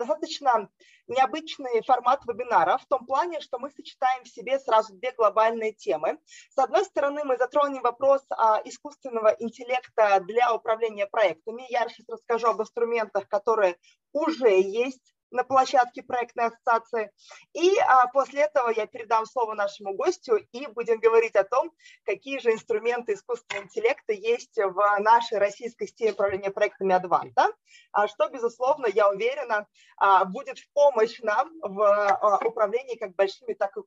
достаточно 0.00 0.68
необычный 1.06 1.82
формат 1.82 2.24
вебинара 2.26 2.78
в 2.78 2.86
том 2.86 3.06
плане, 3.06 3.40
что 3.40 3.58
мы 3.58 3.70
сочетаем 3.70 4.24
в 4.24 4.28
себе 4.28 4.58
сразу 4.58 4.94
две 4.94 5.12
глобальные 5.12 5.72
темы. 5.72 6.18
С 6.50 6.58
одной 6.58 6.84
стороны, 6.84 7.24
мы 7.24 7.36
затронем 7.36 7.82
вопрос 7.82 8.22
а, 8.30 8.60
искусственного 8.64 9.36
интеллекта 9.38 10.20
для 10.20 10.54
управления 10.54 11.06
проектами. 11.06 11.64
Я 11.68 11.88
сейчас 11.88 12.08
расскажу 12.08 12.48
об 12.48 12.60
инструментах, 12.60 13.28
которые 13.28 13.76
уже 14.12 14.60
есть 14.60 15.14
на 15.30 15.44
площадке 15.44 16.02
проектной 16.02 16.46
ассоциации. 16.46 17.10
И 17.52 17.78
а, 17.78 18.06
после 18.08 18.42
этого 18.42 18.70
я 18.70 18.86
передам 18.86 19.26
слово 19.26 19.54
нашему 19.54 19.94
гостю 19.94 20.36
и 20.36 20.66
будем 20.66 21.00
говорить 21.00 21.36
о 21.36 21.44
том, 21.44 21.72
какие 22.04 22.38
же 22.38 22.52
инструменты 22.52 23.14
искусственного 23.14 23.64
интеллекта 23.64 24.12
есть 24.12 24.56
в 24.56 24.98
нашей 25.00 25.38
российской 25.38 25.86
системе 25.86 26.12
управления 26.12 26.50
проектами 26.50 26.94
Адванта, 26.94 27.48
а, 27.92 28.08
что, 28.08 28.28
безусловно, 28.28 28.86
я 28.86 29.08
уверена, 29.08 29.66
а, 29.96 30.24
будет 30.24 30.58
в 30.58 30.72
помощь 30.72 31.20
нам 31.20 31.50
в 31.62 31.82
а, 31.82 32.38
управлении 32.44 32.96
как 32.96 33.14
большими, 33.14 33.54
так 33.54 33.76
и 33.76 33.80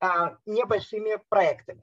а, 0.00 0.36
небольшими 0.46 1.20
проектами. 1.28 1.82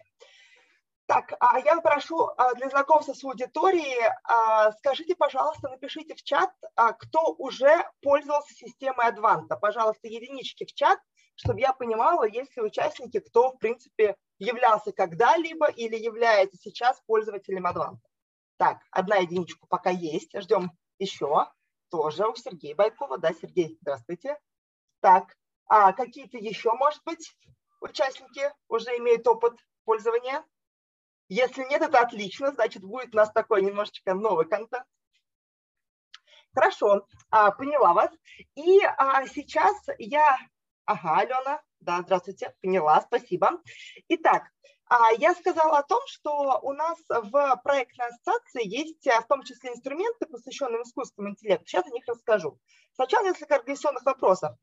Так, 1.08 1.34
а 1.40 1.60
я 1.60 1.80
прошу 1.82 2.32
а, 2.36 2.54
для 2.56 2.70
знакомства 2.70 3.14
с 3.14 3.24
аудиторией, 3.24 4.12
а, 4.24 4.72
скажите, 4.72 5.16
пожалуйста, 5.16 5.70
напишите 5.70 6.16
в 6.16 6.24
чат, 6.24 6.52
кто 7.00 7.34
уже 7.38 7.86
пользовался 8.02 8.56
системой 8.56 9.08
Адванта. 9.08 9.56
Пожалуйста, 9.56 10.08
единички 10.08 10.66
в 10.66 10.74
чат, 10.74 11.00
чтобы 11.36 11.60
я 11.60 11.74
понимала, 11.74 12.24
есть 12.28 12.56
ли 12.58 12.64
участники, 12.64 13.20
кто, 13.20 13.52
в 13.52 13.60
принципе, 13.60 14.16
являлся 14.40 14.92
когда-либо 14.92 15.68
или 15.68 15.96
является 15.96 16.58
сейчас 16.58 17.00
пользователем 17.06 17.68
Адванта. 17.68 18.08
Так, 18.58 18.80
одна 18.90 19.18
единичка 19.18 19.68
пока 19.68 19.92
есть, 19.92 20.32
ждем 20.40 20.72
еще. 20.98 21.48
Тоже 21.90 22.28
у 22.28 22.36
Сергея 22.36 22.76
Байкова. 22.76 23.20
Да, 23.20 23.32
Сергей, 23.34 23.78
здравствуйте. 23.82 24.40
Так, 25.02 25.36
а 25.68 25.94
какие-то 25.94 26.38
еще, 26.38 26.74
может 26.74 27.02
быть, 27.06 27.38
участники 27.80 28.52
уже 28.68 28.98
имеют 28.98 29.28
опыт 29.28 29.54
пользования? 29.84 30.44
Если 31.28 31.64
нет, 31.64 31.82
это 31.82 32.00
отлично, 32.00 32.52
значит, 32.52 32.84
будет 32.84 33.14
у 33.14 33.18
нас 33.18 33.32
такой 33.32 33.62
немножечко 33.62 34.14
новый 34.14 34.48
контент. 34.48 34.86
Хорошо, 36.54 37.08
а, 37.32 37.52
поняла 37.52 37.94
вас. 37.94 38.12
И 38.56 38.80
а, 38.84 39.26
сейчас 39.28 39.76
я... 39.98 40.38
Ага, 40.86 41.18
Алена, 41.18 41.62
да, 41.80 42.02
здравствуйте, 42.02 42.56
поняла, 42.62 43.02
спасибо. 43.02 43.62
Итак, 44.08 44.44
я 45.18 45.34
сказала 45.34 45.80
о 45.80 45.84
том, 45.84 46.02
что 46.08 46.60
у 46.62 46.74
нас 46.74 46.98
в 47.10 47.62
проектной 47.64 48.08
ассоциации 48.08 48.68
есть 48.68 49.06
в 49.06 49.28
том 49.28 49.44
числе 49.44 49.72
инструменты, 49.72 50.26
посвященные 50.28 50.84
искусственному 50.84 51.34
интеллекту. 51.34 51.68
Сейчас 51.68 51.86
о 51.86 51.90
них 51.90 52.04
расскажу. 52.08 52.60
Сначала 52.94 53.26
несколько 53.26 53.56
организационных 53.56 54.06
вопросов. 54.06 54.56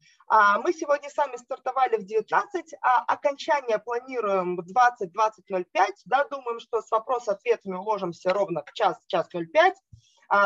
Мы 0.64 0.72
сегодня 0.72 1.10
сами 1.10 1.36
стартовали 1.36 1.96
в 1.96 2.04
19, 2.04 2.74
а 2.80 3.04
окончание 3.04 3.78
планируем 3.78 4.56
в 4.56 4.60
20-20.05. 4.60 5.64
Да, 6.06 6.24
думаем, 6.24 6.60
что 6.60 6.80
с 6.80 6.90
вопрос-ответами 6.90 7.76
уложимся 7.76 8.32
ровно 8.32 8.62
в 8.64 8.72
час, 8.72 8.96
час 9.08 9.28
05. 9.28 9.74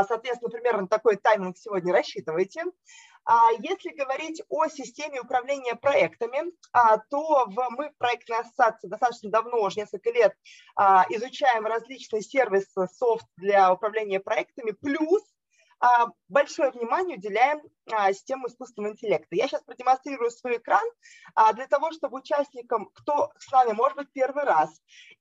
Соответственно, 0.08 0.50
примерно 0.50 0.88
такой 0.88 1.16
тайминг 1.16 1.56
сегодня 1.56 1.92
рассчитывайте. 1.92 2.64
А 3.28 3.50
если 3.58 3.90
говорить 3.90 4.40
о 4.48 4.68
системе 4.68 5.20
управления 5.20 5.74
проектами, 5.74 6.52
а, 6.72 6.98
то 6.98 7.46
мы 7.70 7.90
в 7.90 7.96
проектной 7.98 8.38
ассоциации 8.38 8.86
достаточно 8.86 9.30
давно, 9.30 9.62
уже 9.62 9.80
несколько 9.80 10.10
лет, 10.10 10.32
а, 10.76 11.04
изучаем 11.10 11.66
различные 11.66 12.22
сервисы, 12.22 12.86
софт 12.94 13.26
для 13.36 13.72
управления 13.72 14.20
проектами, 14.20 14.70
плюс 14.70 15.22
а, 15.24 15.35
большое 16.28 16.70
внимание 16.70 17.18
уделяем 17.18 17.60
а, 17.92 18.12
системе 18.12 18.44
искусственного 18.46 18.92
интеллекта. 18.92 19.36
Я 19.36 19.46
сейчас 19.46 19.62
продемонстрирую 19.62 20.30
свой 20.30 20.56
экран 20.56 20.84
а, 21.34 21.52
для 21.52 21.66
того, 21.66 21.92
чтобы 21.92 22.18
участникам, 22.18 22.90
кто 22.94 23.30
с 23.38 23.50
нами, 23.52 23.72
может 23.72 23.96
быть, 23.96 24.12
первый 24.12 24.44
раз, 24.44 24.70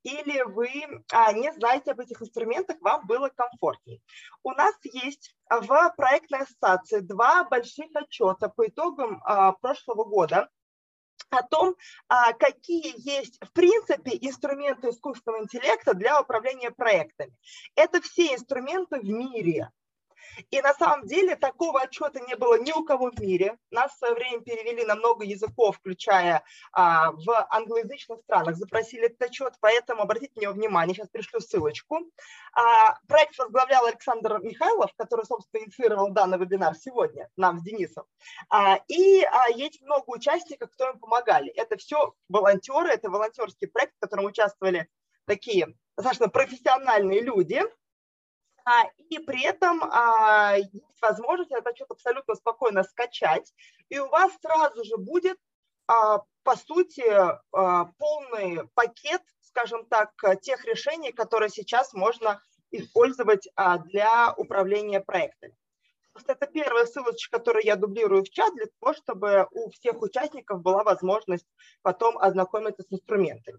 или 0.02 0.42
вы 0.42 0.68
не 0.68 1.52
знаете 1.54 1.92
об 1.92 2.00
этих 2.00 2.22
инструментах, 2.22 2.76
вам 2.80 3.06
было 3.06 3.28
комфортнее. 3.28 4.00
У 4.42 4.52
нас 4.52 4.74
есть 4.84 5.36
в 5.48 5.94
проектной 5.96 6.40
ассоциации 6.40 7.00
два 7.00 7.44
больших 7.44 7.86
отчета 7.94 8.48
по 8.48 8.66
итогам 8.66 9.22
прошлого 9.60 10.04
года 10.04 10.48
о 11.30 11.42
том, 11.42 11.74
какие 12.38 12.94
есть 12.96 13.38
в 13.44 13.52
принципе 13.52 14.16
инструменты 14.20 14.90
искусственного 14.90 15.42
интеллекта 15.42 15.94
для 15.94 16.20
управления 16.20 16.70
проектами. 16.70 17.32
Это 17.74 18.00
все 18.00 18.34
инструменты 18.34 19.00
в 19.00 19.08
мире. 19.08 19.70
И 20.50 20.60
на 20.60 20.74
самом 20.74 21.06
деле 21.06 21.36
такого 21.36 21.80
отчета 21.80 22.20
не 22.20 22.36
было 22.36 22.58
ни 22.58 22.72
у 22.72 22.84
кого 22.84 23.10
в 23.10 23.20
мире. 23.20 23.58
Нас 23.70 23.92
в 23.92 23.98
свое 23.98 24.14
время 24.14 24.40
перевели 24.42 24.84
на 24.84 24.94
много 24.94 25.24
языков, 25.24 25.76
включая 25.76 26.42
а, 26.72 27.12
в 27.12 27.46
англоязычных 27.50 28.20
странах, 28.20 28.56
запросили 28.56 29.06
этот 29.06 29.22
отчет, 29.22 29.54
поэтому 29.60 30.02
обратите 30.02 30.32
на 30.36 30.42
него 30.42 30.52
внимание, 30.52 30.94
сейчас 30.94 31.08
пришлю 31.08 31.40
ссылочку. 31.40 32.00
А, 32.52 32.98
проект 33.08 33.38
возглавлял 33.38 33.86
Александр 33.86 34.38
Михайлов, 34.40 34.92
который, 34.96 35.24
собственно, 35.24 35.62
инициировал 35.62 36.10
данный 36.10 36.38
вебинар 36.38 36.74
сегодня 36.74 37.28
нам 37.36 37.58
с 37.58 37.62
Денисом. 37.62 38.04
А, 38.50 38.78
и 38.88 39.22
а, 39.22 39.48
есть 39.50 39.82
много 39.82 40.04
участников, 40.08 40.70
кто 40.72 40.90
им 40.90 40.98
помогали. 40.98 41.50
Это 41.52 41.76
все 41.76 42.14
волонтеры, 42.28 42.90
это 42.90 43.10
волонтерский 43.10 43.68
проект, 43.68 43.94
в 43.96 44.00
котором 44.00 44.24
участвовали 44.24 44.88
такие 45.26 45.74
достаточно 45.96 46.28
профессиональные 46.28 47.20
люди, 47.20 47.62
и 49.10 49.18
при 49.18 49.44
этом 49.44 49.82
а, 49.84 50.56
есть 50.56 51.00
возможность 51.00 51.52
этот 51.52 51.68
отчет 51.68 51.90
абсолютно 51.90 52.34
спокойно 52.34 52.82
скачать, 52.82 53.52
и 53.88 53.98
у 53.98 54.08
вас 54.08 54.32
сразу 54.40 54.84
же 54.84 54.96
будет, 54.96 55.38
а, 55.86 56.22
по 56.42 56.56
сути, 56.56 57.04
полный 57.50 58.68
пакет, 58.74 59.22
скажем 59.40 59.84
так, 59.86 60.12
тех 60.42 60.64
решений, 60.64 61.10
которые 61.12 61.48
сейчас 61.48 61.92
можно 61.92 62.40
использовать 62.70 63.48
для 63.86 64.32
управления 64.36 65.00
проектами. 65.00 65.56
Это 66.26 66.46
первая 66.46 66.86
ссылочка, 66.86 67.38
которую 67.38 67.64
я 67.64 67.74
дублирую 67.74 68.22
в 68.22 68.30
чат, 68.30 68.54
для 68.54 68.66
того, 68.78 68.94
чтобы 68.94 69.48
у 69.50 69.70
всех 69.70 70.00
участников 70.02 70.62
была 70.62 70.84
возможность 70.84 71.46
потом 71.82 72.16
ознакомиться 72.18 72.84
с 72.84 72.92
инструментами. 72.92 73.58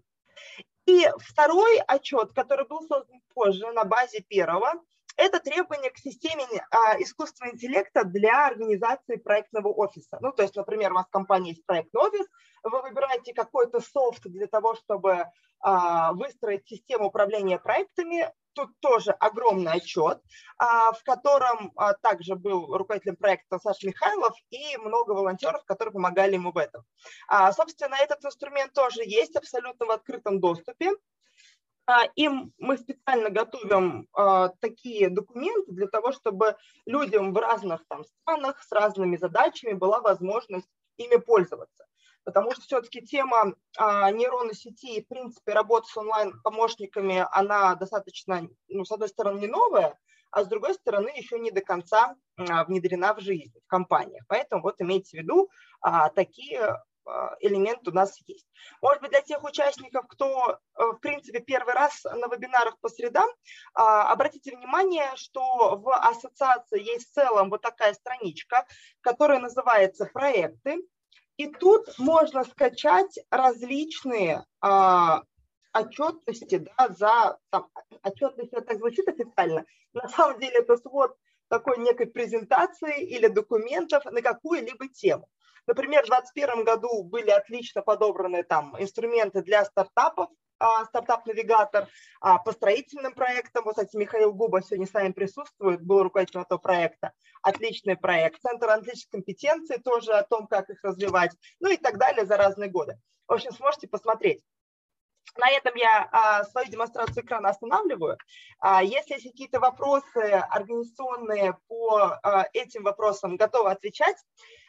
И 0.86 1.06
второй 1.18 1.78
отчет, 1.80 2.32
который 2.32 2.66
был 2.66 2.80
создан 2.80 3.20
позже 3.34 3.70
на 3.72 3.84
базе 3.84 4.20
первого, 4.22 4.72
это 5.18 5.40
требование 5.40 5.90
к 5.90 5.98
системе 5.98 6.46
а, 6.70 7.00
искусственного 7.02 7.54
интеллекта 7.54 8.04
для 8.04 8.46
организации 8.46 9.16
проектного 9.16 9.68
офиса. 9.68 10.16
Ну, 10.20 10.32
то 10.32 10.42
есть, 10.42 10.54
например, 10.54 10.92
у 10.92 10.94
вас 10.94 11.06
в 11.06 11.10
компании 11.10 11.50
есть 11.50 11.66
проектный 11.66 12.00
офис, 12.00 12.26
вы 12.62 12.82
выбираете 12.82 13.34
какой-то 13.34 13.80
софт 13.80 14.22
для 14.24 14.46
того, 14.46 14.76
чтобы 14.76 15.26
а, 15.60 16.12
выстроить 16.12 16.66
систему 16.68 17.06
управления 17.06 17.58
проектами. 17.58 18.32
Тут 18.52 18.70
тоже 18.80 19.10
огромный 19.12 19.72
отчет, 19.72 20.20
а, 20.56 20.92
в 20.92 21.02
котором 21.02 21.72
также 22.02 22.34
был 22.34 22.76
руководителем 22.76 23.16
проекта 23.16 23.58
Саша 23.58 23.86
Михайлов 23.86 24.34
и 24.50 24.76
много 24.78 25.12
волонтеров, 25.12 25.64
которые 25.64 25.92
помогали 25.92 26.34
ему 26.34 26.52
в 26.52 26.56
этом. 26.56 26.84
Собственно, 27.52 27.96
этот 27.96 28.24
инструмент 28.24 28.72
тоже 28.72 29.02
есть 29.04 29.36
абсолютно 29.36 29.86
в 29.86 29.90
открытом 29.90 30.40
доступе. 30.40 30.92
А, 31.88 32.04
им 32.16 32.52
мы 32.58 32.76
специально 32.76 33.30
готовим 33.30 34.08
а, 34.12 34.50
такие 34.60 35.08
документы 35.08 35.72
для 35.72 35.86
того, 35.86 36.12
чтобы 36.12 36.54
людям 36.84 37.32
в 37.32 37.38
разных 37.38 37.82
там 37.88 38.04
странах 38.04 38.62
с 38.62 38.70
разными 38.72 39.16
задачами 39.16 39.72
была 39.72 40.02
возможность 40.02 40.68
ими 40.98 41.16
пользоваться. 41.16 41.86
Потому 42.24 42.52
что 42.52 42.60
все-таки 42.60 43.00
тема 43.00 43.54
а, 43.78 44.10
нейронной 44.10 44.54
сети 44.54 44.96
и, 44.96 45.02
в 45.02 45.08
принципе, 45.08 45.54
работы 45.54 45.88
с 45.88 45.96
онлайн-помощниками, 45.96 47.24
она 47.30 47.74
достаточно, 47.74 48.46
ну, 48.68 48.84
с 48.84 48.92
одной 48.92 49.08
стороны, 49.08 49.38
не 49.40 49.46
новая, 49.46 49.98
а 50.30 50.44
с 50.44 50.46
другой 50.46 50.74
стороны, 50.74 51.08
еще 51.16 51.38
не 51.38 51.50
до 51.50 51.62
конца 51.62 52.16
внедрена 52.36 53.14
в 53.14 53.20
жизнь, 53.20 53.58
в 53.64 53.66
компаниях. 53.66 54.24
Поэтому 54.28 54.60
вот 54.60 54.78
имейте 54.82 55.16
в 55.16 55.22
виду, 55.22 55.48
такие 56.14 56.76
элемент 57.40 57.86
у 57.88 57.92
нас 57.92 58.18
есть. 58.26 58.46
Может 58.82 59.02
быть, 59.02 59.10
для 59.10 59.20
тех 59.22 59.42
участников, 59.44 60.06
кто, 60.08 60.52
э, 60.52 60.84
в 60.84 60.98
принципе, 60.98 61.40
первый 61.40 61.74
раз 61.74 62.04
на 62.04 62.26
вебинарах 62.26 62.78
по 62.80 62.88
средам, 62.88 63.28
а, 63.74 64.12
обратите 64.12 64.56
внимание, 64.56 65.10
что 65.16 65.76
в 65.78 65.94
ассоциации 65.94 66.82
есть 66.82 67.10
в 67.10 67.14
целом 67.14 67.50
вот 67.50 67.62
такая 67.62 67.94
страничка, 67.94 68.66
которая 69.00 69.40
называется 69.40 70.06
«Проекты». 70.06 70.82
И 71.36 71.46
тут 71.46 71.98
можно 71.98 72.42
скачать 72.44 73.18
различные 73.30 74.44
а, 74.60 75.22
отчетности 75.72 76.56
да, 76.56 76.88
за... 76.88 77.38
Там, 77.50 77.70
отчетность, 78.02 78.52
это 78.52 78.62
так 78.62 78.78
звучит 78.78 79.08
официально. 79.08 79.64
На 79.92 80.08
самом 80.08 80.40
деле 80.40 80.58
это 80.58 80.76
свод 80.76 81.16
такой 81.48 81.78
некой 81.78 82.06
презентации 82.06 83.04
или 83.04 83.28
документов 83.28 84.04
на 84.04 84.20
какую-либо 84.20 84.88
тему. 84.88 85.28
Например, 85.68 86.02
в 86.02 86.08
2021 86.08 86.64
году 86.64 87.02
были 87.04 87.28
отлично 87.28 87.82
подобраны 87.82 88.42
там 88.42 88.74
инструменты 88.80 89.42
для 89.42 89.66
стартапов, 89.66 90.30
стартап-навигатор, 90.86 91.86
по 92.20 92.52
строительным 92.52 93.12
проектам. 93.12 93.64
Вот, 93.64 93.76
кстати, 93.76 93.94
Михаил 93.94 94.32
Губа 94.32 94.62
сегодня 94.62 94.86
с 94.86 94.94
вами 94.94 95.12
присутствует, 95.12 95.82
был 95.82 96.02
руководителем 96.02 96.42
этого 96.42 96.58
проекта. 96.58 97.12
Отличный 97.42 97.96
проект. 97.96 98.40
Центр 98.40 98.68
аналитической 98.70 99.18
компетенции 99.18 99.76
тоже 99.76 100.14
о 100.14 100.24
том, 100.24 100.46
как 100.46 100.68
их 100.70 100.82
развивать, 100.82 101.32
ну 101.60 101.70
и 101.70 101.76
так 101.76 101.98
далее 101.98 102.24
за 102.24 102.38
разные 102.38 102.70
годы. 102.70 102.98
В 103.28 103.34
общем, 103.34 103.52
сможете 103.52 103.86
посмотреть. 103.86 104.42
На 105.36 105.50
этом 105.50 105.74
я 105.76 106.08
а, 106.10 106.44
свою 106.44 106.68
демонстрацию 106.68 107.24
экрана 107.24 107.50
останавливаю. 107.50 108.18
А, 108.58 108.82
если 108.82 109.14
есть 109.14 109.30
какие-то 109.30 109.60
вопросы 109.60 110.18
организационные 110.50 111.56
по 111.68 112.18
а, 112.22 112.46
этим 112.52 112.82
вопросам, 112.82 113.36
готовы 113.36 113.70
отвечать. 113.70 114.16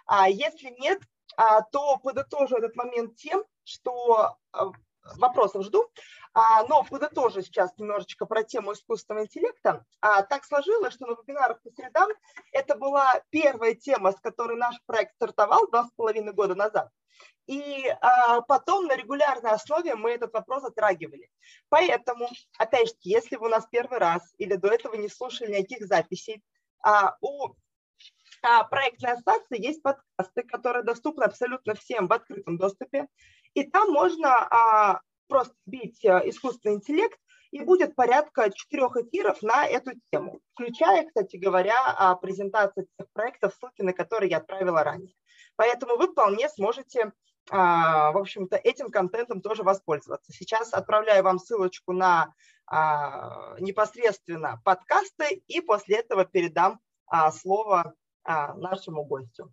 А, 0.09 0.27
если 0.27 0.75
нет, 0.79 0.99
а, 1.37 1.61
то 1.61 1.97
подытожу 1.97 2.57
этот 2.57 2.75
момент 2.75 3.15
тем, 3.15 3.43
что 3.63 4.35
а, 4.51 4.71
вопросов 5.17 5.63
жду, 5.63 5.87
а, 6.33 6.63
но 6.63 6.83
подытожу 6.83 7.43
сейчас 7.43 7.77
немножечко 7.77 8.25
про 8.25 8.41
тему 8.41 8.73
искусственного 8.73 9.25
интеллекта. 9.25 9.85
Так 10.01 10.45
сложилось, 10.45 10.95
что 10.95 11.05
на 11.05 11.11
вебинарах 11.11 11.61
по 11.61 11.69
средам 11.69 12.09
это 12.51 12.75
была 12.75 13.21
первая 13.29 13.75
тема, 13.75 14.11
с 14.11 14.19
которой 14.19 14.57
наш 14.57 14.75
проект 14.87 15.13
стартовал 15.13 15.67
два 15.67 15.85
с 15.85 15.91
половиной 15.91 16.33
года 16.33 16.55
назад. 16.55 16.89
И 17.45 17.85
потом 18.47 18.87
на 18.87 18.95
регулярной 18.95 19.51
основе 19.51 19.95
мы 19.95 20.11
этот 20.11 20.33
вопрос 20.33 20.63
затрагивали. 20.63 21.29
Поэтому, 21.69 22.29
опять 22.57 22.89
же, 22.89 22.95
если 23.01 23.35
вы 23.35 23.47
у 23.47 23.49
нас 23.49 23.67
первый 23.71 23.99
раз 23.99 24.33
или 24.39 24.55
до 24.55 24.69
этого 24.69 24.95
не 24.95 25.09
слушали 25.09 25.57
никаких 25.57 25.87
записей, 25.87 26.43
у 27.21 27.49
проектной 28.69 29.13
ассоциации 29.13 29.61
есть 29.61 29.81
подкасты, 29.81 30.43
которые 30.43 30.83
доступны 30.83 31.23
абсолютно 31.23 31.75
всем 31.75 32.07
в 32.07 32.13
открытом 32.13 32.57
доступе. 32.57 33.07
И 33.53 33.63
там 33.63 33.91
можно 33.91 34.29
а, 34.29 35.01
просто 35.27 35.55
бить 35.65 36.05
а, 36.05 36.19
искусственный 36.27 36.75
интеллект, 36.75 37.19
и 37.51 37.61
будет 37.61 37.95
порядка 37.95 38.51
четырех 38.51 38.95
эфиров 38.97 39.41
на 39.41 39.65
эту 39.65 39.91
тему, 40.11 40.39
включая, 40.53 41.07
кстати 41.07 41.37
говоря, 41.37 41.75
а, 41.97 42.15
презентации 42.15 42.87
тех 42.97 43.07
проектов, 43.13 43.55
ссылки 43.55 43.81
на 43.81 43.93
которые 43.93 44.29
я 44.29 44.37
отправила 44.37 44.83
ранее. 44.83 45.15
Поэтому 45.55 45.97
вы 45.97 46.07
вполне 46.07 46.47
сможете 46.49 47.11
а, 47.51 48.11
в 48.11 48.17
общем-то, 48.17 48.57
этим 48.57 48.91
контентом 48.91 49.41
тоже 49.41 49.63
воспользоваться. 49.63 50.31
Сейчас 50.31 50.71
отправляю 50.73 51.23
вам 51.23 51.39
ссылочку 51.39 51.93
на 51.93 52.33
а, 52.67 53.55
непосредственно 53.59 54.61
подкасты 54.63 55.43
и 55.47 55.59
после 55.61 55.97
этого 55.97 56.25
передам 56.25 56.79
а, 58.29 58.53
нашему 58.53 59.05
гостю. 59.05 59.51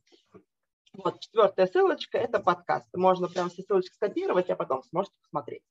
Вот 0.92 1.20
четвертая 1.20 1.66
ссылочка– 1.66 2.18
это 2.20 2.40
подкаст. 2.40 2.86
Можно 2.92 3.26
прям 3.26 3.48
все 3.48 3.62
ссылочки 3.62 3.94
скопировать, 3.94 4.50
а 4.50 4.56
потом 4.56 4.82
сможете 4.82 5.16
посмотреть. 5.22 5.62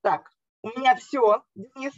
Так, 0.00 0.30
у 0.62 0.68
меня 0.68 0.94
все, 0.94 1.42
Денис. 1.56 1.92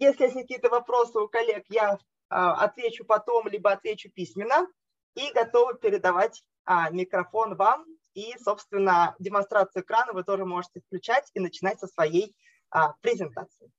Если 0.00 0.24
есть 0.24 0.34
какие-то 0.34 0.68
вопросы 0.68 1.16
у 1.20 1.28
коллег, 1.28 1.64
я 1.68 1.96
отвечу 2.28 3.04
потом, 3.04 3.46
либо 3.46 3.70
отвечу 3.70 4.10
письменно. 4.10 4.66
И 5.14 5.30
готова 5.32 5.74
передавать 5.74 6.42
микрофон 6.90 7.54
вам 7.54 7.86
и, 8.14 8.34
собственно, 8.38 9.14
демонстрацию 9.20 9.84
экрана 9.84 10.12
вы 10.12 10.24
тоже 10.24 10.44
можете 10.44 10.80
включать 10.80 11.30
и 11.34 11.40
начинать 11.40 11.78
со 11.78 11.86
своей 11.86 12.34
а, 12.70 12.94
презентации. 13.00 13.70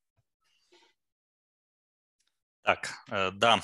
Так, 2.61 2.89
э, 3.11 3.31
да, 3.31 3.59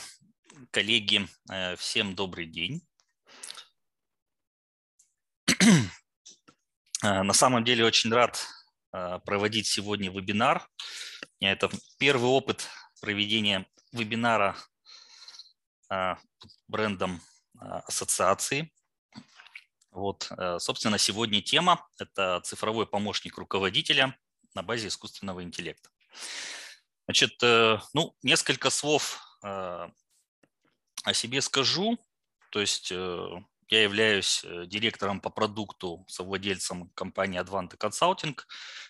коллеги, 0.71 1.27
э, 1.51 1.75
всем 1.75 2.15
добрый 2.15 2.45
день. 2.45 2.81
Э, 7.01 7.23
на 7.23 7.31
самом 7.31 7.63
деле 7.63 7.85
очень 7.85 8.11
рад 8.11 8.45
проводить 8.91 9.67
сегодня 9.67 10.11
вебинар. 10.11 10.67
Это 11.39 11.69
первый 11.97 12.29
опыт 12.29 12.67
проведения 12.99 13.65
вебинара 13.93 14.57
брендом 16.67 17.21
ассоциации. 17.57 18.69
Вот, 19.91 20.31
э, 20.37 20.59
собственно, 20.59 20.97
сегодня 20.97 21.41
тема– 21.41 21.87
это 21.97 22.41
цифровой 22.43 22.85
помощник 22.85 23.37
руководителя 23.37 24.17
на 24.53 24.61
базе 24.61 24.87
искусственного 24.87 25.43
интеллекта. 25.43 25.89
Значит, 27.05 27.41
э, 27.41 27.79
ну, 27.93 28.15
несколько 28.21 28.69
слов 28.69 29.19
э, 29.43 29.87
о 31.03 31.13
себе 31.13 31.41
скажу. 31.41 31.97
То 32.51 32.61
есть 32.61 32.91
я 32.91 33.83
являюсь 33.83 34.43
директором 34.65 35.21
по 35.21 35.29
продукту, 35.29 36.05
совладельцем 36.07 36.89
компании 36.95 37.39
Advante 37.39 37.77
Consulting. 37.77 38.37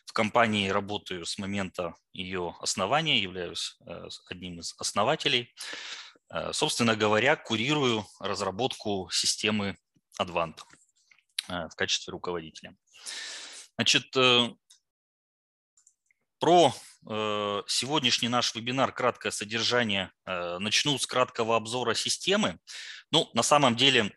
В 0.05 0.13
компании 0.13 0.69
работаю 0.69 1.25
с 1.25 1.37
момента 1.37 1.95
ее 2.13 2.55
основания, 2.61 3.21
являюсь 3.21 3.77
одним 4.29 4.59
из 4.59 4.73
основателей. 4.77 5.53
Собственно 6.51 6.95
говоря, 6.95 7.35
курирую 7.35 8.05
разработку 8.19 9.09
системы 9.11 9.77
Advante. 10.21 10.61
Э, 11.49 11.67
в 11.67 11.75
качестве 11.75 12.11
руководителя. 12.11 12.75
Значит, 13.75 14.15
э, 14.15 14.49
про 16.39 16.73
э, 17.09 17.63
сегодняшний 17.67 18.29
наш 18.29 18.55
вебинар 18.55 18.91
краткое 18.91 19.31
содержание. 19.31 20.11
Начну 20.25 20.97
с 20.97 21.05
краткого 21.05 21.55
обзора 21.55 21.93
системы. 21.93 22.59
Ну, 23.11 23.29
на 23.33 23.43
самом 23.43 23.75
деле 23.75 24.11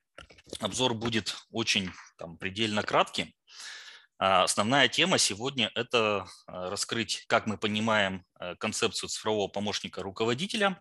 обзор 0.60 0.94
будет 0.94 1.36
очень 1.50 1.90
там, 2.16 2.36
предельно 2.38 2.82
кратким. 2.82 3.32
А 4.18 4.44
основная 4.44 4.88
тема 4.88 5.18
сегодня– 5.18 5.70
это 5.74 6.26
раскрыть, 6.46 7.24
как 7.26 7.46
мы 7.46 7.58
понимаем 7.58 8.24
концепцию 8.58 9.08
цифрового 9.08 9.48
помощника 9.48 10.02
руководителя, 10.02 10.80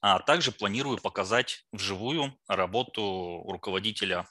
а 0.00 0.18
также 0.18 0.50
планирую 0.50 0.98
показать 0.98 1.64
вживую 1.70 2.36
работу 2.48 3.44
руководителя 3.46 4.26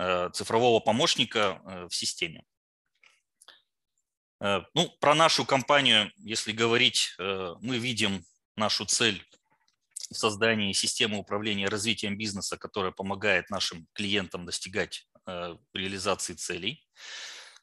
Э, 0.00 0.30
цифрового 0.32 0.78
помощника 0.78 1.60
э, 1.64 1.86
в 1.90 1.94
системе. 1.94 2.44
Э, 4.40 4.62
ну, 4.74 4.88
про 5.00 5.14
нашу 5.14 5.44
компанию, 5.44 6.12
если 6.18 6.52
говорить, 6.52 7.14
мы 7.18 7.78
видим 7.78 8.24
нашу 8.56 8.84
цель 8.84 9.24
в 10.10 10.14
создании 10.14 10.72
системы 10.72 11.18
управления 11.18 11.68
развитием 11.68 12.16
бизнеса, 12.16 12.56
которая 12.56 12.92
помогает 12.92 13.50
нашим 13.50 13.86
клиентам 13.92 14.46
достигать 14.46 15.06
реализации 15.74 16.32
целей. 16.32 16.86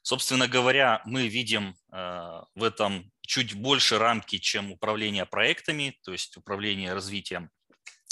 Собственно 0.02 0.46
говоря, 0.46 1.02
мы 1.04 1.26
видим 1.26 1.74
в 1.90 2.62
этом 2.62 3.10
чуть 3.22 3.54
больше 3.54 3.98
рамки, 3.98 4.38
чем 4.38 4.70
управление 4.70 5.26
проектами, 5.26 5.98
то 6.04 6.12
есть 6.12 6.36
управление 6.36 6.94
развитием 6.94 7.50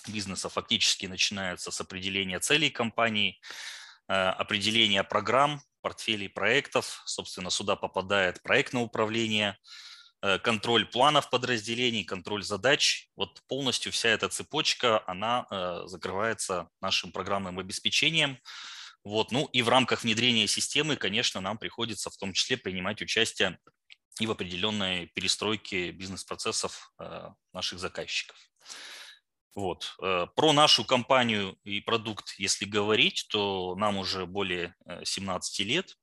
бизнеса 0.09 0.49
фактически 0.49 1.07
начинается 1.07 1.71
с 1.71 1.81
определения 1.81 2.41
целей 2.41 2.71
компании, 2.71 3.41
Э, 4.07 4.29
определение 4.31 5.03
программ, 5.03 5.63
портфелей 5.85 6.31
проектов. 6.31 7.03
Собственно, 7.05 7.51
сюда 7.51 7.77
попадает 7.77 8.43
проектное 8.43 8.83
управление, 8.83 9.59
э, 10.23 10.39
контроль 10.39 10.87
планов 10.87 11.29
подразделений, 11.29 12.05
контроль 12.05 12.43
задач. 12.43 13.11
Вот 13.17 13.43
полностью 13.49 13.93
вся 13.93 14.09
эта 14.09 14.31
цепочка, 14.31 15.05
она 15.07 15.47
э, 15.51 15.83
закрывается 15.85 16.71
нашим 16.81 17.13
программным 17.13 17.59
обеспечением. 17.59 18.39
Вот. 19.05 19.31
Ну 19.31 19.45
и 19.53 19.61
в 19.61 19.69
рамках 19.69 20.05
внедрения 20.05 20.47
системы, 20.47 20.97
конечно, 20.97 21.43
нам 21.43 21.59
приходится 21.59 22.09
в 22.09 22.17
том 22.17 22.33
числе 22.33 22.57
принимать 22.57 23.03
участие 23.03 23.59
и 24.19 24.27
в 24.27 24.31
определенной 24.31 25.09
перестройке 25.09 25.91
бизнес-процессов 25.91 26.93
наших 27.53 27.81
заказчиков. 27.81 28.37
Вот. 29.55 29.95
Э, 30.03 30.27
про 30.35 30.53
нашу 30.53 30.85
компанию 30.85 31.57
и 31.65 31.81
продукт, 31.81 32.35
если 32.39 32.65
говорить, 32.65 33.27
то 33.31 33.75
нам 33.77 33.99
уже 33.99 34.27
более 34.27 34.75
17 35.05 35.61
э, 35.61 35.63
лет, 35.65 35.97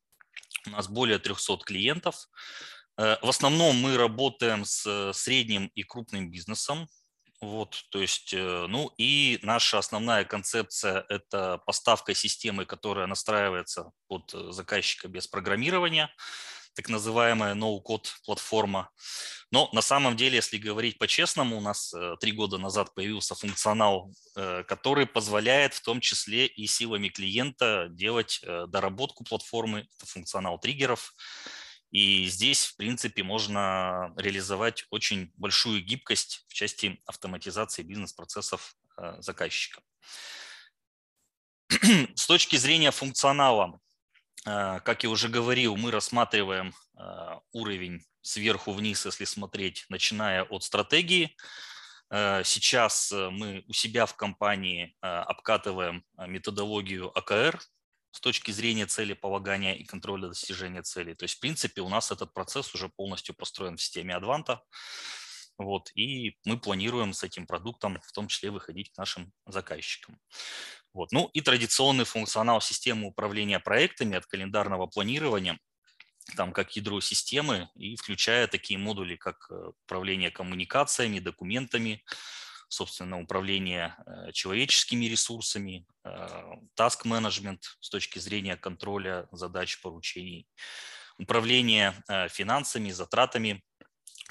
у 0.68 0.70
нас 0.70 0.88
более 0.88 1.20
300 1.20 1.58
клиентов. 1.66 2.16
Э, 2.98 3.18
в 3.22 3.30
основном 3.30 3.76
мы 3.78 3.98
работаем 3.98 4.64
с 4.64 5.12
средним 5.14 5.68
и 5.76 5.84
крупным 5.84 6.32
бизнесом. 6.32 6.88
Вот, 7.42 7.86
то 7.90 8.00
есть, 8.00 8.34
ну 8.34 8.94
и 9.00 9.40
наша 9.42 9.80
основная 9.80 10.26
концепция– 10.26 11.04
это 11.10 11.58
поставка 11.66 12.14
системы, 12.14 12.66
которая 12.66 13.08
настраивается 13.08 13.90
под 14.08 14.30
заказчика 14.54 15.08
без 15.08 15.28
программирования 15.28 16.12
так 16.74 16.90
называемая 16.90 17.56
no-code 17.56 18.08
платформа. 18.26 18.90
Но 19.52 19.70
на 19.74 19.82
самом 19.82 20.16
деле, 20.16 20.38
если 20.38 20.58
говорить 20.58 20.98
по-честному, 20.98 21.58
у 21.58 21.62
нас 21.62 21.94
э, 21.94 22.16
три 22.22 22.32
года 22.32 22.58
назад 22.58 22.96
появился 22.96 23.36
функционал, 23.36 24.14
э, 24.36 24.64
который 24.64 25.06
позволяет 25.06 25.74
в 25.74 25.82
том 25.82 26.00
числе 26.00 26.48
и 26.48 26.66
силами 26.68 27.10
клиента 27.10 27.88
делать 27.90 28.40
э, 28.44 28.66
доработку 28.68 29.26
платформы, 29.26 29.88
это 29.98 30.06
функционал 30.06 30.58
триггеров. 30.58 31.14
И 31.92 32.26
здесь, 32.28 32.66
в 32.66 32.78
принципе, 32.78 33.24
можно 33.24 34.14
реализовать 34.16 34.86
очень 34.90 35.34
большую 35.36 35.84
гибкость 35.84 36.46
в 36.48 36.54
части 36.54 37.02
автоматизации 37.06 37.84
бизнес-процессов 37.84 38.76
заказчика. 39.20 39.82
С 42.16 42.28
точки 42.28 42.56
зрения 42.56 42.92
функционала, 42.92 43.82
как 44.44 45.04
я 45.04 45.10
уже 45.10 45.30
говорил, 45.30 45.76
мы 45.78 45.92
рассматриваем 45.92 46.74
уровень 47.52 48.04
сверху 48.22 48.74
вниз, 48.74 49.06
если 49.06 49.26
смотреть, 49.26 49.86
начиная 49.90 50.44
от 50.44 50.64
стратегии. 50.64 51.36
Сейчас 52.10 53.12
мы 53.12 53.64
у 53.68 53.74
себя 53.74 54.06
в 54.06 54.16
компании 54.16 54.96
обкатываем 55.02 56.04
методологию 56.18 57.18
АКР, 57.18 57.62
с 58.14 58.20
точки 58.20 58.52
зрения 58.52 58.88
цели 58.88 59.14
полагания 59.14 59.74
и 59.74 59.86
контроля 59.86 60.28
достижения 60.28 60.82
целей. 60.82 61.16
То 61.16 61.24
есть, 61.24 61.38
в 61.38 61.40
принципе, 61.40 61.82
у 61.82 61.88
нас 61.88 62.12
этот 62.12 62.34
процесс 62.34 62.76
уже 62.76 62.90
полностью 62.90 63.34
построен 63.34 63.78
в 63.78 63.82
системе 63.82 64.16
Advanta. 64.16 64.60
Вот, 65.58 65.92
и 65.96 66.38
мы 66.44 66.60
планируем 66.60 67.14
с 67.14 67.24
этим 67.24 67.46
продуктом 67.46 68.02
в 68.02 68.12
том 68.12 68.28
числе 68.28 68.52
выходить 68.52 68.92
к 68.92 68.98
нашим 68.98 69.32
заказчикам. 69.46 70.20
Вот. 70.94 71.12
Ну 71.12 71.30
и 71.34 71.42
традиционный 71.42 72.06
функционал 72.06 72.62
системы 72.62 73.08
управления 73.08 73.60
проектами 73.60 74.18
от 74.18 74.26
календарного 74.26 74.88
планирования, 74.88 75.58
там 76.36 76.52
как 76.54 76.76
ядро 76.76 77.02
системы, 77.02 77.70
и 77.76 77.96
включая 77.96 78.48
такие 78.48 78.78
модули, 78.78 79.16
как 79.16 79.48
э, 79.50 79.72
управление 79.86 80.32
коммуникациями, 80.32 81.20
документами, 81.20 82.04
собственно, 82.68 83.20
управление 83.20 83.96
э, 84.06 84.32
человеческими 84.32 85.06
ресурсами, 85.06 85.86
task 86.76 87.06
management 87.06 87.60
с 87.80 87.90
точки 87.90 88.20
зрения 88.20 88.58
контроля 88.58 89.28
задач, 89.32 89.80
поручений, 89.82 90.48
управление 91.18 91.94
э, 92.08 92.28
финансами, 92.30 92.92
затратами, 92.92 93.64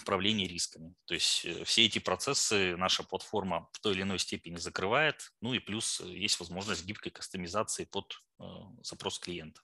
управление 0.03 0.49
рисками. 0.49 0.95
То 1.07 1.15
есть 1.15 1.45
э, 1.45 1.65
все 1.65 1.87
эти 1.87 1.99
процессы 1.99 2.77
наша 2.77 3.03
платформа 3.03 3.69
в 3.73 3.81
той 3.81 3.95
или 3.95 4.03
иной 4.03 4.19
степени 4.19 4.57
закрывает, 4.57 5.33
ну 5.41 5.55
и 5.55 5.59
плюс 5.59 6.01
есть 6.01 6.39
возможность 6.41 6.85
гибкой 6.85 7.13
кастомизации 7.13 7.85
под 7.85 8.23
запрос 8.83 9.19
клиента. 9.19 9.61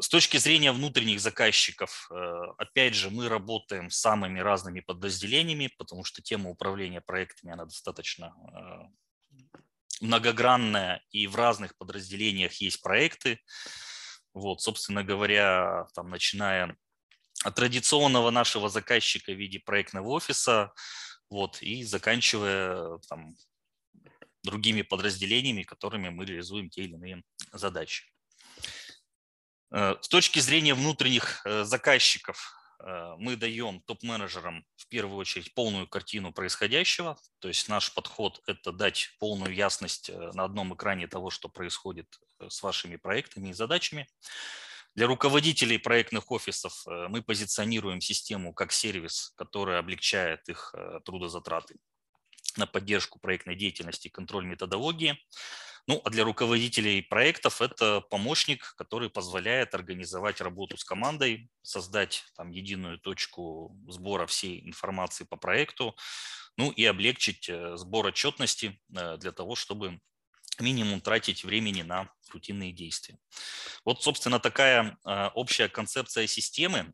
С 0.00 0.08
точки 0.08 0.38
зрения 0.38 0.72
внутренних 0.72 1.20
заказчиков, 1.20 2.08
э, 2.10 2.14
опять 2.56 2.94
же, 2.94 3.10
мы 3.10 3.28
работаем 3.28 3.90
с 3.90 3.98
самыми 3.98 4.40
разными 4.40 4.80
подразделениями, 4.80 5.70
потому 5.76 6.02
что 6.02 6.22
тема 6.22 6.48
управления 6.48 7.02
проектами, 7.02 7.52
она 7.52 7.66
достаточно 7.66 8.34
э, 8.54 9.38
многогранная, 10.00 11.04
и 11.10 11.26
в 11.26 11.36
разных 11.36 11.76
подразделениях 11.76 12.54
есть 12.54 12.80
проекты. 12.80 13.40
Вот, 14.32 14.62
собственно 14.62 15.04
говоря, 15.04 15.86
там, 15.94 16.08
начиная 16.08 16.74
традиционного 17.50 18.30
нашего 18.30 18.68
заказчика 18.68 19.32
в 19.32 19.36
виде 19.36 19.58
проектного 19.58 20.08
офиса, 20.08 20.72
вот, 21.28 21.62
и 21.62 21.82
заканчивая 21.84 22.98
там, 23.08 23.34
другими 24.42 24.82
подразделениями, 24.82 25.62
которыми 25.62 26.10
мы 26.10 26.24
реализуем 26.24 26.68
те 26.68 26.82
или 26.82 26.94
иные 26.94 27.22
задачи. 27.52 28.04
Э, 29.72 29.96
с 30.00 30.08
точки 30.08 30.38
зрения 30.40 30.74
внутренних 30.74 31.40
э, 31.46 31.64
заказчиков, 31.64 32.54
э, 32.78 33.14
мы 33.18 33.36
даем 33.36 33.80
топ-менеджерам 33.82 34.64
в 34.76 34.86
первую 34.88 35.16
очередь 35.16 35.54
полную 35.54 35.88
картину 35.88 36.32
происходящего. 36.32 37.18
То 37.38 37.48
есть 37.48 37.68
наш 37.68 37.94
подход– 37.94 38.42
это 38.46 38.72
дать 38.72 39.10
полную 39.18 39.54
ясность 39.54 40.10
на 40.34 40.44
одном 40.44 40.74
экране 40.74 41.06
того, 41.06 41.30
что 41.30 41.48
происходит 41.48 42.18
с 42.46 42.62
вашими 42.62 42.96
проектами 42.96 43.48
и 43.50 43.54
задачами. 43.54 44.08
Для 44.94 45.06
руководителей 45.06 45.78
проектных 45.78 46.30
офисов 46.30 46.84
мы 47.08 47.22
позиционируем 47.22 48.00
систему 48.00 48.52
как 48.52 48.72
сервис, 48.72 49.32
который 49.36 49.78
облегчает 49.78 50.48
их 50.48 50.74
трудозатраты 51.04 51.76
на 52.56 52.66
поддержку 52.66 53.18
проектной 53.18 53.56
деятельности 53.56 54.08
контроль 54.08 54.44
методологии. 54.44 55.18
Ну, 55.88 56.00
а 56.04 56.10
для 56.10 56.22
руководителей 56.22 57.02
проектов 57.02 57.60
это 57.60 58.02
помощник, 58.02 58.74
который 58.76 59.10
позволяет 59.10 59.74
организовать 59.74 60.40
работу 60.40 60.76
с 60.76 60.84
командой, 60.84 61.50
создать 61.62 62.24
там 62.36 62.50
единую 62.50 62.98
точку 62.98 63.76
сбора 63.88 64.26
всей 64.26 64.68
информации 64.68 65.24
по 65.24 65.36
проекту, 65.36 65.96
ну 66.56 66.70
и 66.70 66.84
облегчить 66.84 67.48
э, 67.48 67.76
сбор 67.76 68.06
отчетности 68.06 68.80
э, 68.94 69.16
для 69.16 69.32
того, 69.32 69.56
чтобы 69.56 69.98
минимум 70.60 71.00
тратить 71.00 71.42
времени 71.42 71.82
на 71.82 72.12
рутинные 72.32 72.72
действия. 72.72 73.18
Вот, 73.84 74.02
собственно, 74.02 74.40
такая 74.40 74.96
э, 75.04 75.28
общая 75.34 75.68
концепция 75.68 76.26
системы. 76.26 76.92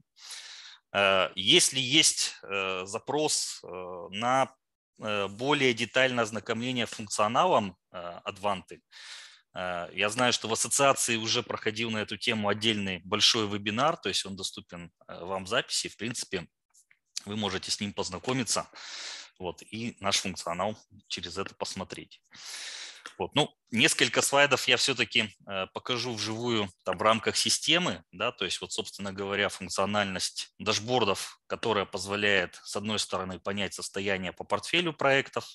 Если 1.34 1.80
есть 1.80 2.40
запрос 2.86 3.60
на 3.62 4.48
Э, 5.00 5.28
более 5.28 5.74
детальное 5.74 6.24
ознакомление 6.24 6.86
функционалом. 6.86 7.76
Э, 7.92 8.20
э, 9.54 9.88
я 9.94 10.08
знаю, 10.10 10.32
что 10.32 10.48
в 10.48 10.52
ассоциации 10.52 11.16
уже 11.16 11.42
проходил 11.42 11.90
на 11.90 11.98
эту 11.98 12.16
тему 12.16 12.48
отдельный 12.48 12.98
большой 13.04 13.46
вебинар, 13.48 13.96
то 13.96 14.08
есть 14.08 14.26
он 14.26 14.36
доступен 14.36 14.90
вам 15.06 15.44
в 15.44 15.48
записи. 15.48 15.88
В 15.88 15.96
принципе, 15.96 16.48
вы 17.24 17.36
можете 17.36 17.70
с 17.70 17.80
ним 17.80 17.92
познакомиться 17.92 18.68
вот, 19.38 19.62
и 19.62 19.96
наш 20.00 20.16
функционал 20.16 20.76
через 21.06 21.38
это 21.38 21.54
посмотреть. 21.54 22.20
Вот. 23.18 23.34
Ну, 23.34 23.54
несколько 23.70 24.22
слайдов 24.22 24.68
я 24.68 24.76
все-таки 24.76 25.34
э, 25.46 25.66
покажу 25.72 26.12
вживую 26.12 26.70
там, 26.84 26.98
в 26.98 27.02
рамках 27.02 27.36
системы, 27.36 28.04
да, 28.12 28.32
то 28.32 28.44
есть 28.44 28.60
вот, 28.60 28.72
собственно 28.72 29.12
говоря, 29.12 29.48
функциональность 29.48 30.52
дашбордов, 30.58 31.40
которая 31.46 31.84
позволяет, 31.84 32.60
с 32.64 32.76
одной 32.76 32.98
стороны, 32.98 33.38
понять 33.38 33.74
состояние 33.74 34.32
по 34.32 34.44
портфелю 34.44 34.92
проектов, 34.92 35.46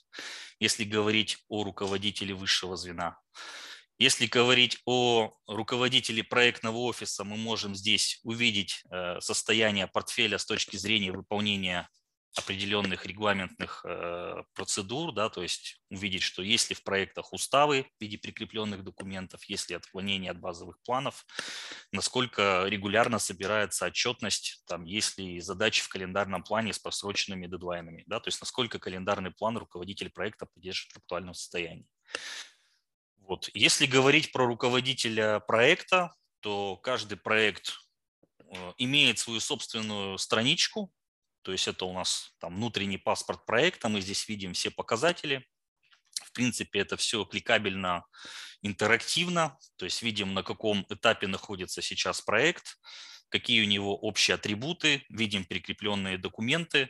если 0.60 0.84
говорить 0.84 1.38
о 1.48 1.64
руководителе 1.64 2.34
высшего 2.34 2.76
звена. 2.76 3.18
Если 4.00 4.26
говорить 4.26 4.82
о 4.86 5.34
руководителе 5.48 6.24
проектного 6.24 6.78
офиса, 6.78 7.24
мы 7.24 7.38
можем 7.38 7.76
здесь 7.76 8.20
увидеть 8.24 8.84
э, 8.90 9.20
состояние 9.22 9.88
портфеля 9.88 10.38
с 10.38 10.46
точки 10.46 10.78
зрения 10.78 11.12
выполнения 11.12 11.88
определенных 12.36 13.06
регламентных 13.06 13.86
э, 13.86 14.44
процедур, 14.54 15.14
да, 15.14 15.30
то 15.30 15.44
есть 15.44 15.82
увидеть, 15.90 16.24
что 16.24 16.42
есть 16.42 16.70
ли 16.70 16.76
в 16.76 16.84
проектах 16.84 17.32
уставы 17.32 17.86
в 17.98 18.02
виде 18.02 18.18
прикрепленных 18.18 18.84
документов, 18.84 19.44
есть 19.46 19.70
ли 19.70 19.76
отклонения 19.76 20.32
от 20.32 20.40
базовых 20.40 20.82
планов, 20.82 21.26
насколько 21.92 22.66
регулярно 22.68 23.20
собирается 23.20 23.86
отчетность, 23.86 24.64
там, 24.66 24.86
есть 24.86 25.18
ли 25.20 25.40
задачи 25.40 25.84
в 25.84 25.90
календарном 25.90 26.44
плане 26.44 26.74
с 26.74 26.80
просроченными 26.80 27.46
дедлайнами, 27.46 28.04
да, 28.08 28.20
то 28.20 28.30
есть 28.30 28.42
насколько 28.42 28.80
календарный 28.80 29.32
план 29.32 29.58
руководитель 29.58 30.10
проекта 30.10 30.48
поддерживает 30.48 30.94
в 30.94 30.98
актуальном 30.98 31.36
состоянии. 31.36 31.88
Вот. 33.18 33.50
Если 33.54 33.86
говорить 33.86 34.32
про 34.32 34.46
руководителя 34.46 35.40
проекта, 35.40 36.14
то 36.42 36.78
каждый 36.78 37.18
проект 37.18 37.74
э, 38.40 38.74
имеет 38.78 39.20
свою 39.20 39.40
собственную 39.40 40.18
страничку, 40.18 40.92
то 41.44 41.52
есть 41.52 41.68
это 41.68 41.86
у 41.86 41.94
нас 41.94 42.34
там 42.40 42.56
внутренний 42.56 42.98
паспорт 42.98 43.46
проекта, 43.46 43.90
мы 43.90 44.02
здесь 44.02 44.28
видим 44.28 44.54
все 44.54 44.72
показатели. 44.72 45.46
В 46.26 46.32
принципе, 46.32 46.80
это 46.80 46.98
все 46.98 47.26
кликабельно, 47.26 48.06
интерактивно, 48.62 49.58
то 49.76 49.86
есть 49.86 50.02
видим, 50.02 50.34
на 50.34 50.42
каком 50.44 50.86
этапе 50.90 51.28
находится 51.28 51.82
сейчас 51.82 52.22
проект, 52.22 52.78
какие 53.30 53.62
у 53.64 53.68
него 53.68 53.96
общие 53.96 54.36
атрибуты, 54.36 55.04
видим 55.10 55.46
прикрепленные 55.46 56.18
документы. 56.18 56.90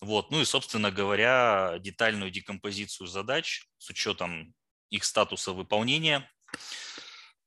Вот. 0.00 0.30
Ну 0.30 0.40
и, 0.40 0.44
собственно 0.44 0.90
говоря, 0.90 1.76
детальную 1.78 2.30
декомпозицию 2.30 3.06
задач 3.06 3.66
с 3.78 3.90
учетом 3.90 4.54
их 4.90 5.04
статуса 5.04 5.52
выполнения 5.52 6.28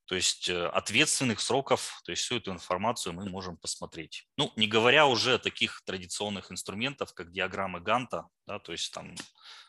то 0.05 0.15
есть 0.15 0.49
э, 0.49 0.67
ответственных 0.67 1.39
сроков, 1.39 2.01
то 2.05 2.11
есть 2.11 2.23
всю 2.23 2.37
эту 2.37 2.51
информацию 2.51 3.13
мы 3.13 3.27
можем 3.27 3.57
посмотреть. 3.57 4.27
Ну, 4.37 4.51
не 4.55 4.67
говоря 4.67 5.07
уже 5.07 5.35
о 5.35 5.39
таких 5.39 5.81
традиционных 5.85 6.51
инструментах, 6.51 7.13
как 7.13 7.31
диаграммы 7.31 7.79
Ганта, 7.79 8.27
да, 8.45 8.59
то 8.59 8.71
есть 8.71 8.93
там 8.93 9.15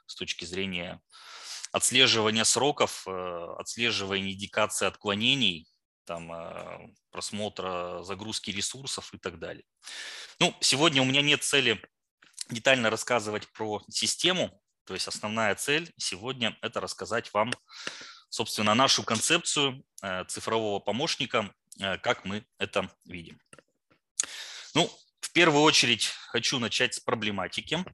с 0.06 0.14
точки 0.14 0.44
зрения 0.44 1.00
отслеживания 1.72 2.44
сроков, 2.44 3.04
э, 3.06 3.54
отслеживания 3.58 4.32
индикации 4.32 4.86
отклонений, 4.86 5.66
там, 6.04 6.32
э, 6.32 6.92
просмотра 7.10 8.02
загрузки 8.02 8.50
ресурсов 8.50 9.12
и 9.14 9.18
так 9.18 9.38
далее. 9.38 9.64
Ну, 10.38 10.54
сегодня 10.60 11.00
у 11.00 11.06
меня 11.06 11.22
нет 11.22 11.42
цели 11.42 11.82
детально 12.50 12.90
рассказывать 12.90 13.50
про 13.52 13.82
систему, 13.88 14.60
то 14.84 14.94
есть 14.94 15.08
основная 15.08 15.54
цель 15.54 15.92
сегодня– 15.96 16.56
это 16.62 16.80
рассказать 16.80 17.32
вам 17.32 17.52
собственно, 18.28 18.74
нашу 18.74 19.02
концепцию 19.02 19.84
э, 20.02 20.24
цифрового 20.24 20.78
помощника, 20.78 21.52
э, 21.80 21.98
как 21.98 22.24
мы 22.24 22.44
это 22.58 22.90
видим. 23.04 23.40
Ну, 24.74 24.90
в 25.20 25.32
первую 25.32 25.62
очередь 25.62 26.06
хочу 26.28 26.58
начать 26.58 26.94
с 26.94 27.00
проблематики. 27.00 27.84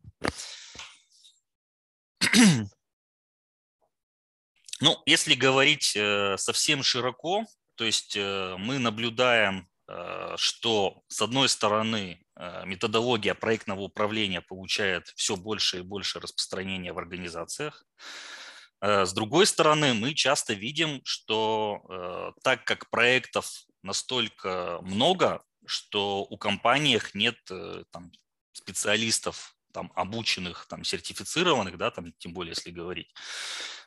Ну, 4.80 5.00
если 5.06 5.34
говорить 5.34 5.94
э, 5.94 6.36
совсем 6.38 6.82
широко, 6.82 7.44
то 7.76 7.84
есть 7.84 8.16
мы 8.16 8.78
наблюдаем, 8.78 9.68
что 10.36 11.02
с 11.08 11.22
одной 11.22 11.48
стороны 11.48 12.22
методология 12.64 13.34
проектного 13.34 13.80
управления 13.80 14.40
получает 14.40 15.08
все 15.16 15.36
больше 15.36 15.78
и 15.78 15.82
больше 15.82 16.20
распространения 16.20 16.92
в 16.92 16.98
организациях. 16.98 17.84
С 18.82 19.12
другой 19.12 19.46
стороны, 19.46 19.94
мы 19.94 20.12
часто 20.12 20.54
видим, 20.54 21.00
что 21.04 22.34
так 22.42 22.64
как 22.64 22.90
проектов 22.90 23.48
настолько 23.82 24.80
много, 24.82 25.40
что 25.66 26.22
у 26.28 26.36
компаний 26.36 27.00
нет 27.14 27.36
там, 27.92 28.10
специалистов 28.52 29.54
там, 29.72 29.90
обученных, 29.94 30.66
там, 30.68 30.84
сертифицированных, 30.84 31.76
да, 31.78 31.90
там, 31.90 32.12
тем 32.18 32.32
более, 32.32 32.50
если 32.50 32.70
говорить, 32.70 33.12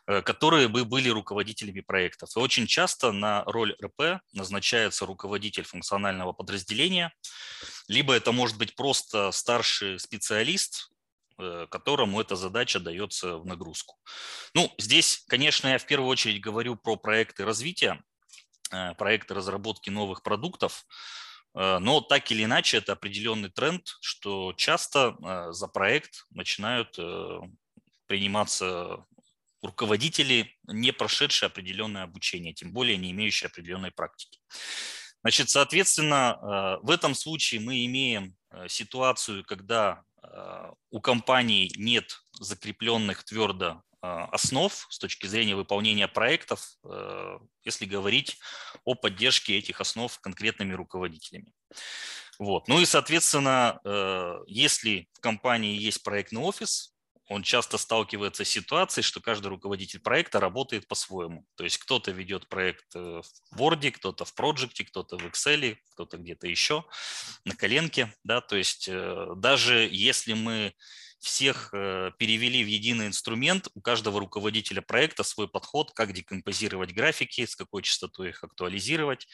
э, 0.07 0.21
которые 0.21 0.67
бы 0.67 0.83
были 0.83 1.09
руководителями 1.09 1.81
проектов. 1.81 2.35
И 2.35 2.39
очень 2.39 2.67
часто 2.67 3.11
на 3.11 3.43
роль 3.45 3.75
РП 3.81 4.21
назначается 4.33 5.05
руководитель 5.05 5.63
функционального 5.63 6.33
подразделения, 6.33 7.13
либо 7.87 8.13
это 8.13 8.31
может 8.31 8.57
быть 8.57 8.75
просто 8.75 9.31
старший 9.31 9.99
специалист, 9.99 10.89
э, 10.91 10.94
которому 11.69 12.21
эта 12.21 12.35
задача 12.35 12.79
дается 12.79 13.37
в 13.37 13.45
нагрузку. 13.45 13.95
Ну, 14.53 14.71
здесь, 14.77 15.23
конечно, 15.27 15.67
я 15.67 15.77
в 15.77 15.85
первую 15.85 16.09
очередь 16.09 16.41
говорю 16.41 16.75
про 16.75 16.95
проекты 16.95 17.45
развития, 17.45 18.01
э, 18.71 18.93
проекты 18.95 19.33
разработки 19.33 19.89
новых 19.89 20.23
продуктов, 20.23 20.85
Э, 21.55 21.79
но 21.79 22.01
так 22.01 22.29
или 22.31 22.43
иначе 22.43 22.77
это 22.77 22.93
определенный 22.93 23.49
тренд, 23.49 23.87
что 24.01 24.53
часто 24.53 25.15
э, 25.23 25.51
за 25.51 25.67
проект 25.67 26.25
начинают 26.29 26.95
э, 26.99 27.39
приниматься 28.07 29.05
руководители, 29.61 30.55
не 30.67 30.91
прошедшие 30.91 31.47
определенное 31.47 32.03
обучение, 32.03 32.53
тем 32.53 32.71
более 32.71 32.97
не 32.97 33.11
имеющие 33.11 33.47
определенной 33.47 33.91
практики. 33.91 34.39
Значит, 35.23 35.49
соответственно, 35.49 36.77
в 36.83 36.91
этом 36.91 37.15
случае 37.15 37.61
мы 37.61 37.83
имеем 37.87 38.35
ситуацию, 38.67 39.43
когда 39.43 40.03
у 40.89 41.01
компаний 41.01 41.71
нет 41.75 42.21
закрепленных 42.39 43.23
твердо 43.23 43.81
а, 44.01 44.25
основ 44.25 44.71
с 44.89 44.99
точки 44.99 45.25
зрения 45.25 45.55
выполнения 45.55 46.07
проектов, 46.07 46.77
э, 46.83 47.39
если 47.63 47.85
говорить 47.85 48.37
о 48.83 48.95
поддержке 48.95 49.57
этих 49.57 49.81
основ 49.81 50.19
конкретными 50.19 50.73
руководителями. 50.73 51.53
Вот. 52.37 52.67
Ну 52.67 52.81
и, 52.81 52.85
соответственно, 52.85 53.79
если 54.45 55.07
в 55.13 55.21
компании 55.21 55.77
есть 55.77 56.03
проектный 56.03 56.41
офис, 56.41 56.94
он 57.27 57.43
часто 57.43 57.77
сталкивается 57.77 58.45
с 58.45 58.49
ситуацией, 58.49 59.03
что 59.03 59.19
каждый 59.19 59.47
руководитель 59.47 59.99
проекта 59.99 60.39
работает 60.39 60.87
по-своему. 60.87 61.45
То 61.55 61.63
есть 61.63 61.77
кто-то 61.77 62.11
ведет 62.11 62.47
проект 62.47 62.95
э, 62.95 63.21
в 63.51 63.61
Word, 63.61 63.91
кто-то 63.91 64.25
в 64.25 64.33
Project, 64.33 64.85
кто-то 64.85 65.17
в 65.17 65.25
Excel, 65.25 65.77
кто-то 65.93 66.17
где-то 66.17 66.47
еще 66.47 66.85
на 67.43 67.55
коленке. 67.55 68.13
Да? 68.23 68.41
То 68.41 68.55
есть 68.55 68.89
даже 69.37 69.87
если 69.91 70.33
мы 70.33 70.73
всех 71.19 71.69
э, 71.73 72.11
перевели 72.17 72.63
в 72.63 72.67
единый 72.67 73.07
инструмент, 73.07 73.67
у 73.73 73.81
каждого 73.81 74.19
руководителя 74.19 74.81
проекта 74.81 75.23
свой 75.23 75.47
подход, 75.47 75.91
как 75.93 76.13
декомпозировать 76.13 76.93
графики, 76.93 77.45
с 77.45 77.55
какой 77.55 77.81
частотой 77.83 78.29
их 78.29 78.43
актуализировать. 78.43 79.27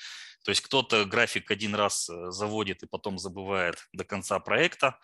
То 0.43 0.51
есть 0.51 0.61
кто-то 0.61 1.05
график 1.05 1.51
один 1.51 1.75
раз 1.75 2.09
э, 2.09 2.31
заводит 2.31 2.83
и 2.83 2.87
потом 2.87 3.17
забывает 3.17 3.87
до 3.93 4.03
конца 4.03 4.39
проекта, 4.39 4.99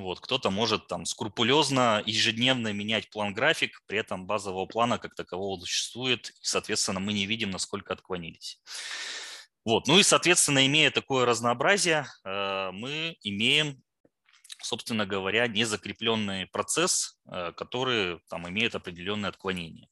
вот, 0.00 0.20
кто-то 0.20 0.50
может 0.50 0.86
там 0.86 1.04
скрупулезно 1.04 2.02
ежедневно 2.06 2.72
менять 2.72 3.10
план-график, 3.10 3.82
при 3.86 3.98
этом 3.98 4.26
базового 4.26 4.64
плана 4.64 4.98
как 4.98 5.14
такового 5.14 5.60
существует, 5.60 6.30
и, 6.30 6.32
соответственно, 6.40 7.00
мы 7.00 7.12
не 7.12 7.26
видим, 7.26 7.50
насколько 7.50 7.92
отклонились. 7.92 8.60
Вот. 9.64 9.86
Ну 9.86 9.98
и, 9.98 10.02
соответственно, 10.02 10.66
имея 10.66 10.90
такое 10.90 11.26
разнообразие, 11.26 12.06
э, 12.24 12.70
мы 12.72 13.16
имеем 13.22 13.82
собственно 14.62 15.06
говоря, 15.06 15.46
незакрепленный 15.46 16.46
процесс, 16.46 17.18
э, 17.30 17.52
который 17.56 18.20
там 18.28 18.48
имеет 18.48 18.74
определенные 18.74 19.28
отклонения. 19.28 19.88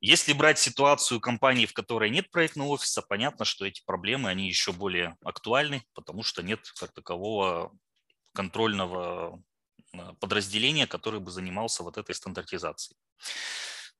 Если 0.00 0.34
брать 0.34 0.58
ситуацию 0.58 1.20
компании, 1.20 1.66
в 1.66 1.72
которой 1.72 2.10
нет 2.10 2.30
проектного 2.30 2.68
офиса, 2.68 3.02
понятно, 3.02 3.44
что 3.44 3.64
эти 3.64 3.82
проблемы, 3.84 4.28
они 4.28 4.46
еще 4.46 4.72
более 4.72 5.16
актуальны, 5.24 5.82
потому 5.94 6.22
что 6.22 6.42
нет 6.42 6.60
как 6.78 6.92
такового 6.92 7.72
контрольного 8.34 9.42
э, 9.94 9.98
подразделения, 10.20 10.86
который 10.86 11.20
бы 11.20 11.30
занимался 11.30 11.82
вот 11.82 11.96
этой 11.96 12.14
стандартизацией. 12.14 12.98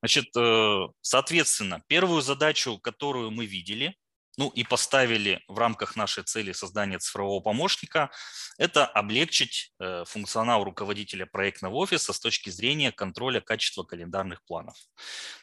Значит, 0.00 0.26
э, 0.36 0.86
соответственно, 1.00 1.82
первую 1.86 2.20
задачу, 2.20 2.78
которую 2.78 3.30
мы 3.30 3.46
видели, 3.46 3.96
ну 4.36 4.50
и 4.50 4.64
поставили 4.64 5.42
в 5.48 5.58
рамках 5.58 5.96
нашей 5.96 6.22
цели 6.22 6.52
создания 6.52 6.98
цифрового 6.98 7.40
помощника, 7.40 8.10
это 8.58 8.86
облегчить 8.86 9.72
э, 9.78 10.04
функционал 10.06 10.64
руководителя 10.64 11.26
проектного 11.26 11.74
офиса 11.76 12.12
с 12.12 12.20
точки 12.20 12.50
зрения 12.50 12.92
контроля 12.92 13.40
качества 13.40 13.82
календарных 13.82 14.44
планов. 14.44 14.76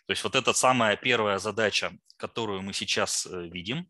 То 0.05 0.11
есть 0.11 0.23
вот 0.23 0.35
это 0.35 0.53
самая 0.53 0.95
первая 0.95 1.39
задача, 1.39 1.91
которую 2.17 2.61
мы 2.61 2.73
сейчас 2.73 3.25
э, 3.25 3.47
видим, 3.47 3.89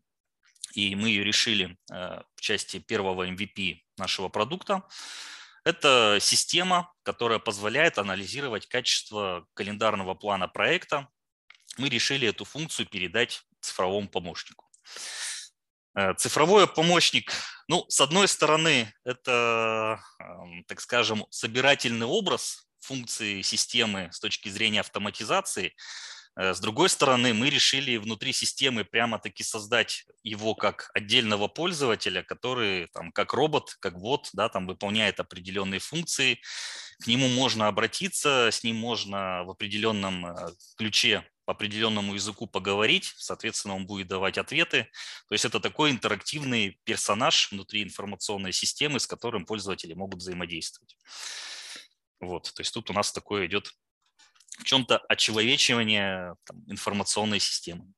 и 0.72 0.94
мы 0.96 1.08
ее 1.08 1.22
решили 1.22 1.76
э, 1.92 2.22
в 2.34 2.40
части 2.40 2.78
первого 2.78 3.28
MVP 3.28 3.80
нашего 3.98 4.28
продукта. 4.28 4.82
Это 5.64 6.18
система, 6.20 6.92
которая 7.02 7.38
позволяет 7.38 7.98
анализировать 7.98 8.66
качество 8.66 9.46
календарного 9.54 10.14
плана 10.14 10.48
проекта. 10.48 11.08
Мы 11.78 11.88
решили 11.88 12.28
эту 12.28 12.44
функцию 12.44 12.86
передать 12.86 13.42
цифровому 13.60 14.08
помощнику. 14.08 14.63
Э, 15.96 16.14
цифровой 16.14 16.66
помощник, 16.66 17.32
ну, 17.68 17.84
с 17.88 18.00
одной 18.00 18.28
стороны, 18.28 18.92
это, 19.04 20.00
так 20.66 20.80
скажем, 20.80 21.24
собирательный 21.30 22.06
образ 22.06 22.66
функции 22.80 23.42
системы 23.42 24.10
с 24.12 24.20
точки 24.20 24.48
зрения 24.48 24.80
автоматизации. 24.80 25.74
Э, 26.36 26.52
с 26.52 26.60
другой 26.60 26.88
стороны, 26.88 27.32
мы 27.32 27.50
решили 27.50 27.96
внутри 27.96 28.32
системы 28.32 28.84
прямо-таки 28.84 29.42
создать 29.42 30.04
его 30.22 30.54
как 30.54 30.90
отдельного 30.94 31.48
пользователя, 31.48 32.22
который 32.22 32.88
там, 32.88 33.12
как 33.12 33.32
робот, 33.32 33.76
как 33.80 33.94
вот, 33.94 34.30
да, 34.32 34.48
там 34.48 34.66
выполняет 34.66 35.20
определенные 35.20 35.80
функции. 35.80 36.40
К 37.02 37.06
нему 37.06 37.28
можно 37.28 37.68
обратиться, 37.68 38.48
с 38.50 38.62
ним 38.64 38.76
можно 38.76 39.44
в 39.44 39.50
определенном 39.50 40.26
э, 40.26 40.48
ключе 40.76 41.24
по 41.44 41.52
определенному 41.52 42.14
языку 42.14 42.46
поговорить, 42.46 43.12
соответственно, 43.16 43.76
он 43.76 43.86
будет 43.86 44.08
давать 44.08 44.38
ответы. 44.38 44.88
То 45.28 45.34
есть 45.34 45.44
это 45.44 45.60
такой 45.60 45.90
интерактивный 45.90 46.80
персонаж 46.84 47.50
внутри 47.52 47.82
информационной 47.82 48.52
системы, 48.52 48.98
с 48.98 49.06
которым 49.06 49.44
пользователи 49.44 49.94
могут 49.94 50.20
взаимодействовать. 50.20 50.96
Вот, 52.20 52.52
то 52.54 52.60
есть 52.60 52.72
тут 52.72 52.90
у 52.90 52.92
нас 52.92 53.12
такое 53.12 53.46
идет 53.46 53.72
в 54.58 54.64
чем-то 54.64 54.98
очеловечивание 55.08 56.36
там, 56.44 56.64
информационной 56.68 57.40
системы. 57.40 57.92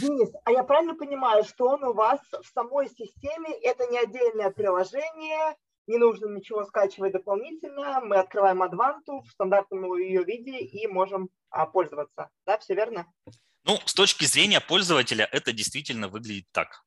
Денис, 0.00 0.30
а 0.44 0.52
я 0.52 0.64
правильно 0.64 0.94
понимаю, 0.94 1.44
что 1.44 1.68
он 1.68 1.84
у 1.84 1.92
вас 1.92 2.20
в 2.30 2.46
самой 2.52 2.88
системе, 2.88 3.50
это 3.62 3.86
не 3.86 3.98
отдельное 3.98 4.50
приложение, 4.50 5.56
не 5.86 5.98
нужно 5.98 6.26
ничего 6.26 6.64
скачивать 6.64 7.12
дополнительно, 7.12 8.00
мы 8.00 8.16
открываем 8.16 8.62
Advantu 8.62 9.22
в 9.22 9.30
стандартном 9.30 9.96
ее 9.98 10.24
виде 10.24 10.58
и 10.58 10.86
можем 10.86 11.28
а, 11.56 11.66
пользоваться. 11.66 12.28
Да, 12.44 12.58
все 12.58 12.74
верно? 12.74 13.06
Ну, 13.64 13.80
с 13.84 13.94
точки 13.94 14.24
зрения 14.26 14.60
пользователя 14.60 15.28
это 15.32 15.52
действительно 15.52 16.08
выглядит 16.08 16.46
так. 16.52 16.82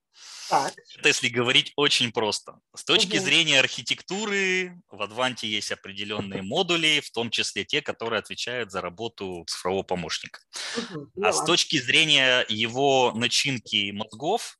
Так. 0.50 0.74
Это 0.98 1.10
если 1.10 1.30
говорить 1.30 1.74
очень 1.76 2.12
просто. 2.12 2.60
С 2.76 2.84
точки 2.84 3.18
угу. 3.18 3.24
зрения 3.24 3.60
архитектуры 3.60 4.80
в 4.90 5.02
Advante 5.02 5.46
есть 5.46 5.72
определенные 5.72 6.42
модули, 6.42 7.02
в 7.04 7.12
том 7.12 7.30
числе 7.30 7.66
те, 7.66 7.82
которые 7.82 8.20
отвечают 8.20 8.72
за 8.72 8.82
работу 8.82 9.44
цифрового 9.48 9.84
помощника. 9.84 10.40
Угу. 10.78 11.24
А 11.24 11.34
с 11.34 11.44
точки 11.46 11.80
зрения 11.80 12.46
его 12.48 13.12
начинки 13.14 13.92
мозгов, 13.92 14.59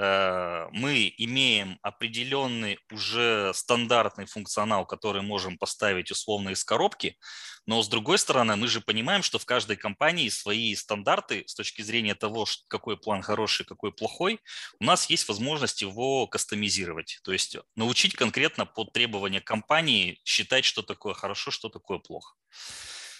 мы 0.00 1.12
имеем 1.18 1.78
определенный 1.82 2.78
уже 2.90 3.52
стандартный 3.54 4.24
функционал, 4.24 4.86
который 4.86 5.22
можем 5.22 5.58
поставить 5.58 6.10
условно 6.10 6.50
из 6.50 6.64
коробки, 6.64 7.18
но 7.66 7.82
с 7.82 7.88
другой 7.88 8.18
стороны, 8.18 8.56
мы 8.56 8.66
же 8.66 8.80
понимаем, 8.80 9.22
что 9.22 9.38
в 9.38 9.44
каждой 9.44 9.76
компании 9.76 10.28
свои 10.28 10.74
стандарты 10.74 11.44
с 11.46 11.54
точки 11.54 11.82
зрения 11.82 12.14
того, 12.14 12.46
какой 12.68 12.96
план 12.96 13.22
хороший, 13.22 13.66
какой 13.66 13.92
плохой, 13.92 14.40
у 14.80 14.84
нас 14.84 15.10
есть 15.10 15.28
возможность 15.28 15.82
его 15.82 16.26
кастомизировать, 16.26 17.20
то 17.22 17.32
есть 17.32 17.56
научить 17.76 18.16
конкретно 18.16 18.66
под 18.66 18.92
требования 18.92 19.40
компании 19.40 20.20
считать, 20.24 20.64
что 20.64 20.82
такое 20.82 21.14
хорошо, 21.14 21.50
что 21.50 21.68
такое 21.68 21.98
плохо. 21.98 22.34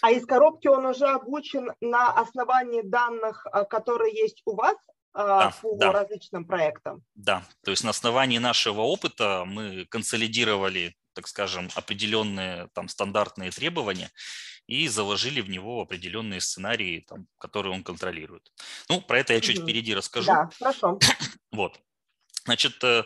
А 0.00 0.10
из 0.10 0.24
коробки 0.24 0.66
он 0.66 0.86
уже 0.86 1.06
обучен 1.06 1.72
на 1.80 2.10
основании 2.10 2.80
данных, 2.82 3.46
э, 3.52 3.64
которые 3.66 4.14
есть 4.14 4.40
у 4.46 4.56
вас, 4.56 4.76
да, 5.14 5.54
по 5.60 5.76
да. 5.76 5.92
различным 5.92 6.44
проектам. 6.44 7.02
Да, 7.14 7.44
то 7.64 7.70
есть 7.70 7.84
на 7.84 7.90
основании 7.90 8.38
нашего 8.38 8.82
опыта 8.82 9.44
мы 9.46 9.86
консолидировали, 9.86 10.94
так 11.14 11.28
скажем, 11.28 11.68
определенные 11.74 12.68
там 12.74 12.88
стандартные 12.88 13.50
требования 13.50 14.10
и 14.66 14.86
заложили 14.88 15.40
в 15.40 15.50
него 15.50 15.82
определенные 15.82 16.40
сценарии, 16.40 17.04
там, 17.08 17.26
которые 17.38 17.72
он 17.74 17.82
контролирует. 17.82 18.52
Ну, 18.88 19.00
про 19.00 19.18
это 19.18 19.32
я 19.32 19.40
чуть 19.40 19.58
угу. 19.58 19.64
впереди 19.66 19.94
расскажу. 19.94 20.26
Да, 20.26 20.48
хорошо. 20.58 20.98
Вот. 21.52 21.80
Значит, 22.44 22.82
э, 22.84 23.04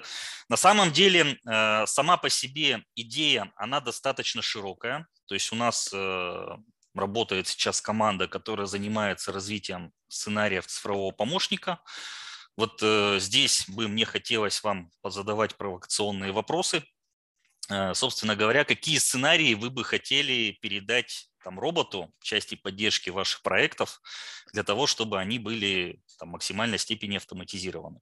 на 0.49 0.57
самом 0.57 0.93
деле 0.93 1.38
э, 1.47 1.87
сама 1.87 2.19
по 2.19 2.29
себе 2.29 2.85
идея, 2.95 3.53
она 3.57 3.81
достаточно 3.81 4.43
широкая. 4.43 5.07
То 5.27 5.35
есть 5.35 5.51
у 5.53 5.57
нас 5.57 5.90
э, 5.93 6.47
работает 6.94 7.48
сейчас 7.48 7.80
команда, 7.80 8.28
которая 8.28 8.66
занимается 8.66 9.33
развитием 9.33 9.92
сценариев 10.09 10.66
цифрового 10.66 11.11
помощника. 11.11 11.80
Вот 12.57 12.80
э, 12.83 13.18
здесь 13.18 13.64
бы 13.68 13.88
мне 13.88 14.04
хотелось 14.04 14.62
вам 14.62 14.90
позадавать 15.02 15.57
провокационные 15.57 16.33
вопросы. 16.33 16.85
Э, 17.68 17.94
собственно 17.94 18.37
говоря, 18.37 18.64
какие 18.64 18.98
сценарии 18.98 19.54
вы 19.54 19.70
бы 19.70 19.85
хотели 19.85 20.57
передать 20.61 21.30
там, 21.42 21.59
роботу 21.59 22.12
в 22.20 22.24
части 22.24 22.54
поддержки 22.54 23.11
ваших 23.11 23.42
проектов 23.42 24.00
для 24.52 24.62
того, 24.62 24.87
чтобы 24.87 25.18
они 25.18 25.38
были 25.38 26.00
там, 26.18 26.28
максимальной 26.30 26.78
степени 26.78 27.16
автоматизированы. 27.16 28.00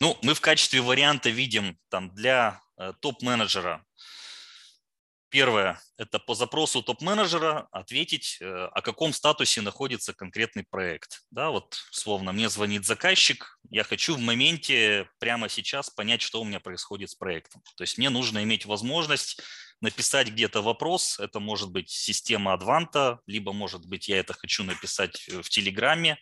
Ну, 0.00 0.18
мы 0.22 0.34
в 0.34 0.40
качестве 0.40 0.82
варианта 0.82 1.30
видим 1.30 1.78
там, 1.88 2.14
для 2.14 2.60
э, 2.76 2.92
топ-менеджера 3.00 3.85
Первое– 5.36 5.78
это 5.98 6.18
по 6.18 6.34
запросу 6.34 6.82
топ-менеджера 6.82 7.68
ответить, 7.70 8.38
э, 8.40 8.46
о 8.72 8.80
каком 8.80 9.12
статусе 9.12 9.60
находится 9.60 10.14
конкретный 10.14 10.64
проект. 10.64 11.24
Да, 11.30 11.50
вот 11.50 11.76
словно 11.90 12.32
мне 12.32 12.48
звонит 12.48 12.86
заказчик, 12.86 13.58
я 13.68 13.84
хочу 13.84 14.16
в 14.16 14.18
моменте 14.18 15.10
прямо 15.18 15.50
сейчас 15.50 15.90
понять, 15.90 16.22
что 16.22 16.40
у 16.40 16.44
меня 16.46 16.58
происходит 16.58 17.10
с 17.10 17.14
проектом. 17.14 17.60
То 17.76 17.82
есть 17.82 17.98
мне 17.98 18.08
нужно 18.08 18.42
иметь 18.44 18.64
возможность 18.64 19.42
написать 19.82 20.28
где-то 20.28 20.62
вопрос, 20.62 21.20
это 21.20 21.38
может 21.38 21.70
быть 21.70 21.90
система 21.90 22.54
Адванта, 22.54 23.20
либо 23.26 23.52
может 23.52 23.84
быть 23.84 24.08
я 24.08 24.20
это 24.20 24.32
хочу 24.32 24.64
написать 24.64 25.28
в 25.28 25.50
Телеграме, 25.50 26.16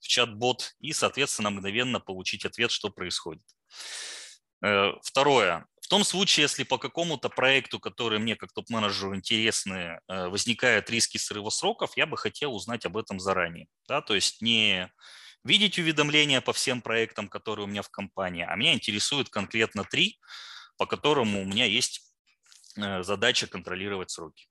в 0.00 0.08
чат-бот 0.08 0.72
и, 0.80 0.94
соответственно, 0.94 1.50
мгновенно 1.50 2.00
получить 2.00 2.46
ответ, 2.46 2.70
что 2.70 2.88
происходит. 2.88 3.44
Э, 4.64 4.92
второе. 5.02 5.66
В 5.88 5.90
том 5.90 6.04
случае, 6.04 6.42
если 6.42 6.64
по 6.64 6.76
какому-то 6.76 7.30
проекту, 7.30 7.80
который 7.80 8.18
мне 8.18 8.36
как 8.36 8.52
топ-менеджеру 8.52 9.16
интересны, 9.16 10.00
э, 10.06 10.28
возникают 10.28 10.90
риски 10.90 11.16
срыва 11.16 11.48
сроков, 11.48 11.96
я 11.96 12.04
бы 12.04 12.18
хотел 12.18 12.54
узнать 12.54 12.84
об 12.84 12.98
этом 12.98 13.18
заранее. 13.18 13.68
Да? 13.88 14.02
То 14.02 14.14
есть 14.14 14.42
не 14.42 14.92
видеть 15.44 15.78
уведомления 15.78 16.42
по 16.42 16.52
всем 16.52 16.82
проектам, 16.82 17.26
которые 17.26 17.64
у 17.64 17.68
меня 17.68 17.80
в 17.80 17.88
компании, 17.88 18.44
а 18.46 18.54
меня 18.56 18.74
интересует 18.74 19.30
конкретно 19.30 19.82
три, 19.82 20.20
по 20.76 20.84
которым 20.84 21.34
у 21.36 21.44
меня 21.46 21.64
есть 21.64 22.02
э, 22.76 23.02
задача 23.02 23.46
контролировать 23.46 24.10
сроки. 24.10 24.46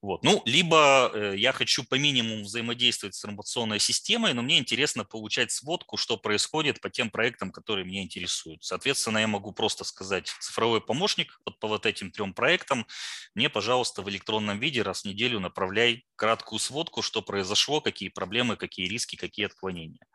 Вот. 0.00 0.22
Ну, 0.22 0.42
либо 0.44 1.10
э, 1.12 1.34
я 1.36 1.52
хочу 1.52 1.82
по 1.82 1.96
минимуму 1.96 2.44
взаимодействовать 2.44 3.16
с 3.16 3.24
информационной 3.24 3.80
системой, 3.80 4.32
но 4.32 4.42
мне 4.42 4.58
интересно 4.58 5.04
получать 5.04 5.50
сводку, 5.50 5.96
что 5.96 6.16
происходит 6.16 6.80
по 6.80 6.88
тем 6.88 7.10
проектам, 7.10 7.50
которые 7.50 7.84
меня 7.84 8.02
интересуют. 8.02 8.62
Соответственно, 8.62 9.18
я 9.18 9.26
могу 9.26 9.50
просто 9.52 9.82
сказать, 9.82 10.32
цифровой 10.38 10.80
помощник 10.80 11.40
вот 11.44 11.58
по 11.58 11.66
вот 11.66 11.84
этим 11.84 12.12
трем 12.12 12.32
проектам, 12.32 12.86
мне, 13.34 13.50
пожалуйста, 13.50 14.02
в 14.02 14.08
электронном 14.08 14.60
виде 14.60 14.82
раз 14.82 15.02
в 15.02 15.04
неделю 15.04 15.40
направляй 15.40 16.06
краткую 16.14 16.60
сводку, 16.60 17.02
что 17.02 17.20
произошло, 17.20 17.80
какие 17.80 18.08
проблемы, 18.08 18.56
какие 18.56 18.86
риски, 18.86 19.16
какие 19.16 19.46
отклонения. 19.46 20.06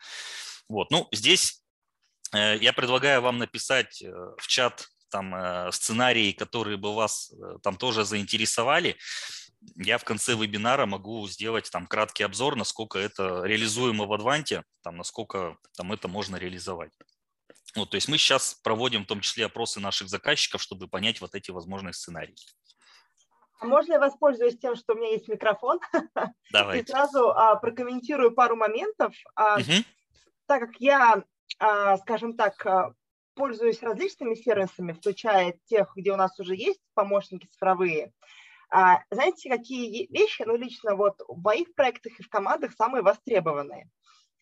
Вот. 0.70 0.92
Ну, 0.92 1.10
здесь 1.12 1.62
э, 2.32 2.58
я 2.58 2.72
предлагаю 2.72 3.22
вам 3.22 3.38
написать 3.38 4.02
э, 4.02 4.10
в 4.38 4.48
чат 4.48 4.88
там 5.10 5.72
сценарии, 5.72 6.32
которые 6.32 6.76
бы 6.76 6.96
вас 6.96 7.32
там 7.62 7.76
тоже 7.76 8.04
заинтересовали 8.04 8.98
я 9.76 9.98
в 9.98 10.04
конце 10.04 10.36
вебинара 10.36 10.86
могу 10.86 11.28
сделать 11.28 11.70
там 11.72 11.88
краткий 11.88 12.24
обзор, 12.24 12.56
насколько 12.56 13.00
это 13.00 13.44
реализуемо 13.44 14.06
в 14.06 14.14
Адванте, 14.14 14.64
там, 14.82 14.98
насколько 14.98 15.58
там 15.78 15.92
это 15.92 16.08
можно 16.08 16.36
реализовать. 16.38 16.92
Вот, 17.76 17.90
то 17.90 17.96
есть 17.96 18.08
мы 18.08 18.18
сейчас 18.18 18.54
проводим 18.64 19.04
в 19.04 19.08
том 19.08 19.22
числе 19.22 19.46
опросы 19.46 19.80
наших 19.80 20.10
заказчиков, 20.10 20.62
чтобы 20.62 20.88
понять 20.88 21.22
вот 21.22 21.34
эти 21.34 21.50
возможные 21.52 21.94
сценарии. 21.94 22.36
А 23.60 23.66
можно 23.66 23.94
я 23.94 24.00
воспользуюсь 24.00 24.60
тем, 24.60 24.76
что 24.76 24.94
у 24.94 24.98
меня 24.98 25.12
есть 25.12 25.28
микрофон? 25.28 25.80
Давайте. 26.52 26.84
И 26.84 26.88
сразу 26.88 27.30
а, 27.30 27.56
прокомментирую 27.56 28.34
пару 28.34 28.56
моментов. 28.56 29.16
А, 29.36 29.56
угу. 29.56 29.72
Так 30.46 30.62
как 30.62 30.76
я, 30.80 31.24
а, 31.60 31.98
скажем 31.98 32.36
так, 32.36 32.64
а, 32.66 32.94
пользуюсь 33.36 33.82
различными 33.82 34.36
сервисами, 34.36 34.92
включая 34.92 35.58
тех, 35.66 35.94
где 35.96 36.12
у 36.12 36.18
нас 36.18 36.38
уже 36.40 36.56
есть 36.56 36.82
помощники 36.94 37.48
цифровые, 37.48 38.12
а, 38.76 39.04
знаете, 39.12 39.52
какие 39.52 40.08
вещи, 40.12 40.42
ну, 40.48 40.56
лично 40.56 40.96
вот 40.96 41.22
в 41.28 41.40
моих 41.44 41.76
проектах 41.76 42.20
и 42.20 42.24
в 42.24 42.30
командах 42.30 42.74
самые 42.74 43.04
востребованные? 43.04 43.88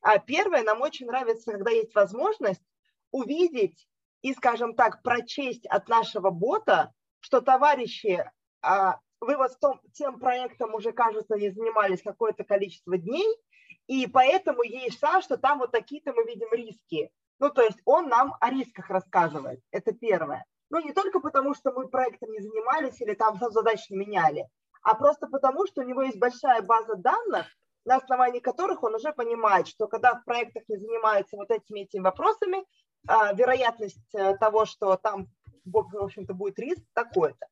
А 0.02 0.20
первое, 0.20 0.64
нам 0.64 0.80
очень 0.80 1.08
нравится, 1.08 1.52
когда 1.52 1.70
есть 1.70 1.94
возможность 1.94 2.64
увидеть 3.12 3.90
и, 4.22 4.34
скажем 4.34 4.74
так, 4.74 5.04
прочесть 5.04 5.66
от 5.66 5.90
нашего 5.90 6.30
бота, 6.30 6.94
что 7.20 7.42
товарищи, 7.42 8.24
а, 8.62 9.00
вы 9.20 9.36
вот 9.36 9.60
том, 9.60 9.82
тем 9.92 10.18
проектом 10.18 10.76
уже, 10.76 10.94
кажется, 10.94 11.36
не 11.36 11.50
занимались 11.50 12.02
какое-то 12.02 12.46
количество 12.46 12.98
дней, 12.98 13.28
и 13.88 14.08
поэтому 14.08 14.64
есть 14.64 15.02
шанс, 15.02 15.26
что 15.26 15.36
там 15.36 15.60
вот 15.60 15.72
такие-то 15.72 16.14
мы 16.14 16.24
видим 16.24 16.48
риски. 16.54 17.12
Ну, 17.40 17.50
то 17.50 17.64
есть 17.64 17.80
он 17.84 18.08
нам 18.08 18.34
о 18.40 18.50
рисках 18.50 18.90
рассказывает. 18.90 19.60
Это 19.72 19.92
первое. 19.92 20.46
Ну, 20.72 20.80
не 20.80 20.94
только 20.94 21.20
потому, 21.20 21.54
что 21.54 21.74
мы 21.74 21.90
проектом 21.90 22.32
не 22.32 22.40
занимались 22.40 23.00
или 23.02 23.14
там 23.14 23.38
задачи 23.52 23.92
не 23.92 23.98
меняли, 23.98 24.48
а 24.82 24.96
просто 24.96 25.28
потому, 25.28 25.68
что 25.68 25.82
у 25.82 25.84
него 25.84 26.02
есть 26.02 26.18
большая 26.18 26.62
база 26.62 26.96
данных, 26.96 27.46
на 27.84 27.98
основании 27.98 28.40
которых 28.40 28.82
он 28.84 28.96
уже 28.96 29.12
понимает, 29.12 29.68
что 29.68 29.88
когда 29.88 30.16
в 30.16 30.24
проектах 30.24 30.64
не 30.70 30.78
занимаются 30.78 31.36
вот 31.36 31.52
этими 31.52 31.82
этими 31.82 32.02
вопросами, 32.02 32.64
а, 33.08 33.34
вероятность 33.34 34.16
э, 34.16 34.38
того, 34.38 34.66
что 34.66 34.96
там, 34.96 35.28
в 35.66 35.78
общем-то, 35.78 36.34
будет 36.34 36.58
риск 36.60 36.84
такой-то. 36.94 37.48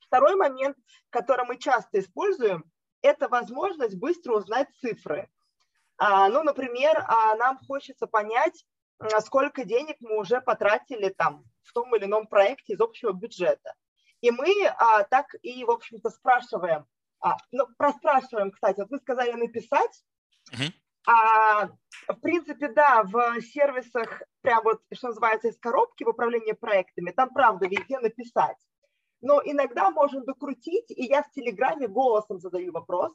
Второй 0.00 0.34
момент, 0.34 0.76
который 1.10 1.46
мы 1.46 1.56
часто 1.56 2.00
используем, 2.00 2.64
это 3.00 3.28
возможность 3.28 3.96
быстро 3.96 4.34
узнать 4.34 4.68
цифры. 4.80 5.30
А, 5.96 6.28
ну, 6.28 6.42
например, 6.42 7.04
а, 7.06 7.36
нам 7.36 7.58
хочется 7.66 8.06
понять, 8.06 8.66
сколько 9.20 9.64
денег 9.64 9.96
мы 10.00 10.18
уже 10.18 10.40
потратили 10.40 11.08
там 11.08 11.44
в 11.64 11.72
том 11.72 11.94
или 11.94 12.04
ином 12.04 12.26
проекте 12.26 12.74
из 12.74 12.80
общего 12.80 13.12
бюджета. 13.12 13.74
И 14.20 14.30
мы 14.30 14.48
а, 14.78 15.04
так 15.04 15.26
и, 15.42 15.64
в 15.64 15.70
общем-то, 15.70 16.10
спрашиваем, 16.10 16.86
а, 17.20 17.36
ну, 17.52 17.66
проспрашиваем, 17.76 18.50
кстати, 18.50 18.80
вот 18.80 18.90
вы 18.90 18.98
сказали 18.98 19.32
написать, 19.32 20.04
uh-huh. 20.52 20.72
а, 21.06 21.68
в 22.08 22.20
принципе, 22.20 22.68
да, 22.68 23.02
в 23.02 23.40
сервисах, 23.40 24.22
прям 24.40 24.62
вот, 24.64 24.82
что 24.92 25.08
называется, 25.08 25.48
из 25.48 25.58
коробки 25.58 26.04
в 26.04 26.08
управлении 26.08 26.52
проектами, 26.52 27.10
там, 27.10 27.30
правда, 27.32 27.66
везде 27.66 27.98
написать. 27.98 28.56
Но 29.20 29.40
иногда 29.44 29.90
можно 29.90 30.22
докрутить, 30.22 30.90
и 30.90 31.04
я 31.04 31.22
в 31.22 31.30
Телеграме 31.32 31.88
голосом 31.88 32.38
задаю 32.38 32.72
вопрос, 32.72 33.12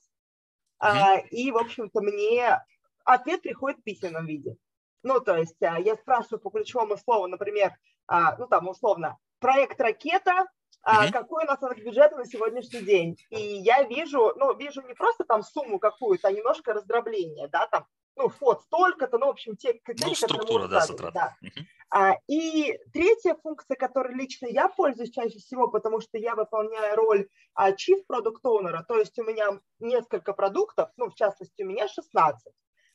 uh-huh. 0.81 0.87
а, 0.87 1.17
и, 1.31 1.51
в 1.51 1.57
общем-то, 1.57 2.01
мне 2.01 2.59
ответ 3.03 3.41
приходит 3.41 3.79
в 3.79 3.83
письменном 3.83 4.25
виде. 4.25 4.57
Ну, 5.03 5.19
то 5.19 5.37
есть 5.37 5.61
а, 5.61 5.79
я 5.79 5.95
спрашиваю 5.95 6.39
по 6.39 6.49
ключевому 6.49 6.97
слову, 6.97 7.27
например, 7.27 7.73
а, 8.07 8.35
ну, 8.37 8.47
там, 8.47 8.67
условно, 8.67 9.17
проект 9.39 9.79
«Ракета», 9.79 10.47
а, 10.81 11.11
какой 11.11 11.43
у 11.43 11.47
нас 11.47 11.59
бюджет 11.77 12.11
на 12.15 12.25
сегодняшний 12.25 12.81
день. 12.81 13.17
И 13.29 13.39
я 13.39 13.83
вижу, 13.83 14.33
ну, 14.35 14.55
вижу 14.55 14.81
не 14.81 14.93
просто 14.93 15.23
там 15.25 15.43
сумму 15.43 15.79
какую-то, 15.79 16.29
а 16.29 16.31
немножко 16.31 16.73
раздробление, 16.73 17.47
да, 17.49 17.67
там, 17.67 17.85
ну, 18.15 18.29
фот 18.29 18.61
столько-то, 18.63 19.17
ну, 19.17 19.27
в 19.27 19.29
общем, 19.29 19.55
те 19.55 19.73
критерии, 19.73 20.09
ну, 20.09 20.15
структура, 20.15 20.67
да, 20.67 20.81
затрат. 20.81 21.13
Да. 21.13 21.35
Угу. 21.41 21.65
А, 21.91 22.15
и 22.27 22.77
третья 22.93 23.35
функция, 23.41 23.75
которой 23.75 24.13
лично 24.13 24.45
я 24.47 24.67
пользуюсь 24.69 25.11
чаще 25.11 25.39
всего, 25.39 25.69
потому 25.69 26.01
что 26.01 26.17
я 26.17 26.35
выполняю 26.35 26.95
роль 26.95 27.27
а, 27.55 27.71
Chief 27.71 27.99
Product 28.11 28.41
Owner, 28.43 28.83
то 28.87 28.97
есть 28.97 29.17
у 29.19 29.23
меня 29.23 29.59
несколько 29.79 30.33
продуктов, 30.33 30.89
ну, 30.97 31.09
в 31.09 31.15
частности, 31.15 31.63
у 31.63 31.65
меня 31.65 31.87
16. 31.87 32.53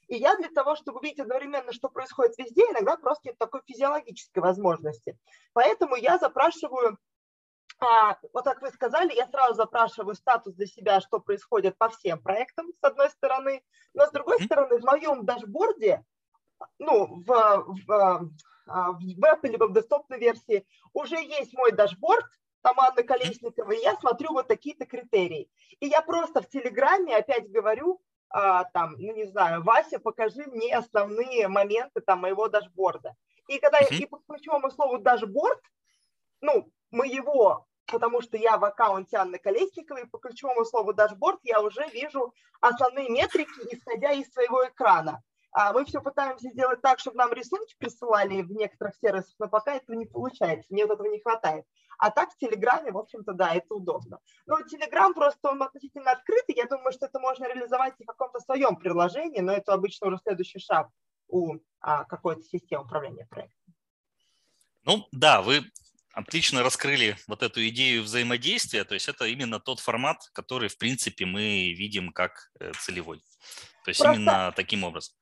И 0.09 0.17
я 0.17 0.37
для 0.37 0.49
того, 0.49 0.77
чтобы 0.77 1.01
видеть 1.01 1.21
одновременно, 1.21 1.73
что 1.73 1.89
происходит 1.89 2.37
везде, 2.39 2.63
иногда 2.63 2.97
просто 2.97 3.29
нет 3.29 3.39
такой 3.39 3.63
физиологической 3.67 4.43
возможности. 4.43 5.19
Поэтому 5.53 5.97
я 5.97 6.19
запрашиваю, 6.19 6.99
а, 7.81 8.17
вот 8.33 8.45
как 8.45 8.63
вы 8.63 8.71
сказали, 8.71 9.15
я 9.15 9.27
сразу 9.27 9.55
запрашиваю 9.55 10.15
статус 10.15 10.55
для 10.55 10.67
себя, 10.67 11.01
что 11.01 11.21
происходит 11.21 11.77
по 11.77 11.89
всем 11.89 12.21
проектам, 12.23 12.73
с 12.73 12.85
одной 12.85 13.11
стороны. 13.11 13.63
Но 13.95 14.07
с 14.07 14.11
другой 14.11 14.43
стороны, 14.43 14.79
в 14.79 14.85
моем 14.85 15.25
дашборде, 15.25 16.05
ну, 16.79 17.23
в, 17.25 17.65
в, 17.87 18.31
а, 18.67 18.93
в 18.93 19.01
веб 19.01 19.45
либо 19.45 19.65
в 19.65 19.75
десктопной 19.75 20.19
версии 20.19 20.67
уже 20.93 21.17
есть 21.17 21.53
мой 21.55 21.73
дашборд, 21.73 22.27
там 22.63 22.81
Анна 22.81 23.03
Колесникова, 23.03 23.73
и 23.73 23.83
я 23.83 23.95
смотрю 23.97 24.33
вот 24.33 24.49
такие-то 24.49 24.87
критерии. 24.87 25.51
И 25.81 25.87
я 25.87 26.01
просто 26.01 26.41
в 26.41 26.49
Телеграме 26.49 27.15
опять 27.17 27.51
говорю, 27.51 28.01
а, 28.01 28.14
там, 28.73 28.97
ну 28.99 29.13
не 29.15 29.27
знаю, 29.27 29.63
Вася, 29.63 30.01
покажи 30.01 30.45
мне 30.47 30.77
основные 30.77 31.47
моменты 31.47 32.01
там 32.01 32.21
моего 32.21 32.49
дашборда. 32.49 33.15
И 33.47 33.59
когда 33.59 33.81
uh-huh. 33.81 33.95
и 33.95 34.07
по 34.07 34.19
ключевому 34.27 34.71
слову 34.71 34.99
дашборд, 34.99 35.61
ну, 36.41 36.69
моего, 36.91 37.67
потому 37.87 38.23
что 38.23 38.37
я 38.37 38.57
в 38.57 38.65
аккаунте 38.65 39.19
Анны 39.19 39.39
Колесниковой, 39.39 40.07
по 40.07 40.19
ключевому 40.19 40.65
слову 40.65 40.93
дашборд 40.93 41.39
я 41.45 41.61
уже 41.61 41.87
вижу 41.91 42.35
основные 42.61 43.09
метрики, 43.09 43.51
исходя 43.71 44.13
из 44.13 44.33
своего 44.33 44.67
экрана. 44.67 45.23
А 45.57 45.73
мы 45.73 45.85
все 45.85 46.01
пытаемся 46.01 46.51
сделать 46.51 46.83
так, 46.83 46.99
чтобы 46.99 47.17
нам 47.17 47.33
рисунки 47.33 47.77
присылали 47.79 48.43
в 48.43 48.51
некоторых 48.51 48.97
сервисах, 49.01 49.35
но 49.39 49.49
пока 49.49 49.75
этого 49.77 49.97
не 49.97 50.05
получается, 50.05 50.67
мне 50.69 50.85
вот 50.85 50.95
этого 50.95 51.07
не 51.07 51.21
хватает. 51.21 51.65
А 51.97 52.11
так 52.11 52.33
в 52.33 52.37
Телеграме, 52.39 52.91
в 52.91 52.99
общем-то, 52.99 53.35
да, 53.35 53.55
это 53.55 53.73
удобно. 53.73 54.19
Но 54.47 54.61
Телеграм 54.63 55.15
просто, 55.15 55.51
он 55.51 55.63
относительно 55.63 56.11
открытый, 56.11 56.57
я 56.57 56.65
думаю, 56.65 56.93
что 56.93 57.07
это 57.07 57.21
можно 57.21 57.45
реализовать 57.47 57.95
и 58.01 58.03
в 58.03 58.07
каком-то 58.09 58.41
своем 58.41 58.75
приложении, 58.75 59.41
но 59.41 59.53
это 59.53 59.73
обычно 59.73 60.09
уже 60.09 60.19
следующий 60.19 60.59
шаг 60.59 60.89
у 61.29 61.55
а, 61.81 62.03
какой-то 62.05 62.43
системы 62.43 62.85
управления 62.85 63.27
проектом. 63.31 63.75
Ну 64.85 65.07
да, 65.13 65.41
вы 65.41 65.63
отлично 66.15 66.65
раскрыли 66.65 67.17
вот 67.29 67.45
эту 67.45 67.67
идею 67.69 68.03
взаимодействия, 68.03 68.83
то 68.83 68.95
есть 68.95 69.09
это 69.09 69.27
именно 69.27 69.61
тот 69.61 69.79
формат, 69.79 70.19
который, 70.33 70.69
в 70.69 70.79
принципе, 70.79 71.27
мы 71.27 71.73
видим 71.75 72.11
как 72.11 72.51
э, 72.59 72.73
целевой. 72.81 73.23
То 73.85 73.91
есть 73.91 74.01
Просто... 74.01 74.21
именно 74.21 74.53
таким 74.57 74.83
образом. 74.83 75.15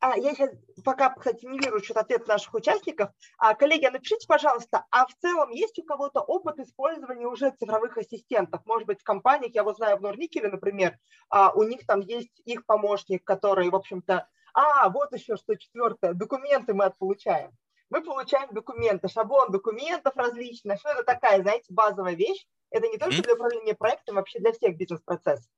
А, 0.00 0.16
я 0.16 0.34
сейчас 0.34 0.50
пока, 0.84 1.10
кстати, 1.10 1.46
не 1.46 1.58
вижу 1.58 1.82
что-то 1.82 2.00
ответ 2.00 2.28
наших 2.28 2.52
участников. 2.54 3.10
А, 3.38 3.54
коллеги, 3.54 3.86
напишите, 3.86 4.26
пожалуйста, 4.26 4.84
а 4.90 5.06
в 5.06 5.14
целом 5.14 5.50
есть 5.50 5.78
у 5.78 5.84
кого-то 5.84 6.20
опыт 6.20 6.58
использования 6.58 7.26
уже 7.26 7.50
цифровых 7.52 7.96
ассистентов? 7.96 8.60
Может 8.66 8.86
быть, 8.86 9.00
в 9.00 9.04
компаниях, 9.04 9.54
я 9.54 9.64
вот 9.64 9.76
знаю 9.76 9.96
в 9.96 10.02
Норникеле, 10.02 10.48
например, 10.48 10.98
а, 11.30 11.50
у 11.52 11.62
них 11.62 11.86
там 11.86 12.00
есть 12.00 12.40
их 12.44 12.66
помощник, 12.66 13.24
который, 13.24 13.70
в 13.70 13.74
общем-то, 13.74 14.28
а, 14.52 14.88
вот 14.90 15.12
еще 15.14 15.36
что 15.36 15.54
четвертое, 15.54 16.12
документы 16.12 16.74
мы 16.74 16.90
получаем. 16.90 17.52
Мы 17.88 18.02
получаем 18.02 18.48
документы, 18.52 19.08
шаблон 19.08 19.50
документов 19.50 20.14
различных. 20.16 20.78
Что 20.80 20.90
это 20.90 21.04
такая, 21.04 21.40
знаете, 21.40 21.72
базовая 21.72 22.14
вещь? 22.14 22.46
Это 22.70 22.88
не 22.88 22.98
только 22.98 23.22
для 23.22 23.34
управления 23.34 23.74
проектом, 23.74 24.16
вообще 24.16 24.40
для 24.40 24.52
всех 24.52 24.76
бизнес-процессов. 24.76 25.50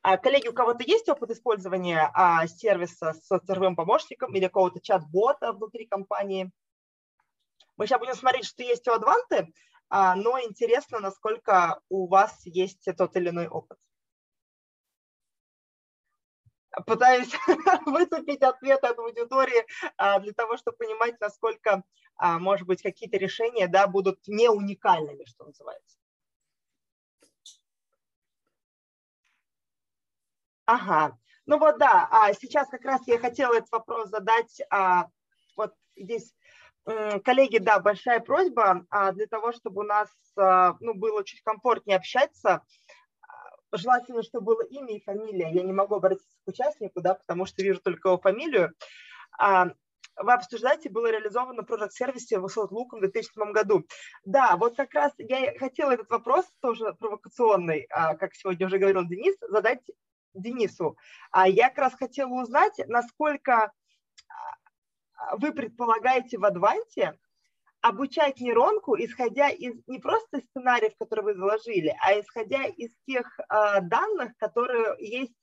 А, 0.00 0.16
коллеги, 0.16 0.48
у 0.48 0.52
кого-то 0.52 0.82
есть 0.84 1.08
опыт 1.08 1.30
использования 1.30 2.10
а, 2.14 2.46
сервиса 2.46 3.12
с 3.12 3.26
цифровым 3.26 3.76
помощником 3.76 4.34
или 4.34 4.46
какого-то 4.46 4.80
чат-бота 4.80 5.52
внутри 5.52 5.86
компании? 5.86 6.50
Мы 7.76 7.86
сейчас 7.86 8.00
будем 8.00 8.14
смотреть, 8.14 8.46
что 8.46 8.62
есть 8.62 8.86
у 8.88 8.92
Адванты, 8.92 9.52
а, 9.88 10.14
но 10.16 10.40
интересно, 10.40 11.00
насколько 11.00 11.80
у 11.88 12.08
вас 12.08 12.40
есть 12.46 12.88
тот 12.96 13.16
или 13.16 13.28
иной 13.28 13.46
опыт. 13.48 13.78
Пытаюсь 16.86 17.30
выцепить 17.86 18.42
ответ 18.42 18.82
от 18.82 18.98
аудитории 18.98 19.66
а, 19.98 20.18
для 20.20 20.32
того, 20.32 20.56
чтобы 20.56 20.78
понимать, 20.78 21.20
насколько, 21.20 21.84
а, 22.16 22.38
может 22.38 22.66
быть, 22.66 22.82
какие-то 22.82 23.18
решения 23.18 23.68
да, 23.68 23.86
будут 23.86 24.26
не 24.26 24.48
уникальными, 24.48 25.24
что 25.26 25.44
называется. 25.44 26.01
Ага, 30.72 31.18
ну 31.44 31.58
вот 31.58 31.76
да, 31.76 32.08
а 32.10 32.32
сейчас 32.32 32.66
как 32.70 32.82
раз 32.86 33.02
я 33.06 33.18
хотела 33.18 33.56
этот 33.56 33.70
вопрос 33.72 34.08
задать. 34.08 34.58
А, 34.70 35.08
вот 35.54 35.74
здесь, 35.94 36.34
коллеги, 36.86 37.58
да, 37.58 37.78
большая 37.78 38.20
просьба 38.20 38.86
а, 38.88 39.12
для 39.12 39.26
того, 39.26 39.52
чтобы 39.52 39.82
у 39.82 39.84
нас 39.84 40.08
а, 40.38 40.78
ну, 40.80 40.94
было 40.94 41.24
чуть 41.24 41.42
комфортнее 41.42 41.98
общаться. 41.98 42.62
А, 43.20 43.76
желательно, 43.76 44.22
чтобы 44.22 44.46
было 44.46 44.62
имя 44.62 44.96
и 44.96 45.04
фамилия. 45.04 45.52
Я 45.52 45.62
не 45.62 45.74
могу 45.74 45.96
обратиться 45.96 46.38
к 46.46 46.48
участнику, 46.48 47.02
да, 47.02 47.16
потому 47.16 47.44
что 47.44 47.62
вижу 47.62 47.82
только 47.82 48.08
его 48.08 48.18
фамилию. 48.18 48.72
А, 49.38 49.72
вы 50.16 50.32
обсуждаете, 50.32 50.88
было 50.88 51.10
реализовано 51.10 51.64
в 51.64 51.70
Project 51.70 51.90
сервисе 51.90 52.38
в 52.38 52.48
Луком 52.70 53.00
в 53.00 53.02
2007 53.02 53.52
году. 53.52 53.86
Да, 54.24 54.56
вот 54.56 54.74
как 54.74 54.94
раз 54.94 55.12
я 55.18 55.52
хотела 55.58 55.90
этот 55.90 56.08
вопрос, 56.08 56.46
тоже 56.62 56.94
провокационный, 56.94 57.86
а, 57.90 58.14
как 58.14 58.34
сегодня 58.34 58.66
уже 58.66 58.78
говорил 58.78 59.04
Денис, 59.04 59.36
задать 59.50 59.82
Денису. 60.34 60.96
А 61.30 61.48
я 61.48 61.68
как 61.68 61.78
раз 61.78 61.94
хотела 61.94 62.42
узнать, 62.42 62.80
насколько 62.86 63.72
а, 65.16 65.36
вы 65.36 65.52
предполагаете 65.52 66.38
в 66.38 66.44
Адванте 66.44 67.18
обучать 67.82 68.40
нейронку, 68.40 68.96
исходя 68.96 69.48
из 69.48 69.74
не 69.86 69.98
просто 69.98 70.40
сценариев, 70.40 70.96
которые 70.98 71.24
вы 71.24 71.34
заложили, 71.34 71.94
а 72.00 72.18
исходя 72.18 72.64
из 72.64 72.90
тех 73.06 73.26
э, 73.40 73.80
данных, 73.82 74.36
которые 74.38 74.94
есть 75.00 75.34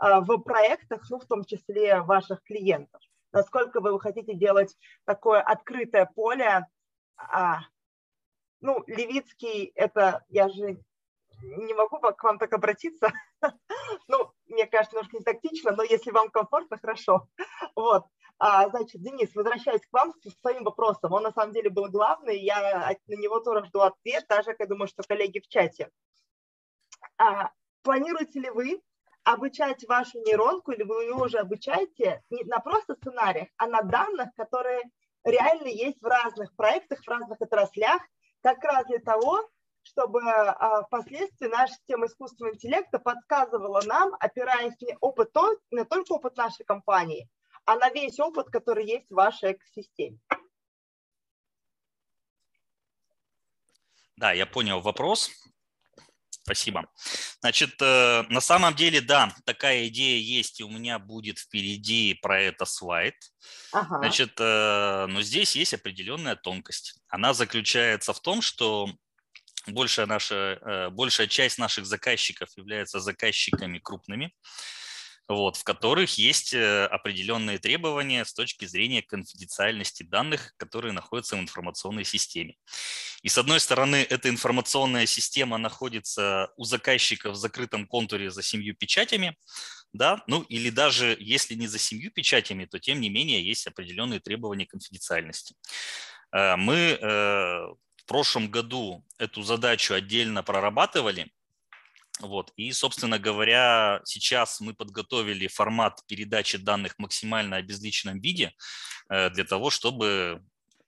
э, 0.00 0.20
в 0.20 0.38
проектах, 0.38 1.02
ну, 1.10 1.20
в 1.20 1.26
том 1.26 1.44
числе 1.44 2.00
ваших 2.00 2.42
клиентов. 2.44 3.02
Насколько 3.30 3.80
вы 3.80 4.00
хотите 4.00 4.34
делать 4.34 4.74
такое 5.04 5.40
открытое 5.40 6.06
поле. 6.06 6.66
А, 7.16 7.60
ну, 8.60 8.82
Левицкий, 8.86 9.72
это, 9.74 10.24
я 10.28 10.48
же 10.48 10.78
не 11.42 11.74
могу 11.74 11.98
к 11.98 12.22
вам 12.22 12.38
так 12.38 12.52
обратиться. 12.52 13.12
ну, 14.08 14.32
мне 14.46 14.66
кажется, 14.66 14.96
немножко 14.96 15.16
не 15.16 15.24
тактично, 15.24 15.72
но 15.72 15.82
если 15.82 16.10
вам 16.10 16.30
комфортно, 16.30 16.78
хорошо. 16.78 17.28
вот. 17.76 18.06
А, 18.38 18.68
значит, 18.70 19.00
Денис, 19.02 19.34
возвращаясь 19.34 19.86
к 19.86 19.92
вам 19.92 20.12
с 20.12 20.40
своим 20.40 20.64
вопросом, 20.64 21.12
он 21.12 21.22
на 21.22 21.32
самом 21.32 21.52
деле 21.52 21.70
был 21.70 21.88
главный, 21.88 22.38
я 22.40 22.96
на 23.06 23.14
него 23.14 23.40
тоже 23.40 23.66
жду 23.66 23.80
ответ, 23.80 24.26
даже 24.28 24.56
я 24.58 24.66
думаю, 24.66 24.88
что 24.88 25.02
коллеги 25.02 25.40
в 25.40 25.48
чате. 25.48 25.90
А, 27.18 27.50
планируете 27.82 28.40
ли 28.40 28.50
вы 28.50 28.82
обучать 29.24 29.86
вашу 29.86 30.18
нейронку, 30.18 30.72
или 30.72 30.82
вы 30.82 31.04
ее 31.04 31.14
уже 31.14 31.38
обучаете 31.38 32.22
не 32.30 32.42
на 32.44 32.58
просто 32.58 32.94
сценариях, 32.96 33.48
а 33.56 33.66
на 33.66 33.82
данных, 33.82 34.30
которые 34.36 34.82
реально 35.24 35.68
есть 35.68 36.00
в 36.00 36.06
разных 36.06 36.54
проектах, 36.56 37.00
в 37.00 37.08
разных 37.08 37.40
отраслях, 37.40 38.02
как 38.42 38.62
раз 38.64 38.86
для 38.86 38.98
того, 38.98 39.48
чтобы 39.82 40.22
а, 40.24 40.84
впоследствии 40.84 41.46
наша 41.46 41.74
система 41.74 42.06
искусственного 42.06 42.54
интеллекта 42.54 42.98
подсказывала 42.98 43.82
нам, 43.82 44.14
опираясь 44.20 44.74
не, 44.80 44.96
опыт, 45.00 45.30
не 45.70 45.84
только 45.84 46.12
опыт 46.12 46.36
нашей 46.36 46.64
компании, 46.64 47.28
а 47.64 47.76
на 47.76 47.90
весь 47.90 48.18
опыт, 48.18 48.48
который 48.48 48.86
есть 48.86 49.10
в 49.10 49.14
вашей 49.14 49.52
экосистеме. 49.52 50.18
Да, 54.16 54.32
я 54.32 54.46
понял 54.46 54.80
вопрос. 54.80 55.30
Спасибо. 56.44 56.90
Значит, 57.40 57.80
э, 57.80 58.24
на 58.28 58.40
самом 58.40 58.74
деле, 58.74 59.00
да, 59.00 59.34
такая 59.44 59.86
идея 59.88 60.18
есть, 60.18 60.58
и 60.60 60.64
у 60.64 60.68
меня 60.68 60.98
будет 60.98 61.38
впереди 61.38 62.14
про 62.14 62.40
это 62.40 62.64
слайд. 62.64 63.14
Ага. 63.72 63.98
Значит, 63.98 64.34
э, 64.38 65.06
но 65.08 65.22
здесь 65.22 65.54
есть 65.54 65.74
определенная 65.74 66.34
тонкость. 66.34 67.00
Она 67.08 67.32
заключается 67.32 68.12
в 68.12 68.20
том, 68.20 68.42
что 68.42 68.88
большая, 69.66 70.06
наша, 70.06 70.58
э, 70.60 70.90
большая 70.90 71.26
часть 71.26 71.58
наших 71.58 71.86
заказчиков 71.86 72.50
является 72.56 73.00
заказчиками 73.00 73.78
крупными, 73.78 74.32
вот, 75.28 75.56
в 75.56 75.64
которых 75.64 76.18
есть 76.18 76.52
э, 76.52 76.86
определенные 76.86 77.58
требования 77.58 78.24
с 78.24 78.32
точки 78.32 78.64
зрения 78.66 79.02
конфиденциальности 79.02 80.02
данных, 80.02 80.54
которые 80.56 80.92
находятся 80.92 81.36
в 81.36 81.40
информационной 81.40 82.04
системе. 82.04 82.56
И 83.22 83.28
с 83.28 83.38
одной 83.38 83.60
стороны, 83.60 84.06
эта 84.08 84.28
информационная 84.28 85.06
система 85.06 85.58
находится 85.58 86.52
у 86.56 86.64
заказчика 86.64 87.30
в 87.30 87.36
закрытом 87.36 87.86
контуре 87.86 88.30
за 88.30 88.42
семью 88.42 88.74
печатями, 88.74 89.36
да, 89.92 90.22
ну 90.26 90.42
или 90.42 90.70
даже 90.70 91.16
если 91.20 91.54
не 91.54 91.66
за 91.66 91.78
семью 91.78 92.10
печатями, 92.10 92.64
то 92.64 92.78
тем 92.78 93.00
не 93.00 93.10
менее 93.10 93.46
есть 93.46 93.66
определенные 93.66 94.20
требования 94.20 94.66
конфиденциальности. 94.66 95.54
Э, 96.32 96.56
мы 96.56 96.98
прошлом 98.12 98.50
году 98.50 99.02
эту 99.16 99.42
задачу 99.42 99.94
отдельно 99.94 100.42
прорабатывали. 100.42 101.32
Вот. 102.20 102.52
И, 102.56 102.70
собственно 102.72 103.18
говоря, 103.18 104.02
сейчас 104.04 104.60
мы 104.60 104.74
подготовили 104.74 105.46
формат 105.46 106.00
передачи 106.06 106.58
данных 106.58 106.96
в 106.96 106.98
максимально 106.98 107.56
обезличенном 107.56 108.20
виде 108.20 108.52
э, 109.08 109.30
для 109.30 109.44
того, 109.44 109.70
чтобы 109.70 110.42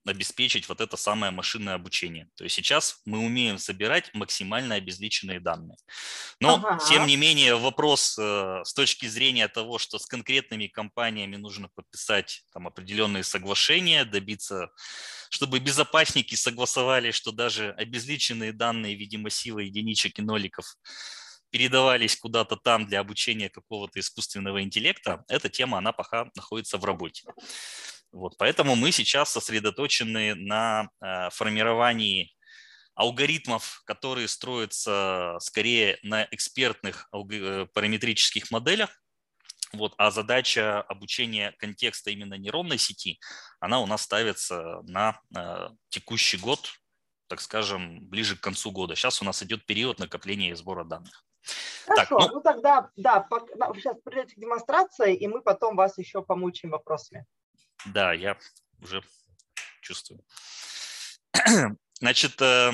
обеспечить 0.05 0.69
вот 0.69 0.81
это 0.81 0.97
самое 0.97 1.33
машинное 1.33 1.75
обучение. 1.75 2.29
То 2.37 2.45
есть 2.45 2.57
сейчас 2.57 3.01
мы 3.05 3.19
умеем 3.19 3.59
собирать 3.59 4.13
максимально 4.15 4.75
обезличенные 4.75 5.41
данные. 5.41 5.79
Но, 6.41 6.57
ага. 6.57 6.79
тем 6.89 7.07
не 7.07 7.17
менее, 7.17 7.57
вопрос 7.57 8.19
э, 8.19 8.61
с 8.65 8.75
точки 8.75 9.07
зрения 9.07 9.49
того, 9.49 9.79
что 9.79 9.99
с 9.99 10.07
конкретными 10.07 10.67
компаниями 10.67 11.37
нужно 11.37 11.69
подписать 11.75 12.45
там, 12.53 12.67
определенные 12.67 13.25
соглашения, 13.25 14.05
добиться, 14.05 14.71
чтобы 15.31 15.59
безопасники 15.59 16.35
согласовали, 16.35 17.11
что 17.11 17.33
даже 17.33 17.73
обезличенные 17.73 18.53
данные 18.53 18.97
в 18.97 18.99
виде 18.99 19.19
массива 19.19 19.61
единичек 19.61 20.19
и 20.19 20.23
ноликов 20.23 20.77
передавались 21.55 22.17
куда-то 22.17 22.57
там 22.57 22.85
для 22.85 22.99
обучения 22.99 23.49
какого-то 23.49 24.01
искусственного 24.01 24.63
интеллекта, 24.63 25.25
эта 25.29 25.49
тема, 25.49 25.79
она 25.79 25.93
пока 25.93 26.29
находится 26.35 26.79
в 26.79 26.85
работе. 26.85 27.23
Вот, 28.15 28.37
поэтому 28.39 28.77
мы 28.77 28.93
сейчас 28.93 29.33
сосредоточены 29.33 30.37
на 30.37 30.89
э, 31.01 31.31
формировании 31.31 32.33
алгоритмов, 32.95 33.83
которые 33.87 34.29
строятся 34.29 35.37
скорее 35.41 35.99
на 36.05 36.29
экспертных 36.31 37.09
э, 37.13 37.67
параметрических 37.75 38.53
моделях, 38.53 38.91
вот, 39.73 39.95
а 39.99 40.13
задача 40.13 40.81
обучения 40.83 41.57
контекста 41.59 42.13
именно 42.13 42.35
нейронной 42.35 42.79
сети, 42.79 43.19
она 43.59 43.81
у 43.81 43.87
нас 43.87 44.03
ставится 44.03 44.83
на 44.85 45.21
э, 45.37 45.71
текущий 45.89 46.37
год, 46.37 46.71
так 47.27 47.41
скажем, 47.41 48.07
ближе 48.07 48.37
к 48.37 48.41
концу 48.41 48.71
года. 48.71 48.95
Сейчас 48.95 49.21
у 49.23 49.25
нас 49.25 49.43
идет 49.43 49.67
период 49.67 49.99
накопления 49.99 50.51
и 50.51 50.55
сбора 50.55 50.85
данных. 50.85 51.25
Хорошо, 51.85 52.19
так, 52.19 52.31
ну... 52.31 52.35
ну 52.37 52.41
тогда, 52.43 52.91
да, 52.95 53.27
сейчас 53.75 53.97
придете 54.05 54.37
к 54.37 54.39
демонстрации, 54.39 55.17
и 55.17 55.27
мы 55.27 55.43
потом 55.43 55.75
вас 55.75 55.99
еще 55.99 56.23
помучим 56.23 56.71
вопросами. 56.71 57.27
Да, 57.87 58.13
я 58.13 58.39
уже 58.81 59.03
чувствую. 59.81 60.25
Значит, 62.01 62.41
э, 62.41 62.73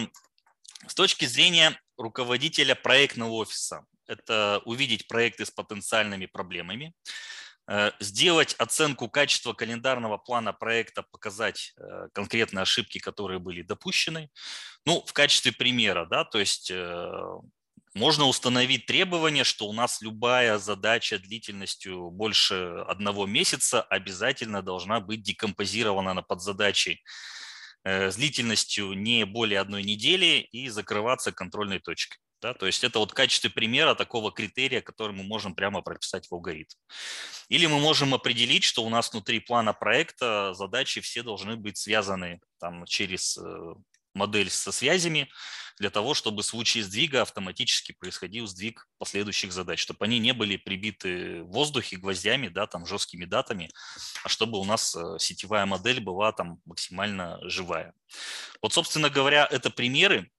с 0.87 0.95
точки 0.95 1.25
зрения 1.25 1.81
руководителя 1.97 2.75
проектного 2.75 3.33
офиса, 3.33 3.85
это 4.07 4.63
увидеть 4.65 5.09
проекты 5.09 5.45
с 5.45 5.51
потенциальными 5.51 6.27
проблемами, 6.27 6.95
э, 7.69 7.91
сделать 8.01 8.55
оценку 8.59 9.09
качества 9.09 9.53
календарного 9.53 10.19
плана 10.19 10.53
проекта, 10.53 11.03
показать 11.03 11.75
э, 11.77 12.09
конкретные 12.13 12.63
ошибки, 12.63 12.99
которые 12.99 13.39
были 13.39 13.63
допущены. 13.63 14.31
Ну, 14.85 15.05
в 15.05 15.13
качестве 15.13 15.53
примера, 15.53 16.07
да, 16.07 16.25
то 16.25 16.39
есть 16.39 16.73
можно 17.95 18.27
установить 18.27 18.87
требование, 18.87 19.45
что 19.45 19.67
у 19.67 19.73
нас 19.73 20.01
любая 20.01 20.59
задача 20.59 21.19
длительностью 21.19 22.11
больше 22.11 22.85
одного 22.87 23.27
месяца 23.27 23.83
обязательно 23.83 24.63
должна 24.63 25.01
быть 25.01 25.23
декомпозирована 25.23 26.15
на 26.15 26.23
подзадачи 26.23 27.03
э, 27.85 28.11
с 28.11 28.17
длительностью 28.17 28.93
не 28.93 29.27
более 29.27 29.59
одной 29.59 29.83
недели 29.83 30.47
и 30.53 30.69
закрываться 30.69 31.33
контрольной 31.33 31.81
точкой. 31.81 32.19
Да, 32.41 32.55
то 32.55 32.67
есть 32.67 32.85
это 32.85 33.01
вот 33.01 33.11
в 33.11 33.15
качестве 33.15 33.51
примера 33.51 33.95
такого 33.95 34.33
критерия, 34.33 34.81
который 34.81 35.15
мы 35.15 35.25
можем 35.25 35.55
прямо 35.55 35.83
прописать 35.83 36.27
в 36.27 36.33
алгоритм. 36.33 36.75
Или 37.51 37.67
мы 37.67 37.79
можем 37.81 38.15
определить, 38.15 38.65
что 38.65 38.83
у 38.83 38.89
нас 38.89 39.13
внутри 39.13 39.41
плана 39.41 39.75
проекта 39.75 40.55
задачи 40.55 41.03
все 41.03 41.23
должны 41.23 41.57
быть 41.57 41.77
связаны 41.77 42.41
там, 42.59 42.87
через 42.87 43.37
э, 43.37 43.75
модель 44.15 44.51
со 44.51 44.73
связями 44.73 45.31
для 45.81 45.89
того, 45.89 46.13
чтобы 46.13 46.43
в 46.43 46.47
случае 46.47 46.85
сдвига 46.85 47.23
автоматически 47.23 47.93
происходил 47.93 48.47
сдвиг 48.47 48.87
последующих 48.99 49.51
задач, 49.51 49.81
чтобы 49.81 50.05
они 50.05 50.19
не 50.19 50.33
были 50.33 50.59
прибиты 50.59 51.43
в 51.43 51.53
воздухе 51.53 51.97
гвоздями, 51.97 52.49
да, 52.49 52.67
там 52.67 52.87
жесткими 52.87 53.25
датами, 53.25 53.71
а 54.23 54.29
чтобы 54.29 54.59
у 54.59 54.65
нас 54.65 54.95
э, 54.95 55.17
сетевая 55.19 55.65
модель 55.65 56.01
была 56.01 56.33
там 56.33 56.61
максимально 56.67 57.39
живая. 57.49 57.95
Вот, 58.61 58.75
собственно 58.75 59.09
говоря, 59.09 59.49
это 59.51 59.71
примеры. 59.71 60.31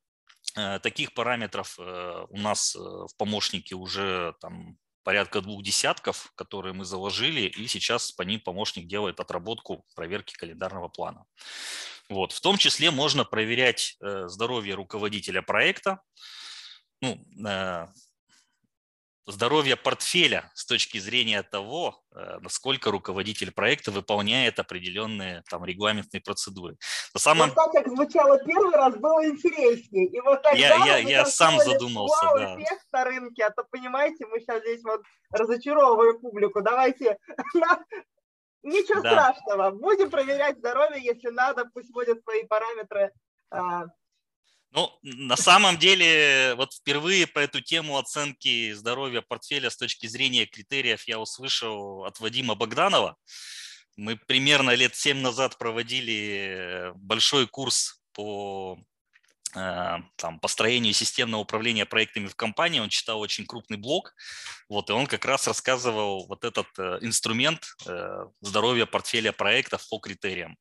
Э, 0.56 0.80
таких 0.80 1.14
параметров 1.16 1.76
э, 1.80 2.26
у 2.30 2.38
нас 2.38 2.76
в 2.76 3.10
помощнике 3.18 3.74
уже 3.76 4.36
там 4.42 4.78
порядка 5.04 5.42
двух 5.42 5.64
десятков, 5.64 6.32
которые 6.36 6.74
мы 6.74 6.86
заложили, 6.86 7.42
и 7.42 7.68
сейчас 7.68 8.12
по 8.12 8.22
ним 8.22 8.40
помощник 8.40 8.88
делает 8.88 9.20
отработку 9.20 9.86
проверки 9.96 10.36
календарного 10.36 10.90
плана. 10.90 11.26
Вот. 12.12 12.34
В 12.34 12.42
том 12.42 12.58
числе 12.58 12.92
можно 12.92 13.24
проверять 13.24 13.96
э, 14.02 14.28
здоровье 14.28 14.76
руководителя 14.76 15.42
проекта, 15.42 16.02
ну, 17.02 17.18
э, 17.48 17.88
здоровье 19.28 19.78
портфеля 19.78 20.52
с 20.54 20.66
точки 20.66 20.98
зрения 20.98 21.42
того, 21.42 22.04
э, 22.14 22.40
насколько 22.42 22.92
руководитель 22.92 23.54
проекта 23.54 23.92
выполняет 23.92 24.60
определенные 24.60 25.42
там 25.50 25.64
регламентные 25.64 26.20
процедуры. 26.20 26.76
На 27.14 27.20
самом... 27.22 27.48
Вот 27.48 27.56
так, 27.56 27.72
как 27.72 27.88
звучало 27.88 28.44
первый 28.44 28.76
раз, 28.76 28.98
было 28.98 29.26
интереснее. 29.26 30.08
И 30.08 30.20
вот 30.20 30.44
тогда 30.44 30.60
я, 30.60 30.86
я, 30.86 30.98
я 30.98 31.26
сам 31.26 31.60
задумался, 31.60 32.28
да. 32.36 32.56
эффект 32.56 32.88
на 32.92 33.06
рынке, 33.06 33.46
а 33.46 33.52
то, 33.52 33.64
понимаете, 33.72 34.26
мы 34.26 34.42
сейчас 34.42 34.62
здесь 34.64 34.84
вот 34.84 35.02
разочаровываем 35.32 36.20
публику. 36.20 36.62
Давайте 36.62 37.18
Ничего 38.64 39.02
да. 39.02 39.12
страшного. 39.12 39.72
Будем 39.72 40.10
проверять 40.10 40.58
здоровье, 40.58 41.04
если 41.04 41.30
надо, 41.30 41.66
пусть 41.74 41.90
вводят 41.92 42.22
свои 42.24 42.46
параметры. 42.46 43.12
А. 43.50 43.86
Ну, 44.72 44.90
на 45.02 45.36
самом 45.36 45.78
деле, 45.78 46.54
вот 46.56 46.74
впервые 46.74 47.28
по 47.28 47.40
эту 47.40 47.62
тему 47.62 47.98
оценки 47.98 48.72
здоровья 48.74 49.22
портфеля 49.22 49.70
с 49.70 49.78
точки 49.78 50.08
зрения 50.08 50.46
критериев 50.46 51.04
я 51.08 51.20
услышал 51.20 52.06
от 52.06 52.20
Вадима 52.20 52.56
Богданова. 52.56 53.18
Мы 53.98 54.16
примерно 54.16 54.74
лет 54.74 54.96
семь 54.96 55.20
назад 55.20 55.58
проводили 55.58 56.94
большой 56.96 57.48
курс 57.48 58.02
по 58.14 58.78
Э, 58.78 58.91
там, 59.54 60.40
построению 60.40 60.94
системного 60.94 61.42
управления 61.42 61.86
проектами 61.86 62.28
в 62.28 62.36
компании, 62.36 62.80
он 62.80 62.90
читал 62.90 63.20
очень 63.20 63.46
крупный 63.46 63.78
блог, 63.78 64.14
вот, 64.70 64.90
и 64.90 64.94
он 64.94 65.08
как 65.08 65.26
раз 65.26 65.48
рассказывал 65.48 66.26
вот 66.28 66.46
этот 66.46 66.68
э, 66.78 67.00
инструмент 67.02 67.66
э, 67.86 68.26
здоровья 68.42 68.86
портфеля 68.86 69.32
проектов 69.32 69.88
по 69.90 70.00
критериям. 70.00 70.58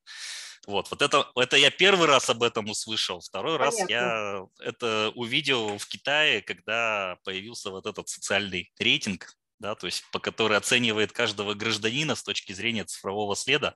Вот, 0.66 0.90
вот 0.90 1.02
это, 1.02 1.30
это 1.36 1.56
я 1.56 1.70
первый 1.70 2.06
раз 2.06 2.28
об 2.28 2.42
этом 2.42 2.68
услышал. 2.68 3.20
Второй 3.20 3.58
Понятно. 3.58 3.80
раз 3.80 3.90
я 3.90 4.46
это 4.60 5.12
увидел 5.14 5.78
в 5.78 5.86
Китае, 5.86 6.42
когда 6.42 7.16
появился 7.24 7.70
вот 7.70 7.86
этот 7.86 8.08
социальный 8.08 8.70
рейтинг, 8.78 9.32
да, 9.58 9.74
то 9.74 9.86
есть 9.86 10.04
по 10.10 10.18
который 10.18 10.56
оценивает 10.56 11.12
каждого 11.12 11.54
гражданина 11.54 12.14
с 12.14 12.22
точки 12.22 12.52
зрения 12.52 12.84
цифрового 12.84 13.36
следа. 13.36 13.74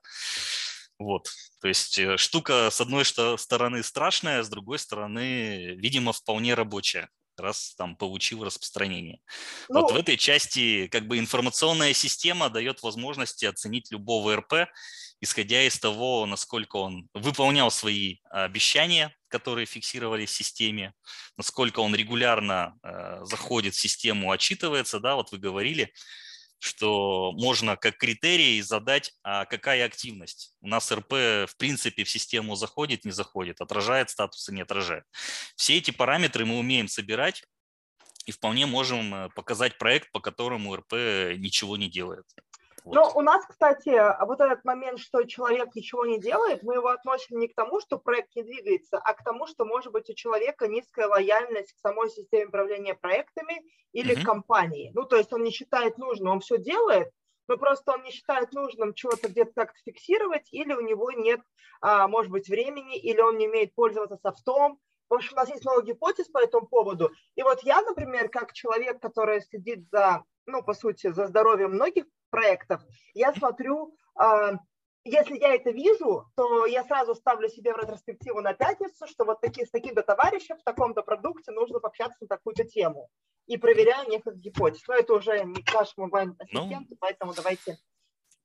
Вот. 0.98 1.28
То 1.60 1.68
есть 1.68 1.98
э, 1.98 2.16
штука 2.16 2.70
с 2.70 2.80
одной 2.80 3.04
стороны 3.04 3.82
страшная, 3.82 4.42
с 4.42 4.48
другой 4.48 4.78
стороны, 4.78 5.74
видимо, 5.76 6.12
вполне 6.12 6.54
рабочая 6.54 7.08
раз 7.36 7.74
там 7.76 7.96
получил 7.96 8.44
распространение. 8.44 9.18
Ну, 9.68 9.80
вот 9.80 9.92
в 9.92 9.96
этой 9.96 10.16
части 10.16 10.86
как 10.88 11.06
бы 11.06 11.18
информационная 11.18 11.92
система 11.92 12.48
дает 12.50 12.82
возможности 12.82 13.44
оценить 13.44 13.90
любого 13.90 14.36
РП, 14.36 14.68
исходя 15.20 15.62
из 15.62 15.78
того, 15.78 16.26
насколько 16.26 16.76
он 16.76 17.08
выполнял 17.14 17.70
свои 17.70 18.18
обещания, 18.30 19.14
которые 19.28 19.66
фиксировались 19.66 20.30
в 20.30 20.36
системе, 20.36 20.92
насколько 21.36 21.80
он 21.80 21.94
регулярно 21.94 22.78
э, 22.82 23.20
заходит 23.24 23.74
в 23.74 23.80
систему, 23.80 24.30
отчитывается, 24.30 25.00
да, 25.00 25.16
вот 25.16 25.32
вы 25.32 25.38
говорили, 25.38 25.92
что 26.64 27.32
можно 27.32 27.76
как 27.76 27.98
критерий 27.98 28.62
задать, 28.62 29.12
а 29.22 29.44
какая 29.44 29.84
активность. 29.84 30.54
У 30.62 30.68
нас 30.68 30.90
РП 30.90 31.12
в 31.12 31.54
принципе 31.58 32.04
в 32.04 32.10
систему 32.10 32.56
заходит, 32.56 33.04
не 33.04 33.10
заходит, 33.10 33.60
отражает 33.60 34.08
статусы, 34.08 34.52
не 34.52 34.62
отражает. 34.62 35.04
Все 35.56 35.76
эти 35.76 35.90
параметры 35.90 36.46
мы 36.46 36.58
умеем 36.58 36.88
собирать 36.88 37.44
и 38.24 38.32
вполне 38.32 38.64
можем 38.64 39.14
э, 39.14 39.28
показать 39.34 39.76
проект, 39.76 40.10
по 40.10 40.20
которому 40.20 40.74
РП 40.74 40.92
ничего 41.36 41.76
не 41.76 41.90
делает. 41.90 42.24
Вот. 42.84 42.94
Но 42.94 43.12
у 43.14 43.22
нас, 43.22 43.44
кстати, 43.46 43.90
вот 44.26 44.40
этот 44.40 44.62
момент, 44.64 44.98
что 44.98 45.24
человек 45.24 45.74
ничего 45.74 46.04
не 46.04 46.20
делает, 46.20 46.62
мы 46.62 46.74
его 46.74 46.88
относим 46.88 47.38
не 47.38 47.48
к 47.48 47.54
тому, 47.54 47.80
что 47.80 47.98
проект 47.98 48.36
не 48.36 48.42
двигается, 48.42 48.98
а 48.98 49.14
к 49.14 49.24
тому, 49.24 49.46
что, 49.46 49.64
может 49.64 49.90
быть, 49.90 50.10
у 50.10 50.14
человека 50.14 50.68
низкая 50.68 51.08
лояльность 51.08 51.72
к 51.72 51.78
самой 51.78 52.10
системе 52.10 52.46
управления 52.46 52.94
проектами 52.94 53.62
или 53.92 54.14
к 54.14 54.24
компании. 54.24 54.92
Ну, 54.94 55.04
то 55.04 55.16
есть 55.16 55.32
он 55.32 55.42
не 55.42 55.50
считает 55.50 55.96
нужным, 55.96 56.32
он 56.32 56.40
все 56.40 56.58
делает, 56.58 57.10
но 57.48 57.56
просто 57.56 57.92
он 57.92 58.02
не 58.02 58.10
считает 58.10 58.52
нужным 58.52 58.92
чего-то 58.92 59.28
где-то 59.28 59.52
как-то 59.54 59.78
фиксировать, 59.86 60.48
или 60.52 60.74
у 60.74 60.82
него 60.82 61.10
нет, 61.10 61.40
а, 61.80 62.06
может 62.06 62.30
быть, 62.30 62.48
времени, 62.48 62.98
или 62.98 63.20
он 63.22 63.38
не 63.38 63.48
умеет 63.48 63.74
пользоваться 63.74 64.18
софтом. 64.18 64.78
В 65.08 65.14
общем, 65.14 65.32
у 65.32 65.36
нас 65.36 65.48
есть 65.48 65.64
много 65.64 65.82
гипотез 65.82 66.28
по 66.28 66.38
этому 66.38 66.66
поводу. 66.66 67.12
И 67.34 67.42
вот 67.42 67.62
я, 67.62 67.80
например, 67.80 68.28
как 68.28 68.52
человек, 68.52 69.00
который 69.00 69.40
следит 69.40 69.88
за, 69.90 70.24
ну, 70.44 70.62
по 70.62 70.74
сути, 70.74 71.12
за 71.12 71.26
здоровьем 71.26 71.72
многих 71.72 72.04
проектов, 72.34 72.82
я 73.14 73.32
смотрю, 73.32 73.96
а, 74.16 74.54
если 75.04 75.38
я 75.38 75.54
это 75.54 75.70
вижу, 75.70 76.24
то 76.34 76.66
я 76.66 76.82
сразу 76.82 77.14
ставлю 77.14 77.48
себе 77.48 77.72
в 77.72 77.76
ретроспективу 77.76 78.40
на 78.40 78.54
пятницу, 78.54 79.06
что 79.06 79.24
вот 79.24 79.40
таки, 79.40 79.64
с 79.64 79.70
таким-то 79.70 80.02
товарищем 80.02 80.56
в 80.58 80.64
таком-то 80.64 81.02
продукте 81.02 81.52
нужно 81.52 81.78
пообщаться 81.78 82.16
на 82.22 82.26
такую-то 82.26 82.64
тему. 82.64 83.08
И 83.46 83.56
проверяю 83.56 84.08
несколько 84.08 84.38
гипотез. 84.38 84.82
Но 84.88 84.94
это 84.94 85.12
уже 85.12 85.44
не 85.44 85.62
к 85.62 85.72
нашему 85.72 86.06
онлайн-ассистенту, 86.06 86.86
ну, 86.90 86.96
поэтому 86.98 87.34
давайте 87.34 87.76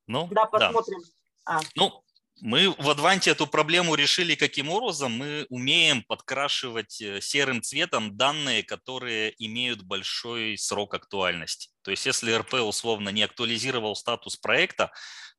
ну, 0.06 0.28
да, 0.30 0.46
посмотрим. 0.46 1.00
Да. 1.46 1.56
А. 1.56 1.60
Ну, 1.74 2.04
мы 2.40 2.74
в 2.78 2.88
Адванте 2.88 3.30
эту 3.30 3.46
проблему 3.46 3.94
решили 3.94 4.34
каким 4.34 4.68
образом? 4.68 5.12
Мы 5.12 5.46
умеем 5.48 6.02
подкрашивать 6.02 7.00
э, 7.00 7.20
серым 7.20 7.62
цветом 7.62 8.16
данные, 8.16 8.62
которые 8.62 9.34
имеют 9.38 9.82
большой 9.82 10.56
срок 10.56 10.94
актуальности. 10.94 11.70
То 11.82 11.90
есть 11.90 12.06
если 12.06 12.32
РП 12.32 12.54
условно 12.54 13.10
не 13.10 13.22
актуализировал 13.22 13.94
статус 13.94 14.36
проекта, 14.36 14.90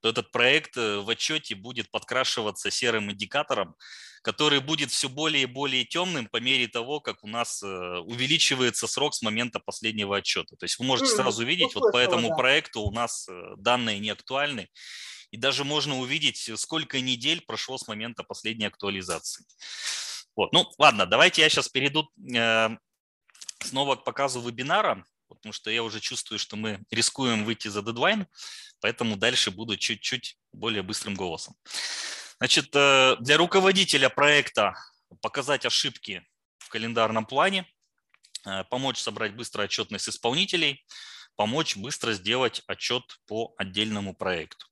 то 0.02 0.10
этот 0.10 0.32
проект 0.32 0.78
э, 0.78 1.00
в 1.00 1.10
отчете 1.10 1.56
будет 1.56 1.90
подкрашиваться 1.92 2.72
серым 2.72 3.12
индикатором, 3.12 3.76
который 4.22 4.60
будет 4.60 4.92
все 4.92 5.10
более 5.10 5.44
и 5.44 5.48
более 5.48 5.86
темным 5.86 6.28
по 6.28 6.38
мере 6.38 6.68
того, 6.68 7.00
как 7.00 7.24
у 7.24 7.28
нас 7.28 7.64
э, 7.64 7.68
увеличивается 7.68 8.88
срок 8.88 9.16
с 9.16 9.22
момента 9.22 9.60
последнего 9.60 10.18
отчета. 10.18 10.56
То 10.56 10.66
есть 10.66 10.78
вы 10.78 10.86
можете 10.86 11.16
сразу 11.16 11.44
видеть, 11.44 11.74
вот 11.76 11.92
по 11.92 11.98
этому 11.98 12.36
проекту 12.36 12.82
у 12.82 12.92
нас 12.92 13.28
данные 13.58 14.00
не 14.00 14.10
актуальны, 14.10 14.70
и 15.32 15.38
даже 15.38 15.64
можно 15.64 15.98
увидеть, 15.98 16.48
э, 16.50 16.58
сколько 16.58 17.00
недель 17.00 17.42
прошло 17.42 17.78
с 17.78 17.88
момента 17.88 18.24
последней 18.24 18.66
актуализации. 18.66 19.46
Вот. 20.36 20.54
Ну, 20.54 20.70
ладно, 20.78 21.06
давайте 21.06 21.42
я 21.42 21.50
сейчас 21.50 21.70
перейду 21.70 22.10
э, 22.36 22.70
снова 23.60 23.96
к 23.96 24.04
показу 24.04 24.42
вебинара, 24.42 25.06
потому 25.28 25.54
что 25.54 25.72
я 25.72 25.84
уже 25.84 26.00
чувствую, 26.00 26.38
что 26.38 26.56
мы 26.58 26.84
рискуем 26.92 27.46
выйти 27.46 27.70
за 27.70 27.82
дедлайн, 27.82 28.28
поэтому 28.82 29.16
дальше 29.16 29.52
буду 29.52 29.78
чуть-чуть 29.78 30.38
более 30.52 30.84
быстрым 30.84 31.16
голосом. 31.16 31.56
Значит, 32.38 32.70
э, 32.76 33.16
для 33.20 33.38
руководителя 33.38 34.10
проекта 34.10 34.76
показать 35.22 35.66
ошибки 35.66 36.26
в 36.60 36.70
календарном 36.70 37.26
плане. 37.26 37.66
помочь 38.70 38.98
собрать 38.98 39.36
быстро 39.36 39.64
отчетность 39.64 40.10
исполнителей, 40.10 40.84
помочь 41.36 41.76
быстро 41.76 42.14
сделать 42.14 42.64
отчет 42.66 43.04
по 43.28 43.54
отдельному 43.58 44.16
проекту. 44.16 44.71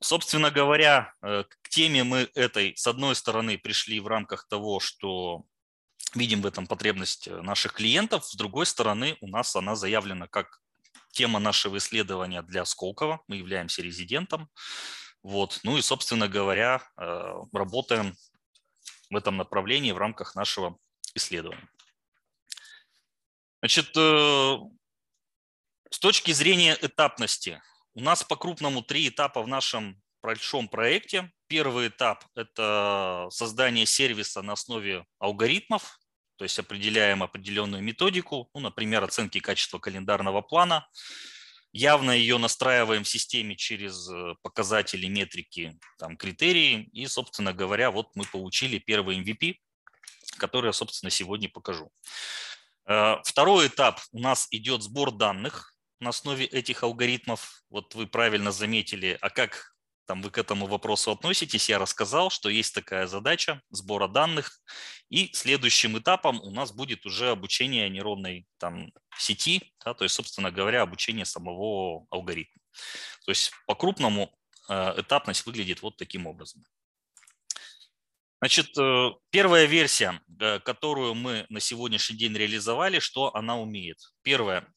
Собственно 0.00 0.50
говоря, 0.50 1.12
к 1.20 1.68
теме 1.68 2.04
мы 2.04 2.30
этой, 2.34 2.76
с 2.76 2.86
одной 2.86 3.14
стороны, 3.14 3.58
пришли 3.58 4.00
в 4.00 4.06
рамках 4.06 4.46
того, 4.48 4.80
что 4.80 5.44
видим 6.14 6.42
в 6.42 6.46
этом 6.46 6.66
потребность 6.66 7.28
э, 7.28 7.42
наших 7.42 7.74
клиентов. 7.74 8.24
С 8.24 8.34
другой 8.34 8.66
стороны, 8.66 9.16
у 9.20 9.28
нас 9.28 9.54
она 9.56 9.76
заявлена 9.76 10.26
как 10.28 10.60
тема 11.12 11.38
нашего 11.38 11.78
исследования 11.78 12.42
для 12.42 12.64
Сколково. 12.64 13.20
Мы 13.26 13.36
являемся 13.36 13.82
резидентом. 13.82 14.48
Вот. 15.22 15.60
Ну 15.64 15.76
и, 15.76 15.82
собственно 15.82 16.28
говоря, 16.28 16.82
э, 16.96 17.34
работаем 17.52 18.14
в 19.10 19.16
этом 19.16 19.36
направлении 19.36 19.92
в 19.92 19.98
рамках 19.98 20.34
нашего 20.34 20.78
исследования. 21.14 21.68
Значит, 23.60 23.96
э, 23.96 24.56
с 25.90 25.98
точки 25.98 26.32
зрения 26.32 26.76
этапности, 26.80 27.62
у 27.94 28.00
нас 28.00 28.22
по 28.22 28.36
крупному 28.36 28.82
три 28.82 29.08
этапа 29.08 29.42
в 29.42 29.48
нашем 29.48 30.00
большом 30.22 30.68
проекте. 30.68 31.32
Первый 31.46 31.88
этап– 31.88 32.24
это 32.34 33.26
создание 33.30 33.86
сервиса 33.86 34.42
на 34.42 34.52
основе 34.52 35.06
алгоритмов, 35.18 35.98
то 36.36 36.44
есть 36.44 36.58
определяем 36.58 37.22
определенную 37.22 37.82
методику, 37.82 38.50
ну, 38.54 38.60
например, 38.60 39.02
оценки 39.02 39.40
качества 39.40 39.78
календарного 39.78 40.42
плана. 40.42 40.88
Явно 41.72 42.12
ее 42.12 42.38
настраиваем 42.38 43.04
в 43.04 43.08
системе 43.08 43.56
через 43.56 44.08
э, 44.10 44.34
показатели, 44.42 45.06
метрики, 45.06 45.78
там, 45.98 46.16
критерии. 46.16 46.88
И, 46.92 47.06
собственно 47.06 47.52
говоря, 47.52 47.90
вот 47.90 48.14
мы 48.14 48.24
получили 48.24 48.78
первый 48.78 49.20
MVP, 49.20 49.56
который 50.38 50.68
я, 50.68 50.72
собственно, 50.72 51.10
сегодня 51.10 51.48
покажу. 51.48 51.90
Э, 52.86 53.16
второй 53.24 53.66
этап 53.66 54.00
у 54.12 54.18
нас 54.18 54.46
идет 54.50 54.82
сбор 54.82 55.12
данных 55.12 55.74
на 56.00 56.10
основе 56.10 56.44
этих 56.44 56.82
алгоритмов. 56.82 57.62
Вот 57.70 57.94
вы 57.94 58.06
правильно 58.06 58.52
заметили, 58.52 59.18
а 59.20 59.30
как 59.30 59.74
там 60.08 60.22
вы 60.22 60.30
к 60.30 60.38
этому 60.38 60.66
вопросу 60.66 61.10
относитесь, 61.10 61.68
я 61.68 61.78
рассказал, 61.78 62.30
что 62.30 62.48
есть 62.48 62.74
такая 62.74 63.06
задача 63.06 63.60
сбора 63.68 64.08
данных. 64.08 64.58
И 65.10 65.30
следующим 65.34 65.98
этапом 65.98 66.40
у 66.40 66.50
нас 66.50 66.72
будет 66.72 67.04
уже 67.04 67.30
обучение 67.30 67.90
нейронной 67.90 68.46
там, 68.56 68.90
сети, 69.18 69.74
да, 69.84 69.92
то 69.92 70.04
есть, 70.04 70.14
собственно 70.14 70.50
говоря, 70.50 70.80
обучение 70.80 71.26
самого 71.26 72.06
алгоритма. 72.10 72.62
То 73.26 73.32
есть 73.32 73.52
по-крупному 73.66 74.34
э, 74.70 75.00
этапность 75.00 75.44
выглядит 75.44 75.82
вот 75.82 75.98
таким 75.98 76.26
образом. 76.26 76.64
Значит, 78.40 78.78
э, 78.78 79.10
первая 79.30 79.66
версия, 79.66 80.22
э, 80.40 80.60
которую 80.60 81.14
мы 81.16 81.44
на 81.50 81.60
сегодняшний 81.60 82.16
день 82.16 82.34
реализовали, 82.34 82.98
что 82.98 83.34
она 83.36 83.60
умеет. 83.60 83.98
Первое, 84.22 84.72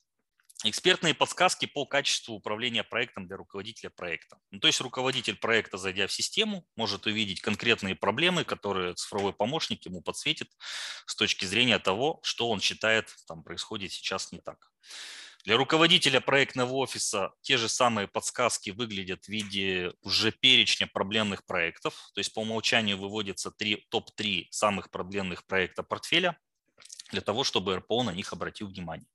Экспертные 0.63 1.15
подсказки 1.15 1.65
по 1.65 1.87
качеству 1.87 2.35
управления 2.35 2.83
проектом 2.83 3.25
для 3.25 3.35
руководителя 3.35 3.89
проекта. 3.89 4.37
Ну, 4.51 4.59
то 4.59 4.67
есть 4.67 4.79
руководитель 4.79 5.35
проекта, 5.35 5.77
зайдя 5.77 6.05
в 6.05 6.11
систему, 6.11 6.67
может 6.75 7.07
увидеть 7.07 7.41
конкретные 7.41 7.95
проблемы, 7.95 8.43
которые 8.43 8.93
цифровой 8.93 9.33
помощник 9.33 9.83
ему 9.87 10.01
подсветит 10.03 10.51
с 11.07 11.15
точки 11.15 11.45
зрения 11.45 11.79
того, 11.79 12.19
что 12.21 12.47
он 12.47 12.61
считает 12.61 13.09
там 13.27 13.43
происходит 13.43 13.91
сейчас 13.91 14.31
не 14.31 14.39
так. 14.39 14.71
Для 15.45 15.57
руководителя 15.57 16.21
проектного 16.21 16.73
офиса 16.73 17.31
те 17.41 17.57
же 17.57 17.67
самые 17.67 18.07
подсказки 18.07 18.69
выглядят 18.69 19.25
в 19.25 19.29
виде 19.29 19.93
уже 20.03 20.31
перечня 20.31 20.85
проблемных 20.85 21.43
проектов. 21.47 22.11
То 22.13 22.19
есть 22.19 22.31
по 22.35 22.41
умолчанию 22.41 22.99
выводится 22.99 23.49
топ-3 23.49 24.45
самых 24.51 24.91
проблемных 24.91 25.43
проекта 25.47 25.81
портфеля 25.81 26.37
для 27.11 27.21
того, 27.21 27.43
чтобы 27.43 27.77
РПО 27.77 28.03
на 28.03 28.11
них 28.11 28.31
обратил 28.31 28.67
внимание. 28.67 29.07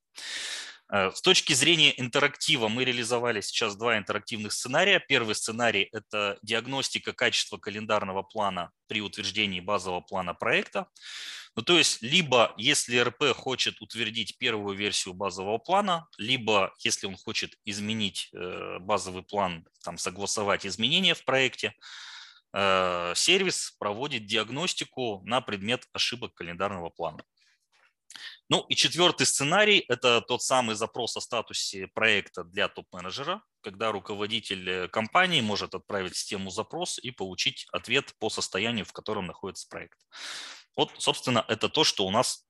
Э, 0.92 1.10
с 1.12 1.20
точки 1.20 1.52
зрения 1.52 1.98
интерактива 2.00 2.68
мы 2.68 2.84
реализовали 2.84 3.40
сейчас 3.40 3.76
два 3.76 3.98
интерактивных 3.98 4.52
сценария. 4.52 5.00
Первый 5.00 5.34
сценарий– 5.34 5.88
это 5.92 6.38
диагностика 6.42 7.12
качества 7.12 7.58
календарного 7.58 8.22
плана 8.22 8.70
при 8.86 9.00
утверждении 9.00 9.60
базового 9.60 10.00
плана 10.00 10.34
проекта. 10.34 10.86
Ну, 11.56 11.62
то 11.62 11.78
есть, 11.78 12.02
либо 12.02 12.52
если 12.58 12.98
РП 12.98 13.34
хочет 13.34 13.80
утвердить 13.80 14.36
первую 14.38 14.76
версию 14.76 15.14
базового 15.14 15.58
плана, 15.58 16.06
либо 16.18 16.74
если 16.80 17.06
он 17.06 17.16
хочет 17.16 17.54
изменить 17.64 18.28
э, 18.32 18.78
базовый 18.80 19.22
план, 19.22 19.66
там, 19.82 19.96
согласовать 19.96 20.66
изменения 20.66 21.14
в 21.14 21.24
проекте, 21.24 21.72
э, 22.52 23.14
сервис 23.16 23.74
проводит 23.78 24.26
диагностику 24.26 25.22
на 25.24 25.40
предмет 25.40 25.84
ошибок 25.92 26.34
календарного 26.34 26.90
плана. 26.90 27.24
Ну 28.48 28.64
и 28.68 28.74
четвертый 28.76 29.26
сценарий– 29.26 29.84
это 29.88 30.20
тот 30.20 30.42
самый 30.42 30.76
запрос 30.76 31.16
о 31.16 31.20
статусе 31.20 31.88
проекта 31.88 32.44
для 32.44 32.68
топ-менеджера, 32.68 33.42
когда 33.60 33.90
руководитель 33.90 34.68
э, 34.70 34.88
компании 34.88 35.40
может 35.40 35.74
отправить 35.74 36.14
в 36.14 36.18
систему 36.18 36.50
запрос 36.50 36.98
и 36.98 37.10
получить 37.10 37.66
ответ 37.72 38.14
по 38.18 38.30
состоянию, 38.30 38.84
в 38.84 38.92
котором 38.92 39.26
находится 39.26 39.68
проект. 39.68 39.98
Вот, 40.76 40.92
собственно, 40.98 41.44
это 41.48 41.68
то, 41.68 41.82
что 41.82 42.06
у 42.06 42.10
нас 42.10 42.46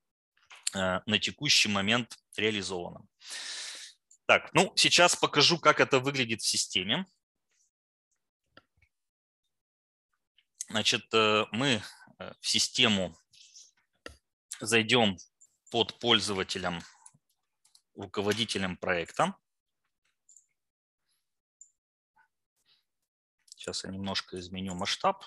э, 0.75 0.99
на 1.05 1.19
текущий 1.19 1.69
момент 1.69 2.17
реализовано. 2.35 3.05
Так, 4.27 4.53
ну 4.53 4.73
сейчас 4.75 5.15
покажу, 5.15 5.57
как 5.57 5.79
это 5.79 5.99
выглядит 5.99 6.41
в 6.41 6.47
системе. 6.47 7.07
Значит, 10.69 11.05
э, 11.13 11.45
мы 11.51 11.81
в 12.41 12.47
систему 12.47 13.15
зайдем 14.59 15.17
под 15.69 15.99
пользователем, 15.99 16.81
руководителем 17.95 18.77
проекта. 18.77 19.35
Сейчас 23.49 23.83
я 23.83 23.91
немножко 23.91 24.39
изменю 24.39 24.75
масштаб. 24.75 25.23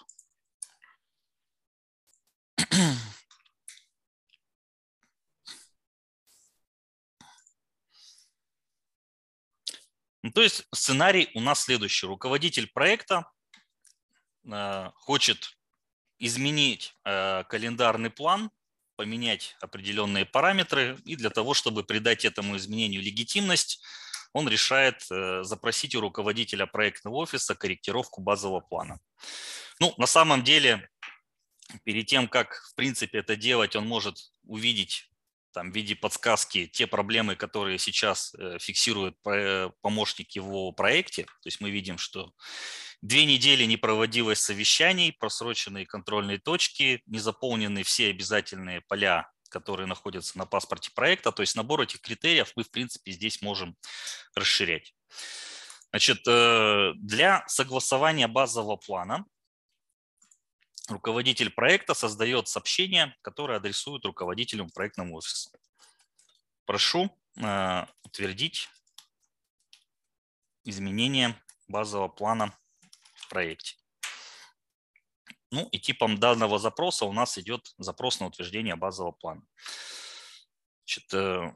Ну, 10.23 10.31
то 10.33 10.43
есть 10.43 10.67
сценарий 10.73 11.31
у 11.35 11.41
нас 11.41 11.65
следующий. 11.65 12.07
Руководитель 12.07 12.71
проекта 12.71 13.31
э, 14.45 14.91
хочет 14.95 15.59
изменить 16.19 16.95
э, 17.05 17.45
календарный 17.45 18.11
план 18.11 18.51
поменять 19.01 19.57
определенные 19.63 20.27
параметры, 20.27 20.99
и 21.07 21.17
для 21.17 21.31
того, 21.31 21.55
чтобы 21.55 21.85
придать 21.85 22.27
этому 22.27 22.59
изменению 22.59 23.01
легитимность, 23.01 23.83
он 24.35 24.47
решает 24.47 25.07
э, 25.11 25.43
запросить 25.43 25.95
у 25.95 26.03
руководителя 26.03 26.67
проектного 26.67 27.17
офиса 27.17 27.55
корректировку 27.55 28.21
базового 28.21 28.61
плана. 28.61 29.01
Ну, 29.79 29.95
на 29.97 30.05
самом 30.07 30.45
деле, 30.45 30.91
перед 31.85 32.09
тем, 32.09 32.29
как, 32.29 32.63
в 32.71 32.75
принципе, 32.75 33.21
это 33.21 33.37
делать, 33.37 33.75
он 33.75 33.89
может 33.89 34.33
увидеть 34.45 35.09
там, 35.55 35.73
в 35.73 35.75
виде 35.75 35.97
подсказки 35.97 36.67
те 36.67 36.87
проблемы, 36.87 37.37
которые 37.37 37.79
сейчас 37.79 38.35
э, 38.35 38.59
фиксирует 38.61 39.17
помощник 39.81 40.33
его 40.33 40.73
проекте. 40.73 41.25
То 41.25 41.47
есть 41.47 41.63
мы 41.63 41.71
видим, 41.71 41.97
что 41.97 42.35
Две 43.03 43.25
недели 43.25 43.65
не 43.65 43.79
проводилось 43.79 44.41
совещаний, 44.41 45.13
просроченные 45.13 45.87
контрольные 45.87 46.39
точки, 46.39 47.03
не 47.07 47.19
заполнены 47.19 47.83
все 47.83 48.11
обязательные 48.11 48.83
поля, 48.83 49.33
которые 49.49 49.87
находятся 49.87 50.37
на 50.37 50.45
паспорте 50.45 50.91
проекта. 50.95 51.33
То 51.33 51.43
есть 51.43 51.57
набор 51.57 51.81
этих 51.81 52.03
критериев 52.03 52.53
мы, 52.57 52.63
в 52.63 52.71
принципе, 52.71 53.13
здесь 53.13 53.41
можем 53.41 53.75
расширять. 54.35 54.95
Значит, 55.91 56.27
э, 56.29 56.93
для 56.97 57.43
согласования 57.49 58.29
базового 58.29 58.77
плана 58.77 59.25
руководитель 60.89 61.51
проекта 61.51 61.95
создает 61.95 62.49
сообщение, 62.49 63.17
которое 63.23 63.57
адресует 63.57 64.05
руководителю 64.05 64.69
проектного 64.69 65.15
офиса. 65.15 65.51
Прошу 66.67 67.11
э, 67.37 67.87
утвердить 68.03 68.69
изменение 70.65 71.41
базового 71.67 72.09
плана 72.09 72.55
проекте. 73.31 73.77
Ну 75.51 75.67
и 75.73 75.79
типом 75.79 76.19
данного 76.19 76.59
запроса 76.59 77.07
у 77.07 77.13
нас 77.13 77.39
идет 77.39 77.73
запрос 77.79 78.21
на 78.21 78.27
утверждение 78.27 78.77
базового 78.77 79.13
плана. 79.13 79.43
Значит, 80.85 81.15
э, 81.15 81.55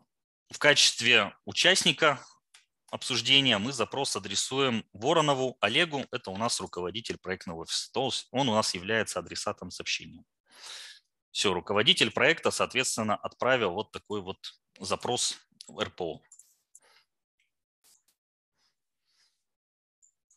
в 0.50 0.58
качестве 0.58 1.36
участника 1.44 2.24
обсуждения 2.90 3.58
мы 3.58 3.72
запрос 3.72 4.16
адресуем 4.16 4.84
Воронову 4.92 5.56
Олегу, 5.60 6.06
это 6.12 6.30
у 6.30 6.36
нас 6.36 6.60
руководитель 6.60 7.18
проектного 7.18 7.62
офиса, 7.62 7.90
он 8.30 8.48
у 8.48 8.54
нас 8.54 8.74
является 8.74 9.18
адресатом 9.18 9.70
сообщения. 9.70 10.24
Все, 11.32 11.52
руководитель 11.52 12.12
проекта, 12.12 12.52
соответственно, 12.52 13.16
отправил 13.16 13.72
вот 13.72 13.90
такой 13.90 14.20
вот 14.20 14.38
запрос 14.78 15.36
в 15.66 15.82
РПО. 15.82 16.20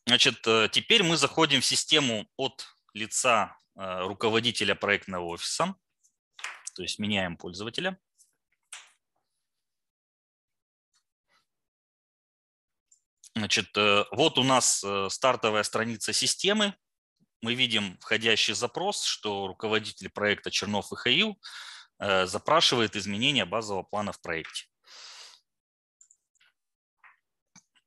Значит, 0.08 0.48
э, 0.48 0.70
теперь 0.72 1.04
мы 1.04 1.18
заходим 1.18 1.60
в 1.60 1.66
систему 1.66 2.32
от 2.38 2.66
лица 2.94 3.58
э, 3.76 4.06
руководителя 4.08 4.74
проектного 4.74 5.26
офиса. 5.26 5.76
То 6.76 6.82
есть 6.82 6.98
меняем 6.98 7.36
пользователя. 7.36 8.00
Значит, 13.36 13.76
э, 13.76 14.06
вот 14.14 14.38
у 14.38 14.44
нас 14.44 14.82
стартовая 15.10 15.64
страница 15.64 16.14
системы. 16.14 16.74
Мы 17.42 17.56
видим 17.56 17.98
входящий 18.00 18.54
запрос, 18.54 19.04
что 19.04 19.48
руководитель 19.48 20.10
проекта 20.10 20.50
Чернов 20.52 20.90
Михаил 20.90 21.38
запрашивает 22.00 22.96
изменения 22.96 23.44
базового 23.44 23.84
плана 23.84 24.14
в 24.14 24.22
проекте. 24.22 24.68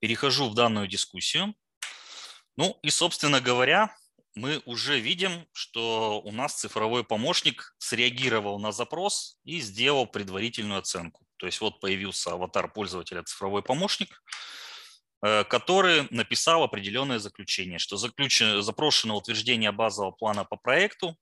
Перехожу 0.01 0.51
в 0.51 0.55
данную 0.55 0.87
дискуссию. 0.87 1.55
Ну 2.57 2.79
и, 2.83 2.91
собственно 2.91 3.41
говоря, 3.41 3.95
мы 4.35 4.63
уже 4.65 5.01
видим, 5.01 5.47
что 5.53 6.21
у 6.25 6.33
нас 6.33 6.55
цифровой 6.55 7.05
помощник 7.05 7.75
среагировал 7.79 8.59
на 8.59 8.73
запрос 8.73 9.39
и 9.45 9.61
сделал 9.61 10.07
предварительную 10.07 10.79
оценку. 10.79 11.27
То 11.37 11.47
есть 11.47 11.61
вот 11.61 11.81
появился 11.81 12.33
аватар 12.33 12.71
пользователя 12.73 13.23
цифровой 13.23 13.63
помощник– 13.63 14.23
Э, 15.23 15.45
который 15.45 16.07
написал 16.11 16.63
определенное 16.63 17.19
заключение, 17.19 17.79
что 17.79 17.97
заключено, 17.97 18.63
запрошено 18.63 19.17
утверждение 19.17 19.71
базового 19.71 20.13
плана 20.13 20.45
по 20.45 20.57
проекту, 20.57 21.15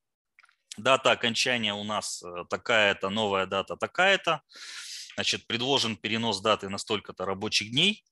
дата 0.76 1.10
окончания 1.10 1.74
у 1.74 1.82
нас 1.82 2.22
э, 2.22 2.44
такая-то, 2.48 3.10
новая 3.10 3.46
дата 3.46 3.76
такая-то, 3.76 4.42
значит, 5.16 5.48
предложен 5.48 5.96
перенос 5.96 6.40
даты 6.40 6.68
на 6.68 6.78
столько-то 6.78 7.24
рабочих 7.24 7.72
дней, 7.72 8.04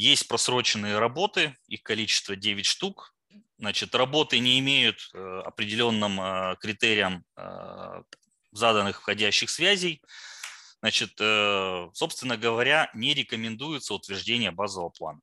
есть 0.00 0.28
просроченные 0.28 0.98
работы, 0.98 1.56
их 1.66 1.82
количество 1.82 2.36
9 2.36 2.64
штук, 2.64 3.14
значит, 3.58 3.94
работы 3.94 4.38
не 4.38 4.58
имеют 4.58 5.10
э, 5.12 5.42
определенным 5.44 6.56
критериям 6.58 7.24
заданных 8.52 9.00
входящих 9.00 9.48
связей, 9.50 10.02
Значит, 10.80 11.12
э, 11.20 11.88
собственно 11.92 12.36
говоря, 12.36 12.90
не 12.94 13.12
рекомендуется 13.12 13.94
утверждение 13.94 14.50
базового 14.50 14.88
плана. 14.88 15.20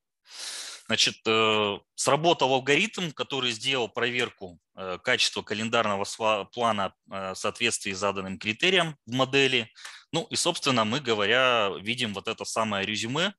Значит, 0.86 1.16
э, 1.26 1.78
сработал 1.96 2.54
алгоритм, 2.54 3.10
который 3.10 3.50
сделал 3.50 3.88
проверку 3.88 4.58
э, 4.76 4.98
качества 5.02 5.42
календарного 5.42 6.04
плана 6.52 6.94
в 7.06 7.34
соответствии 7.34 7.92
с 7.92 7.98
заданным 7.98 8.38
критериям 8.38 8.96
в 9.04 9.12
модели. 9.12 9.70
Ну 10.12 10.26
и, 10.30 10.36
собственно, 10.36 10.84
мы, 10.84 11.00
говоря, 11.00 11.70
видим 11.80 12.14
вот 12.14 12.28
это 12.28 12.44
самое 12.44 12.86
резюме, 12.86 13.34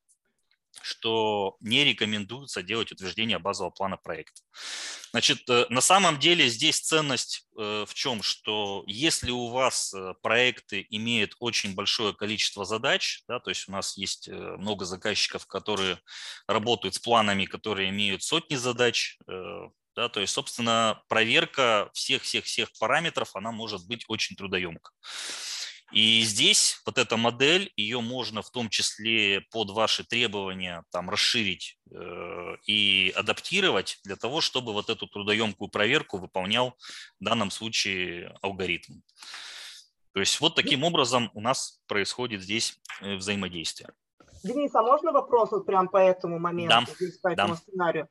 что 0.81 1.57
не 1.59 1.83
рекомендуется 1.83 2.63
делать 2.63 2.91
утверждение 2.91 3.39
базового 3.39 3.71
плана 3.71 3.97
проекта. 3.97 4.41
Значит, 5.11 5.49
э, 5.49 5.65
на 5.69 5.81
самом 5.81 6.19
деле 6.19 6.47
здесь 6.47 6.79
ценность 6.79 7.47
э, 7.57 7.85
в 7.87 7.93
чем, 7.93 8.21
что 8.21 8.83
если 8.87 9.31
у 9.31 9.47
вас 9.47 9.93
э, 9.93 10.13
проекты 10.21 10.85
имеют 10.89 11.35
очень 11.39 11.73
большое 11.73 12.13
количество 12.13 12.65
задач, 12.65 13.23
да, 13.27 13.39
то 13.39 13.49
есть 13.49 13.67
у 13.67 13.71
нас 13.71 13.97
есть 13.97 14.29
много 14.29 14.85
заказчиков, 14.85 15.47
которые 15.47 15.99
работают 16.47 16.95
с 16.95 16.99
планами, 16.99 17.45
которые 17.45 17.89
имеют 17.89 18.23
сотни 18.23 18.55
задач, 18.55 19.17
да, 19.95 20.07
то 20.07 20.19
есть, 20.19 20.33
собственно, 20.33 21.01
проверка 21.09 21.89
всех-всех-всех 21.93 22.69
параметров, 22.79 23.35
она 23.35 23.51
может 23.51 23.85
быть 23.87 24.05
очень 24.07 24.35
трудоемка. 24.35 24.91
И 25.91 26.21
здесь 26.21 26.81
вот 26.85 26.97
эта 26.97 27.17
модель, 27.17 27.71
ее 27.75 27.99
можно 27.99 28.41
в 28.41 28.51
том 28.51 28.69
числе 28.69 29.41
под 29.51 29.71
ваши 29.71 30.03
требования 30.03 30.83
там 30.91 31.09
расширить 31.09 31.79
э, 31.91 32.55
и 32.67 33.11
адаптировать 33.15 33.99
для 34.03 34.15
того, 34.15 34.39
чтобы 34.41 34.73
вот 34.73 34.89
эту 34.89 35.07
трудоемкую 35.07 35.69
проверку 35.69 36.17
выполнял 36.17 36.75
в 37.19 37.23
данном 37.23 37.49
случае 37.49 38.37
алгоритм. 38.41 39.01
То 40.13 40.19
есть 40.19 40.39
вот 40.39 40.55
таким 40.55 40.83
образом 40.83 41.31
у 41.33 41.41
нас 41.41 41.81
происходит 41.87 42.41
здесь 42.41 42.79
э, 43.01 43.15
взаимодействие. 43.15 43.89
Денис, 44.43 44.73
а 44.75 44.83
можно 44.83 45.11
вопрос 45.11 45.51
вот 45.51 45.65
прям 45.65 45.87
по 45.87 45.97
этому 45.97 46.39
моменту, 46.39 46.85
да. 46.87 46.93
здесь, 46.93 47.17
по 47.17 47.29
этому 47.29 47.55
да. 47.55 47.55
сценарию? 47.55 48.09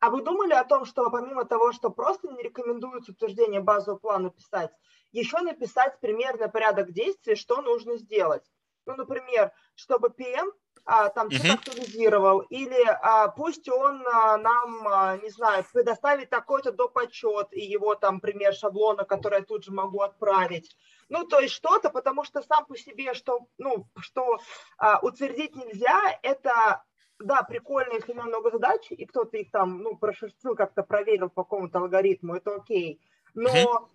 А 0.00 0.10
вы 0.10 0.22
думали 0.22 0.52
о 0.52 0.64
том, 0.64 0.84
что 0.84 1.10
помимо 1.10 1.44
того, 1.46 1.72
что 1.72 1.90
просто 1.90 2.28
не 2.28 2.42
рекомендуется 2.42 3.12
утверждение 3.12 3.60
базового 3.60 3.98
плана 3.98 4.30
писать, 4.30 4.70
еще 5.14 5.38
написать 5.38 5.98
примерно 6.00 6.48
порядок 6.48 6.92
действий, 6.92 7.36
что 7.36 7.62
нужно 7.62 7.96
сделать. 7.96 8.44
Ну, 8.84 8.96
например, 8.96 9.52
чтобы 9.74 10.08
PM 10.08 10.50
а, 10.84 11.08
там 11.08 11.28
uh-huh. 11.28 11.36
что-то 11.36 11.54
актуализировал, 11.54 12.40
или 12.40 12.84
а, 12.86 13.28
пусть 13.28 13.68
он 13.68 14.06
а, 14.06 14.36
нам, 14.36 14.86
а, 14.86 15.16
не 15.16 15.30
знаю, 15.30 15.64
предоставит 15.72 16.28
такой-то 16.28 16.72
доп. 16.72 16.98
отчет 16.98 17.48
и 17.52 17.60
его 17.60 17.94
там 17.94 18.20
пример 18.20 18.54
шаблона, 18.54 19.04
который 19.04 19.38
я 19.38 19.44
тут 19.44 19.64
же 19.64 19.72
могу 19.72 20.00
отправить. 20.00 20.76
Ну, 21.08 21.24
то 21.24 21.38
есть 21.38 21.54
что-то, 21.54 21.90
потому 21.90 22.24
что 22.24 22.42
сам 22.42 22.66
по 22.66 22.76
себе, 22.76 23.14
что, 23.14 23.46
ну, 23.56 23.86
что 23.98 24.38
а, 24.76 24.98
утвердить 25.00 25.56
нельзя, 25.56 26.18
это, 26.22 26.84
да, 27.18 27.42
прикольно, 27.42 27.94
если 27.94 28.12
у 28.12 28.16
меня 28.16 28.26
много 28.26 28.50
задач, 28.50 28.86
и 28.90 29.06
кто-то 29.06 29.38
их 29.38 29.50
там, 29.50 29.78
ну, 29.78 29.96
прошерстил, 29.96 30.54
как-то 30.54 30.82
проверил 30.82 31.30
по 31.30 31.44
какому-то 31.44 31.78
алгоритму, 31.78 32.34
это 32.34 32.56
окей. 32.56 33.00
Но 33.32 33.50
uh-huh 33.50 33.88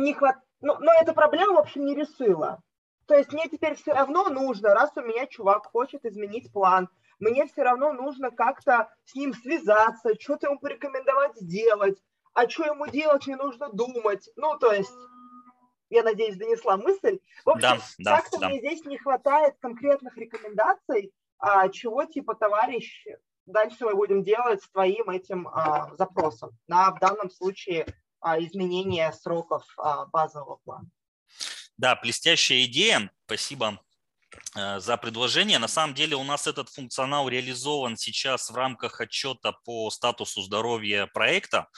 не 0.00 0.14
хват... 0.14 0.36
ну, 0.60 0.76
но 0.78 0.92
эта 1.00 1.12
проблема, 1.12 1.54
в 1.54 1.58
общем, 1.58 1.84
не 1.86 1.94
решила. 1.94 2.62
То 3.06 3.14
есть 3.14 3.32
мне 3.32 3.48
теперь 3.48 3.74
все 3.74 3.92
равно 3.92 4.28
нужно, 4.28 4.74
раз 4.74 4.92
у 4.96 5.00
меня 5.00 5.26
чувак 5.26 5.66
хочет 5.66 6.04
изменить 6.04 6.52
план, 6.52 6.88
мне 7.18 7.46
все 7.46 7.62
равно 7.62 7.92
нужно 7.92 8.30
как-то 8.30 8.88
с 9.04 9.14
ним 9.14 9.34
связаться, 9.34 10.14
что-то 10.18 10.46
ему 10.46 10.58
порекомендовать 10.58 11.36
сделать, 11.36 11.98
а 12.32 12.48
что 12.48 12.64
ему 12.64 12.86
делать, 12.86 13.26
не 13.26 13.36
нужно 13.36 13.68
думать. 13.70 14.28
Ну, 14.36 14.58
то 14.58 14.72
есть, 14.72 14.94
я 15.90 16.02
надеюсь, 16.02 16.36
донесла 16.36 16.76
мысль. 16.76 17.18
В 17.44 17.50
общем, 17.50 17.78
да, 17.78 17.78
да, 17.98 18.16
как-то 18.16 18.38
да. 18.38 18.48
мне 18.48 18.58
здесь 18.58 18.84
не 18.84 18.96
хватает 18.96 19.56
конкретных 19.60 20.16
рекомендаций, 20.16 21.12
а, 21.38 21.68
чего 21.68 22.04
типа, 22.04 22.34
товарищ, 22.34 23.06
дальше 23.44 23.84
мы 23.84 23.94
будем 23.94 24.22
делать 24.22 24.62
с 24.62 24.70
твоим 24.70 25.10
этим 25.10 25.48
а, 25.48 25.94
запросом. 25.96 26.50
На, 26.68 26.90
в 26.90 27.00
данном 27.00 27.30
случае 27.30 27.86
изменения 28.38 29.12
сроков 29.12 29.64
а, 29.76 30.06
базового 30.06 30.56
плана. 30.64 30.88
Да, 31.76 31.96
блестящая 31.96 32.64
идея. 32.64 33.10
Спасибо 33.24 33.80
э, 34.54 34.80
за 34.80 34.96
предложение. 34.96 35.58
На 35.58 35.68
самом 35.68 35.94
деле 35.94 36.16
у 36.16 36.24
нас 36.24 36.46
этот 36.46 36.68
функционал 36.68 37.28
реализован 37.28 37.96
сейчас 37.96 38.50
в 38.50 38.54
рамках 38.54 39.00
отчета 39.00 39.52
по 39.64 39.90
статусу 39.90 40.42
здоровья 40.42 41.06
проекта. 41.06 41.68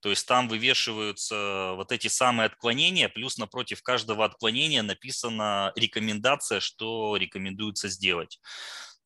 То 0.00 0.10
есть 0.10 0.26
там 0.26 0.48
вывешиваются 0.48 1.72
вот 1.74 1.90
эти 1.90 2.08
самые 2.08 2.46
отклонения, 2.46 3.08
плюс 3.08 3.38
напротив 3.38 3.82
каждого 3.82 4.24
отклонения 4.24 4.82
написана 4.82 5.72
рекомендация, 5.74 6.60
что 6.60 7.16
рекомендуется 7.16 7.88
сделать. 7.88 8.38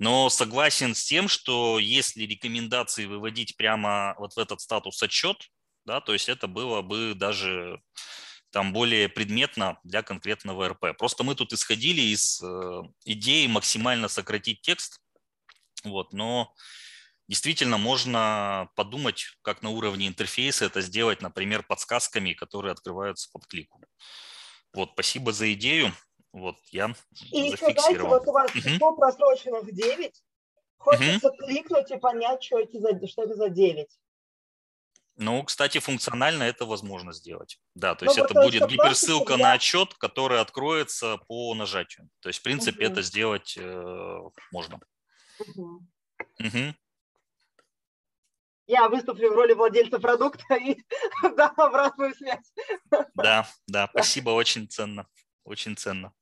Но 0.01 0.30
согласен 0.30 0.95
с 0.95 1.05
тем, 1.05 1.28
что 1.28 1.78
если 1.78 2.24
рекомендации 2.24 3.07
выводить 3.07 3.57
прямо 3.57 4.14
вот 4.18 4.32
в 4.32 4.38
этот 4.38 4.61
статус 4.61 5.03
отчет, 5.03 5.36
да, 5.85 6.01
то 6.01 6.12
есть 6.12 6.28
это 6.28 6.47
было 6.47 6.83
бы 6.83 7.14
даже 7.14 7.83
там 8.51 8.72
более 8.72 9.09
предметно 9.09 9.78
для 9.85 10.03
конкретного 10.03 10.68
РП. 10.70 10.97
Просто 10.99 11.24
мы 11.24 11.35
тут 11.35 11.53
исходили 11.53 12.01
из 12.01 12.43
э, 12.43 12.83
идеи 13.05 13.47
максимально 13.47 14.09
сократить 14.09 14.61
текст, 14.62 15.01
вот, 15.85 16.12
но 16.12 16.53
действительно 17.28 17.78
можно 17.78 18.68
подумать, 18.74 19.26
как 19.43 19.62
на 19.62 19.70
уровне 19.70 20.09
интерфейса 20.09 20.64
это 20.64 20.81
сделать, 20.81 21.22
например, 21.22 21.62
подсказками, 21.62 22.33
которые 22.33 22.72
открываются 22.72 23.31
под 23.33 23.47
клику. 23.47 23.81
Вот, 24.72 24.91
спасибо 24.93 25.33
за 25.33 25.53
идею. 25.55 25.93
Вот, 26.33 26.57
я 26.70 26.95
И 27.33 27.51
зафиксировал. 27.51 27.51
еще, 27.51 27.81
знаете, 27.81 28.03
вот 28.03 28.28
у 28.28 28.33
вас 28.33 28.53
число 28.53 28.89
угу. 28.91 28.97
просроченных 28.97 29.72
9, 29.72 30.22
хочется 30.78 31.28
угу. 31.28 31.37
кликнуть 31.39 31.91
и 31.91 31.97
понять, 31.97 32.43
что, 32.43 32.59
эти 32.59 32.78
за, 32.78 33.07
что 33.07 33.24
это 33.24 33.35
за 33.35 33.49
9. 33.49 33.89
Ну, 35.22 35.42
кстати, 35.42 35.80
функционально 35.80 36.44
это 36.44 36.64
возможно 36.64 37.12
сделать. 37.12 37.58
Да, 37.74 37.94
то 37.94 38.06
есть 38.06 38.16
Но 38.16 38.24
это 38.24 38.32
будет 38.32 38.66
гиперссылка 38.68 39.36
на 39.36 39.52
отчет, 39.52 39.92
который 39.98 40.40
откроется 40.40 41.18
по 41.28 41.54
нажатию. 41.54 42.08
То 42.20 42.30
есть, 42.30 42.38
в 42.38 42.42
принципе, 42.42 42.86
угу. 42.86 42.92
это 42.92 43.02
сделать 43.02 43.54
э, 43.58 44.18
можно. 44.50 44.80
Угу. 45.38 45.86
Угу. 46.38 46.74
Я 48.66 48.88
выступлю 48.88 49.30
в 49.30 49.34
роли 49.34 49.52
владельца 49.52 49.98
продукта 49.98 50.54
и 50.54 50.78
дам 51.36 51.52
обратную 51.58 52.14
связь. 52.14 52.50
Да, 53.14 53.46
да, 53.66 53.88
спасибо, 53.90 54.30
очень 54.30 54.70
ценно. 54.70 55.06
Очень 55.44 55.76
ценно. 55.76 56.14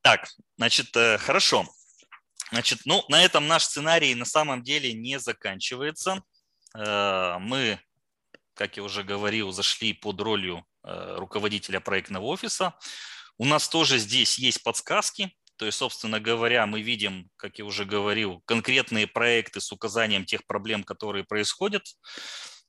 Так, 0.00 0.30
значит, 0.56 0.96
э, 0.96 1.18
хорошо. 1.18 1.66
Значит, 2.50 2.78
ну, 2.86 3.04
на 3.10 3.22
этом 3.22 3.46
наш 3.48 3.64
сценарий 3.64 4.14
на 4.14 4.24
самом 4.24 4.62
деле 4.62 4.94
не 4.94 5.18
заканчивается. 5.18 6.22
Э, 6.76 7.38
мы, 7.40 7.80
как 8.54 8.76
я 8.76 8.82
уже 8.82 9.02
говорил, 9.02 9.52
зашли 9.52 9.92
под 9.92 10.20
ролью 10.20 10.64
э, 10.84 11.16
руководителя 11.16 11.80
проектного 11.80 12.24
офиса. 12.24 12.74
У 13.38 13.44
нас 13.44 13.68
тоже 13.68 13.98
здесь 13.98 14.38
есть 14.38 14.62
подсказки, 14.62 15.32
то 15.56 15.66
есть, 15.66 15.78
собственно 15.78 16.20
говоря, 16.20 16.66
мы 16.66 16.82
видим, 16.82 17.30
как 17.36 17.58
я 17.58 17.64
уже 17.64 17.84
говорил, 17.84 18.42
конкретные 18.44 19.06
проекты 19.06 19.60
с 19.60 19.72
указанием 19.72 20.24
тех 20.24 20.46
проблем, 20.46 20.84
которые 20.84 21.24
происходят. 21.24 21.84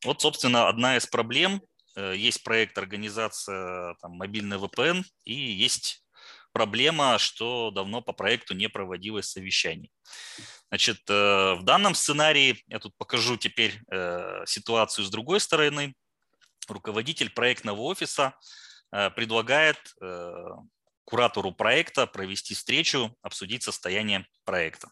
Вот, 0.06 0.22
собственно, 0.22 0.70
одна 0.70 0.98
из 0.98 1.06
проблем 1.06 1.62
есть 1.96 2.44
проект 2.44 2.78
организация 2.78 3.96
там, 4.02 4.12
мобильный 4.12 4.58
VPN 4.58 5.04
и 5.24 5.34
есть 5.34 6.06
проблема, 6.54 7.18
что 7.18 7.72
давно 7.72 8.02
по 8.02 8.14
проекту 8.14 8.54
не 8.56 8.70
проводилось 8.70 9.28
совещаний. 9.28 9.92
Значит, 10.70 11.08
в 11.08 11.62
данном 11.64 11.96
сценарии, 11.96 12.64
я 12.68 12.80
тут 12.80 12.96
покажу 12.98 13.38
теперь 13.38 13.80
ситуацию 14.46 15.06
с 15.06 15.10
другой 15.10 15.40
стороны, 15.40 15.96
руководитель 16.68 17.30
проектного 17.30 17.82
офиса 17.82 18.38
предлагает 18.90 19.78
куратору 21.06 21.54
проекта 21.54 22.06
провести 22.06 22.54
встречу, 22.54 23.16
обсудить 23.22 23.64
состояние 23.64 24.28
проекта. 24.44 24.90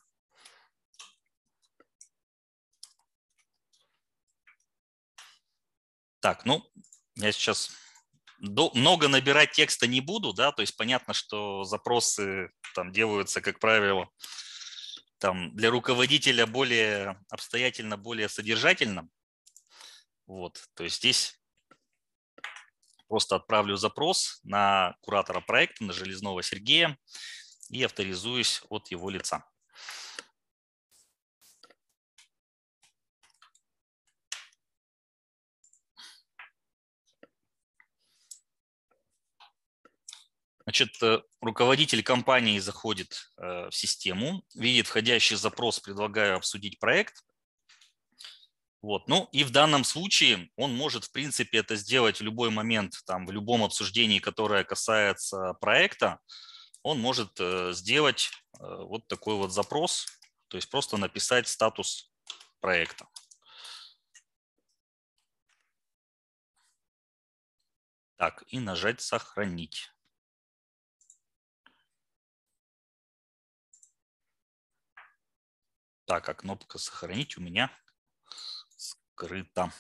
Так, 6.22 6.46
ну, 6.46 6.66
я 7.18 7.34
сейчас 7.34 7.72
много 8.40 9.08
набирать 9.10 9.52
текста 9.52 9.88
не 9.88 10.02
буду, 10.02 10.34
да, 10.34 10.52
то 10.52 10.62
есть 10.62 10.78
понятно, 10.78 11.14
что 11.14 11.66
запросы 11.66 12.50
там 12.74 12.92
делаются, 12.92 13.42
как 13.42 13.60
правило, 13.60 14.10
там 15.18 15.56
для 15.56 15.70
руководителя 15.70 16.46
более 16.46 17.20
обстоятельно, 17.30 17.98
более 17.98 18.30
содержательно. 18.30 19.08
Вот, 20.28 20.64
то 20.74 20.84
есть 20.84 20.98
здесь 20.98 21.40
Просто 23.08 23.36
отправлю 23.36 23.78
запрос 23.78 24.40
на 24.44 24.98
куратора 25.02 25.40
проекта, 25.40 25.84
на 25.84 25.94
Железного 25.94 26.42
Сергея 26.42 26.98
и 27.70 27.84
авторизуюсь 27.84 28.64
от 28.70 28.90
его 28.90 29.10
лица. 29.10 29.46
Значит, 40.66 41.02
э, 41.04 41.22
руководитель 41.42 42.02
компании 42.02 42.58
заходит 42.58 43.30
э, 43.38 43.70
в 43.70 43.76
систему, 43.76 44.44
видит 44.56 44.88
входящий 44.88 45.36
запрос, 45.36 45.80
предлагаю 45.80 46.38
обсудить 46.38 46.80
проект. 46.80 47.24
Вот. 48.82 49.08
Ну 49.08 49.30
и 49.32 49.44
в 49.44 49.52
данном 49.52 49.84
случае 49.84 50.50
он 50.56 50.74
может, 50.76 51.04
в 51.06 51.12
принципе, 51.12 51.60
это 51.60 51.76
сделать 51.76 52.20
в 52.20 52.24
любой 52.24 52.50
момент, 52.50 52.96
там, 53.06 53.28
в 53.28 53.32
любом 53.32 53.64
обсуждении, 53.64 54.18
которое 54.18 54.64
касается 54.64 55.54
проекта, 55.62 56.20
он 56.82 57.00
может 57.00 57.40
э, 57.40 57.72
сделать 57.74 58.32
вот 58.58 59.06
такой 59.08 59.36
вот 59.36 59.52
запрос, 59.52 60.08
то 60.48 60.58
есть 60.58 60.70
просто 60.70 60.98
написать 60.98 61.48
статус 61.48 62.10
проекта. 62.62 63.06
Так, 68.18 68.44
и 68.48 68.60
нажать 68.60 69.02
«Сохранить». 69.02 69.95
Так, 76.06 76.30
а 76.30 76.36
кнопка 76.36 76.78
«Сохранить» 76.78 77.36
у 77.38 77.42
меня 77.42 77.72
открыто. 79.16 79.72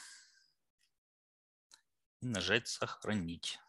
И 2.21 2.25
нажать 2.25 2.67
«Сохранить». 2.67 3.59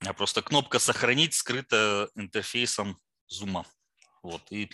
А 0.00 0.12
просто 0.14 0.42
кнопка 0.42 0.80
«Сохранить» 0.80 1.34
скрыта 1.34 2.10
интерфейсом 2.16 3.00
зума. 3.28 3.64
Вот, 4.22 4.50
и 4.50 4.68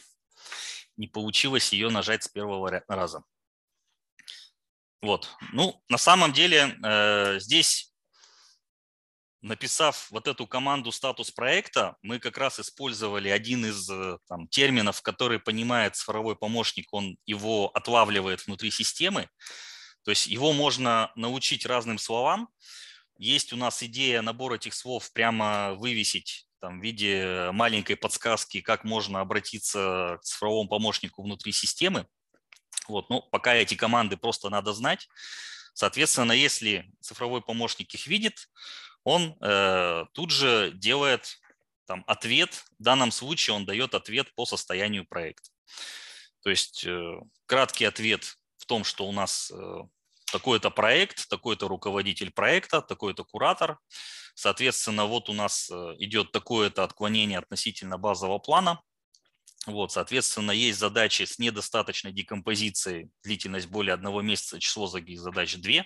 не 0.96 1.06
получилось 1.06 1.74
ее 1.74 1.90
нажать 1.90 2.22
с 2.22 2.28
первого 2.28 2.82
раза. 2.88 3.24
Вот. 5.04 5.28
Ну, 5.52 5.82
на 5.90 5.98
самом 5.98 6.32
деле 6.32 6.74
э, 6.82 7.38
здесь 7.38 7.92
написав 9.42 10.10
вот 10.10 10.26
эту 10.26 10.46
команду 10.46 10.90
статус 10.90 11.30
проекта, 11.30 11.96
мы 12.00 12.18
как 12.18 12.38
раз 12.38 12.58
использовали 12.58 13.28
один 13.28 13.66
из 13.66 13.90
э, 13.90 14.16
там, 14.26 14.48
терминов, 14.48 15.02
который 15.02 15.38
понимает 15.38 15.96
цифровой 15.96 16.36
помощник, 16.36 16.90
он 16.92 17.18
его 17.26 17.68
отлавливает 17.74 18.46
внутри 18.46 18.70
системы. 18.70 19.28
То 20.02 20.10
есть 20.10 20.26
его 20.26 20.54
можно 20.54 21.12
научить 21.16 21.66
разным 21.66 21.98
словам. 21.98 22.48
Есть 23.18 23.52
у 23.52 23.56
нас 23.56 23.82
идея 23.82 24.22
набор 24.22 24.54
этих 24.54 24.72
слов 24.72 25.12
прямо 25.12 25.74
вывесить 25.74 26.48
там, 26.60 26.80
в 26.80 26.82
виде 26.82 27.50
маленькой 27.52 27.96
подсказки, 27.96 28.62
как 28.62 28.84
можно 28.84 29.20
обратиться 29.20 30.16
к 30.22 30.24
цифровому 30.24 30.70
помощнику 30.70 31.22
внутри 31.22 31.52
системы. 31.52 32.06
Вот, 32.88 33.10
ну, 33.10 33.22
пока 33.22 33.54
эти 33.54 33.74
команды 33.74 34.16
просто 34.16 34.50
надо 34.50 34.72
знать. 34.72 35.08
Соответственно, 35.74 36.32
если 36.32 36.90
цифровой 37.00 37.42
помощник 37.42 37.92
их 37.94 38.06
видит, 38.06 38.48
он 39.02 39.36
э, 39.40 40.04
тут 40.12 40.30
же 40.30 40.70
делает 40.74 41.38
там, 41.86 42.04
ответ, 42.06 42.64
в 42.78 42.82
данном 42.82 43.10
случае 43.10 43.56
он 43.56 43.66
дает 43.66 43.94
ответ 43.94 44.34
по 44.34 44.46
состоянию 44.46 45.04
проекта. 45.04 45.50
То 46.42 46.50
есть 46.50 46.84
э, 46.86 47.20
краткий 47.46 47.84
ответ 47.84 48.36
в 48.56 48.66
том, 48.66 48.84
что 48.84 49.06
у 49.06 49.12
нас 49.12 49.50
э, 49.50 49.80
такой-то 50.32 50.70
проект, 50.70 51.28
такой-то 51.28 51.68
руководитель 51.68 52.30
проекта, 52.30 52.80
такой-то 52.80 53.24
куратор. 53.24 53.78
Соответственно, 54.34 55.06
вот 55.06 55.28
у 55.28 55.32
нас 55.32 55.70
э, 55.70 55.94
идет 55.98 56.32
такое-то 56.32 56.84
отклонение 56.84 57.38
относительно 57.38 57.98
базового 57.98 58.38
плана. 58.38 58.82
Вот, 59.66 59.92
соответственно, 59.92 60.50
есть 60.50 60.78
задачи 60.78 61.24
с 61.24 61.38
недостаточной 61.38 62.12
декомпозицией, 62.12 63.10
длительность 63.22 63.68
более 63.68 63.94
одного 63.94 64.22
месяца, 64.22 64.60
число 64.60 64.86
задач 64.86 65.56
2. 65.56 65.84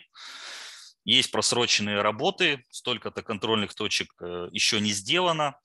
Есть 1.04 1.30
просроченные 1.30 2.02
работы, 2.02 2.64
столько-то 2.70 3.22
контрольных 3.22 3.74
точек 3.74 4.12
э, 4.20 4.48
еще 4.52 4.80
не 4.80 4.92
сделано. 4.92 5.58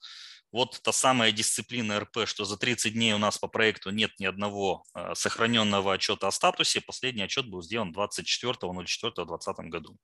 Вот 0.54 0.80
та 0.84 0.92
самая 0.92 1.32
дисциплина 1.32 1.98
РП, 1.98 2.26
что 2.26 2.44
за 2.44 2.56
30 2.56 2.92
дней 2.92 3.12
у 3.12 3.18
нас 3.18 3.38
по 3.38 3.48
проекту 3.48 3.90
нет 3.90 4.12
ни 4.20 4.24
одного 4.24 4.84
э, 4.94 5.12
сохраненного 5.16 5.94
отчета 5.94 6.28
о 6.28 6.30
статусе. 6.30 6.80
Последний 6.80 7.24
отчет 7.24 7.48
был 7.48 7.60
сделан 7.60 7.92
24.04.2020 7.92 9.68
году. 9.68 9.98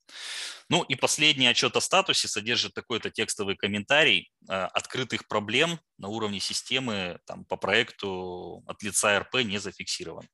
Ну 0.68 0.82
и 0.82 0.96
последний 0.96 1.46
отчет 1.46 1.76
о 1.76 1.80
статусе 1.80 2.26
содержит 2.26 2.74
такой-то 2.74 3.10
текстовый 3.10 3.54
комментарий 3.54 4.32
э, 4.48 4.52
открытых 4.52 5.28
проблем 5.28 5.78
на 5.98 6.08
уровне 6.08 6.40
системы 6.40 7.20
там, 7.26 7.44
по 7.44 7.54
проекту 7.54 8.64
от 8.66 8.82
лица 8.82 9.20
РП 9.20 9.44
не 9.44 9.58
зафиксирован. 9.58 10.28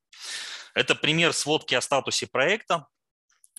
Это 0.73 0.95
пример 0.95 1.31
сводки 1.31 1.75
о 1.75 1.81
статусе 1.81 2.25
проекта. 2.25 2.87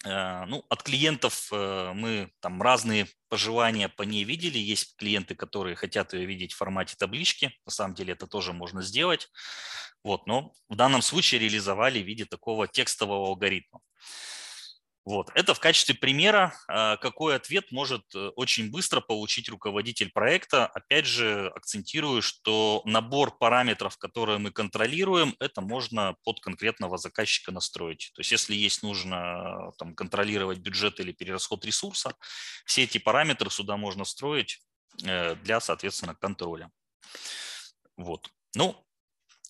Э, 0.05 0.45
ну, 0.47 0.65
от 0.69 0.83
клиентов 0.83 1.49
э, 1.53 1.93
мы 1.95 2.31
там 2.41 2.63
разные 2.63 3.09
пожелания 3.29 3.89
по 3.89 4.03
ней 4.03 4.25
видели. 4.25 4.59
Есть 4.59 4.97
клиенты, 4.97 5.35
которые 5.35 5.77
хотят 5.77 6.13
ее 6.13 6.25
видеть 6.27 6.53
в 6.53 6.57
формате 6.57 6.95
таблички. 6.99 7.53
На 7.65 7.73
самом 7.73 7.95
деле 7.95 8.13
это 8.13 8.27
тоже 8.27 8.53
можно 8.53 8.83
сделать. 8.83 9.29
Вот, 10.05 10.27
но 10.27 10.53
в 10.69 10.77
данном 10.77 11.03
случае 11.03 11.41
реализовали 11.41 12.01
в 12.01 12.07
виде 12.07 12.25
такого 12.25 12.69
текстового 12.69 13.27
алгоритма. 13.27 13.81
Вот. 15.09 15.31
Это 15.35 15.55
в 15.55 15.59
качестве 15.59 15.95
примера, 15.95 16.55
а, 16.69 16.99
какой 16.99 17.35
ответ 17.35 17.73
может 17.73 18.15
э, 18.15 18.29
очень 18.37 18.71
быстро 18.71 19.01
получить 19.01 19.49
руководитель 19.49 20.11
проекта. 20.13 20.67
Опять 20.67 21.07
же, 21.07 21.49
акцентирую, 21.57 22.21
что 22.21 22.83
набор 22.85 23.39
параметров, 23.39 23.97
которые 23.97 24.37
мы 24.37 24.51
контролируем, 24.51 25.35
это 25.41 25.63
можно 25.63 26.15
под 26.25 26.41
конкретного 26.41 26.99
заказчика 26.99 27.53
настроить. 27.53 28.11
То 28.17 28.21
есть 28.21 28.33
если 28.33 28.55
есть 28.55 28.83
нужно 28.83 29.73
там, 29.79 29.95
контролировать 29.95 30.59
бюджет 30.59 31.01
или 31.01 31.13
перерасход 31.13 31.65
ресурса, 31.65 32.15
все 32.67 32.83
эти 32.83 32.99
параметры 32.99 33.49
сюда 33.49 33.79
можно 33.79 34.05
строить 34.05 34.61
э, 35.05 35.37
для, 35.37 35.61
соответственно, 35.61 36.17
контроля. 36.17 36.71
Вот. 37.97 38.29
Ну, 38.55 38.77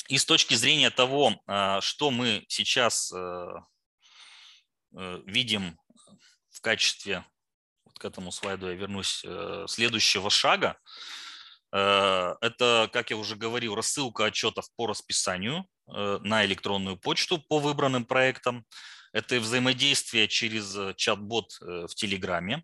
и 0.08 0.18
с 0.18 0.24
точки 0.24 0.54
зрения 0.54 0.90
того, 0.90 1.42
а, 1.48 1.80
что 1.80 2.12
мы 2.12 2.44
сейчас 2.46 3.12
э, 3.12 3.48
видим 5.26 5.78
в 6.50 6.60
качестве, 6.60 7.24
вот 7.84 7.98
к 7.98 8.04
этому 8.04 8.32
слайду 8.32 8.66
я 8.68 8.74
вернусь, 8.74 9.22
э, 9.24 9.64
следующего 9.68 10.28
шага, 10.28 10.76
э, 11.72 12.34
это, 12.40 12.90
как 12.92 13.10
я 13.10 13.16
уже 13.16 13.36
говорил, 13.36 13.74
рассылка 13.74 14.26
отчетов 14.26 14.66
по 14.76 14.86
расписанию 14.86 15.66
на 15.86 16.44
электронную 16.44 16.98
почту 16.98 17.38
по 17.48 17.60
выбранным 17.60 18.04
проектам. 18.04 18.66
Это 19.14 19.40
взаимодействие 19.40 20.28
через 20.28 20.76
чат-бот 20.96 21.56
в 21.60 21.94
Телеграме. 21.94 22.62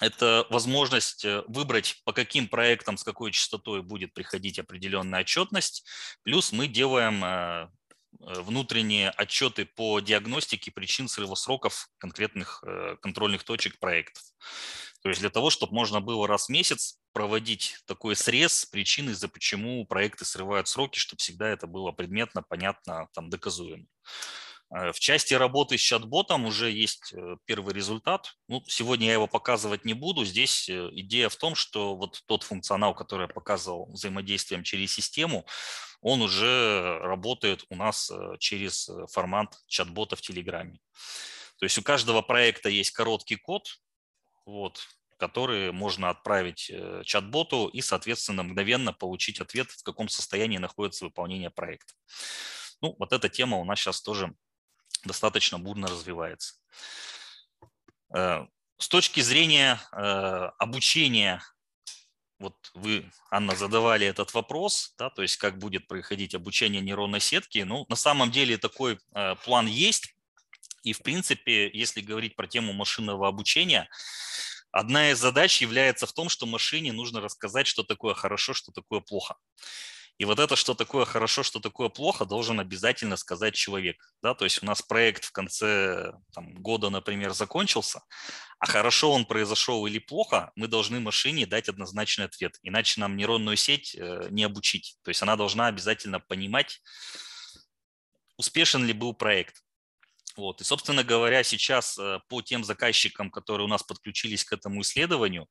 Это 0.00 0.46
возможность 0.48 1.26
выбрать, 1.46 2.00
по 2.06 2.14
каким 2.14 2.48
проектам, 2.48 2.96
с 2.96 3.04
какой 3.04 3.32
частотой 3.32 3.82
будет 3.82 4.14
приходить 4.14 4.58
определенная 4.58 5.20
отчетность. 5.20 5.86
Плюс 6.22 6.52
мы 6.52 6.68
делаем 6.68 7.70
внутренние 8.18 9.10
отчеты 9.10 9.64
по 9.64 10.00
диагностике 10.00 10.70
причин 10.70 11.08
срыва 11.08 11.34
сроков 11.34 11.88
конкретных 11.98 12.62
контрольных 13.00 13.44
точек 13.44 13.78
проектов. 13.78 14.22
То 15.02 15.08
есть 15.08 15.20
для 15.20 15.30
того, 15.30 15.50
чтобы 15.50 15.74
можно 15.74 16.00
было 16.00 16.26
раз 16.26 16.46
в 16.46 16.48
месяц 16.50 16.98
проводить 17.12 17.76
такой 17.86 18.16
срез 18.16 18.64
причин, 18.66 19.10
из-за 19.10 19.28
почему 19.28 19.86
проекты 19.86 20.24
срывают 20.24 20.68
сроки, 20.68 20.98
чтобы 20.98 21.20
всегда 21.20 21.48
это 21.48 21.66
было 21.66 21.92
предметно, 21.92 22.42
понятно, 22.42 23.08
там, 23.14 23.30
доказуемо. 23.30 23.86
Э, 24.70 24.92
в 24.92 25.00
части 25.00 25.34
работы 25.34 25.78
с 25.78 25.80
чат-ботом 25.80 26.44
уже 26.46 26.70
есть 26.70 27.12
э, 27.14 27.36
первый 27.46 27.74
результат. 27.74 28.34
Ну, 28.48 28.62
сегодня 28.66 29.06
я 29.06 29.14
его 29.14 29.26
показывать 29.26 29.84
не 29.84 29.94
буду. 29.94 30.24
Здесь 30.24 30.68
э, 30.68 30.90
идея 30.92 31.28
в 31.28 31.36
том, 31.36 31.54
что 31.54 31.96
вот 31.96 32.22
тот 32.26 32.42
функционал, 32.42 32.94
который 32.94 33.22
я 33.22 33.28
показывал 33.28 33.90
взаимодействием 33.92 34.62
через 34.62 34.92
систему, 34.92 35.46
он 36.00 36.22
уже 36.22 36.98
работает 37.00 37.64
у 37.70 37.76
нас 37.76 38.12
через 38.38 38.88
формат 39.10 39.58
чат-бота 39.66 40.14
в 40.14 40.20
Телеграме. 40.20 40.78
То 41.58 41.64
есть 41.64 41.76
у 41.76 41.82
каждого 41.82 42.22
проекта 42.22 42.68
есть 42.68 42.92
короткий 42.92 43.34
код, 43.34 43.80
вот, 44.46 44.86
который 45.18 45.72
можно 45.72 46.10
отправить 46.10 46.70
чат-боту 47.02 47.66
и, 47.66 47.80
соответственно, 47.80 48.44
мгновенно 48.44 48.92
получить 48.92 49.40
ответ, 49.40 49.72
в 49.72 49.82
каком 49.82 50.08
состоянии 50.08 50.58
находится 50.58 51.04
выполнение 51.04 51.50
проекта. 51.50 51.94
Ну, 52.80 52.94
вот 52.96 53.12
эта 53.12 53.28
тема 53.28 53.56
у 53.56 53.64
нас 53.64 53.80
сейчас 53.80 54.00
тоже 54.00 54.32
достаточно 55.04 55.58
бурно 55.58 55.88
развивается. 55.88 56.54
Э, 58.14 58.46
с 58.78 58.88
точки 58.88 59.20
зрения 59.20 59.80
э, 59.92 60.50
обучения, 60.58 61.42
вот 62.38 62.54
вы, 62.74 63.10
Анна, 63.30 63.56
задавали 63.56 64.06
этот 64.06 64.32
вопрос, 64.34 64.94
да, 64.98 65.10
то 65.10 65.22
есть 65.22 65.36
как 65.36 65.58
будет 65.58 65.88
происходить 65.88 66.34
обучение 66.34 66.80
нейронной 66.80 67.20
сетки. 67.20 67.58
Ну, 67.58 67.86
на 67.88 67.96
самом 67.96 68.30
деле 68.30 68.56
такой 68.56 68.98
э, 69.14 69.34
план 69.44 69.66
есть. 69.66 70.14
И, 70.84 70.92
в 70.92 71.02
принципе, 71.02 71.68
если 71.72 72.00
говорить 72.00 72.36
про 72.36 72.46
тему 72.46 72.72
машинного 72.72 73.26
обучения, 73.26 73.88
одна 74.70 75.10
из 75.10 75.18
задач 75.18 75.60
является 75.60 76.06
в 76.06 76.12
том, 76.12 76.28
что 76.28 76.46
машине 76.46 76.92
нужно 76.92 77.20
рассказать, 77.20 77.66
что 77.66 77.82
такое 77.82 78.14
хорошо, 78.14 78.54
что 78.54 78.70
такое 78.70 79.00
плохо. 79.00 79.36
И 80.18 80.24
вот 80.24 80.40
это, 80.40 80.56
что 80.56 80.74
такое 80.74 81.04
хорошо, 81.04 81.44
что 81.44 81.60
такое 81.60 81.88
плохо, 81.88 82.24
должен 82.26 82.58
обязательно 82.58 83.16
сказать 83.16 83.54
человек. 83.54 83.96
Да? 84.20 84.34
То 84.34 84.44
есть 84.44 84.62
у 84.62 84.66
нас 84.66 84.82
проект 84.82 85.24
в 85.24 85.30
конце 85.30 86.12
там, 86.34 86.54
года, 86.54 86.90
например, 86.90 87.32
закончился, 87.32 88.02
а 88.58 88.66
хорошо 88.66 89.12
он 89.12 89.26
произошел 89.26 89.86
или 89.86 90.00
плохо, 90.00 90.50
мы 90.56 90.66
должны 90.66 90.98
машине 90.98 91.46
дать 91.46 91.68
однозначный 91.68 92.24
ответ. 92.24 92.58
Иначе 92.62 93.00
нам 93.00 93.16
нейронную 93.16 93.56
сеть 93.56 93.94
э, 93.94 94.26
не 94.30 94.42
обучить. 94.42 94.96
То 95.02 95.10
есть 95.10 95.22
она 95.22 95.36
должна 95.36 95.68
обязательно 95.68 96.18
понимать, 96.18 96.82
успешен 98.36 98.84
ли 98.84 98.92
был 98.92 99.14
проект. 99.14 99.62
Вот. 100.36 100.60
И, 100.60 100.64
собственно 100.64 101.04
говоря, 101.04 101.44
сейчас 101.44 101.96
э, 101.96 102.18
по 102.28 102.42
тем 102.42 102.64
заказчикам, 102.64 103.30
которые 103.30 103.66
у 103.66 103.68
нас 103.68 103.84
подключились 103.84 104.44
к 104.44 104.52
этому 104.52 104.80
исследованию, 104.80 105.48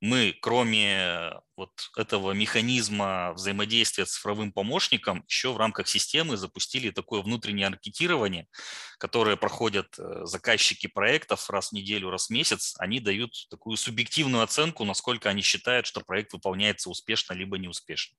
мы, 0.00 0.34
кроме 0.40 1.32
вот 1.56 1.70
этого 1.96 2.32
механизма 2.32 3.32
взаимодействия 3.34 4.06
с 4.06 4.12
цифровым 4.12 4.52
помощником, 4.52 5.24
еще 5.26 5.52
в 5.52 5.56
рамках 5.56 5.88
системы 5.88 6.36
запустили 6.36 6.90
такое 6.90 7.22
внутреннее 7.22 7.66
анкетирование, 7.66 8.46
которое 8.98 9.36
проходят 9.36 9.98
э, 9.98 10.24
заказчики 10.24 10.86
проектов 10.86 11.48
раз 11.50 11.70
в 11.70 11.72
неделю, 11.72 12.10
раз 12.10 12.26
в 12.26 12.30
месяц. 12.30 12.74
Они 12.78 13.00
дают 13.00 13.32
такую 13.50 13.76
субъективную 13.76 14.42
оценку, 14.42 14.84
насколько 14.84 15.28
они 15.28 15.42
считают, 15.42 15.86
что 15.86 16.00
проект 16.00 16.32
выполняется 16.32 16.90
успешно 16.90 17.32
либо 17.32 17.58
неуспешно. 17.58 18.16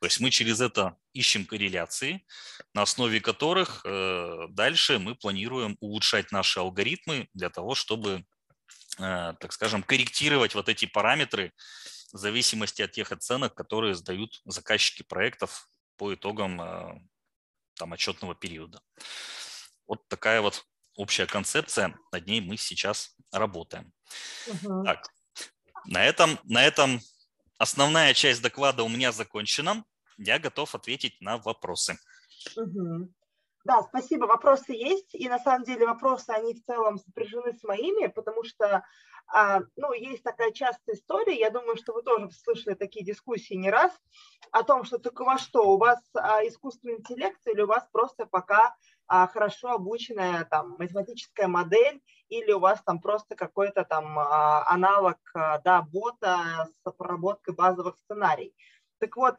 То 0.00 0.06
есть 0.06 0.20
мы 0.20 0.30
через 0.30 0.60
это 0.60 0.96
ищем 1.12 1.44
корреляции, 1.44 2.24
на 2.74 2.82
основе 2.82 3.20
которых 3.20 3.82
э, 3.84 4.46
дальше 4.50 4.98
мы 4.98 5.14
планируем 5.14 5.76
улучшать 5.80 6.32
наши 6.32 6.60
алгоритмы 6.60 7.28
для 7.34 7.50
того, 7.50 7.74
чтобы 7.74 8.24
Э, 8.98 9.34
так 9.40 9.52
скажем, 9.52 9.82
корректировать 9.82 10.54
вот 10.54 10.68
эти 10.68 10.84
параметры 10.84 11.52
в 12.12 12.18
зависимости 12.18 12.82
от 12.82 12.92
тех 12.92 13.12
оценок, 13.12 13.54
которые 13.54 13.94
сдают 13.94 14.40
заказчики 14.44 15.02
проектов 15.02 15.68
по 15.96 16.14
итогам 16.14 16.60
э, 16.60 17.00
там, 17.74 17.92
отчетного 17.92 18.34
периода. 18.34 18.80
Вот 19.86 20.06
такая 20.08 20.40
вот 20.40 20.64
общая 20.96 21.26
концепция, 21.26 21.96
над 22.12 22.26
ней 22.26 22.40
мы 22.40 22.56
сейчас 22.56 23.16
работаем. 23.32 23.92
Угу. 24.46 24.84
Так, 24.84 25.08
на 25.86 26.04
этом, 26.04 26.38
на 26.44 26.64
этом 26.64 27.00
основная 27.58 28.14
часть 28.14 28.42
доклада 28.42 28.82
у 28.82 28.88
меня 28.88 29.12
закончена. 29.12 29.84
Я 30.18 30.38
готов 30.38 30.74
ответить 30.74 31.20
на 31.20 31.38
вопросы. 31.38 31.98
Угу. 32.56 33.12
Да, 33.64 33.82
спасибо. 33.82 34.24
Вопросы 34.24 34.72
есть, 34.72 35.14
и 35.14 35.28
на 35.28 35.38
самом 35.38 35.64
деле 35.64 35.86
вопросы, 35.86 36.30
они 36.30 36.54
в 36.54 36.64
целом 36.64 36.98
сопряжены 36.98 37.52
с 37.52 37.62
моими, 37.62 38.06
потому 38.06 38.42
что, 38.42 38.84
а, 39.26 39.60
ну, 39.76 39.92
есть 39.92 40.22
такая 40.22 40.52
частая 40.52 40.96
история, 40.96 41.38
я 41.38 41.50
думаю, 41.50 41.76
что 41.76 41.92
вы 41.92 42.02
тоже 42.02 42.30
слышали 42.30 42.74
такие 42.74 43.04
дискуссии 43.04 43.54
не 43.54 43.70
раз, 43.70 43.92
о 44.50 44.62
том, 44.62 44.84
что 44.84 44.98
только 44.98 45.24
во 45.24 45.36
что, 45.36 45.70
у 45.74 45.76
вас 45.76 45.98
а, 46.14 46.42
искусственный 46.46 46.94
интеллект 46.96 47.40
или 47.46 47.60
у 47.60 47.66
вас 47.66 47.86
просто 47.92 48.24
пока 48.24 48.74
а, 49.06 49.26
хорошо 49.26 49.72
обученная 49.72 50.46
там 50.46 50.76
математическая 50.78 51.46
модель, 51.46 52.00
или 52.30 52.52
у 52.52 52.60
вас 52.60 52.80
там 52.82 52.98
просто 53.00 53.34
какой-то 53.34 53.84
там 53.84 54.18
аналог, 54.18 55.18
да, 55.34 55.82
бота 55.82 56.68
с 56.84 56.92
проработкой 56.92 57.54
базовых 57.54 57.98
сценариев. 57.98 58.52
Так 59.00 59.16
вот, 59.16 59.36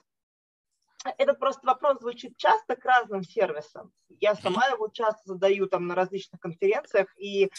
этот 1.18 1.40
просто 1.40 1.66
вопрос 1.66 2.00
звучит 2.00 2.38
часто 2.38 2.76
к 2.76 2.86
разным 2.86 3.24
сервисам. 3.24 3.92
Я 4.20 4.36
сама 4.36 4.68
его 4.68 4.88
часто 4.90 5.22
задаю 5.26 5.68
там 5.68 5.88
на 5.88 5.96
различных 5.96 6.42
конференциях, 6.42 7.08
и 7.18 7.52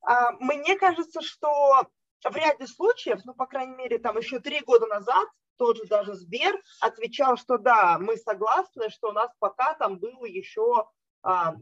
а, 0.00 0.32
мне 0.32 0.76
кажется, 0.76 1.20
что 1.20 1.88
в 2.24 2.36
ряде 2.36 2.66
случаев, 2.66 3.20
ну, 3.24 3.34
по 3.34 3.46
крайней 3.46 3.76
мере, 3.76 3.98
там 3.98 4.16
еще 4.18 4.40
три 4.40 4.60
года 4.60 4.86
назад, 4.86 5.28
тот 5.56 5.76
же 5.78 5.84
даже 5.84 6.14
Сбер 6.14 6.60
отвечал, 6.80 7.36
что 7.36 7.58
да, 7.58 7.98
мы 7.98 8.16
согласны, 8.16 8.90
что 8.90 9.08
у 9.08 9.12
нас 9.12 9.30
пока 9.38 9.74
там 9.74 9.98
было 9.98 10.24
еще 10.24 10.86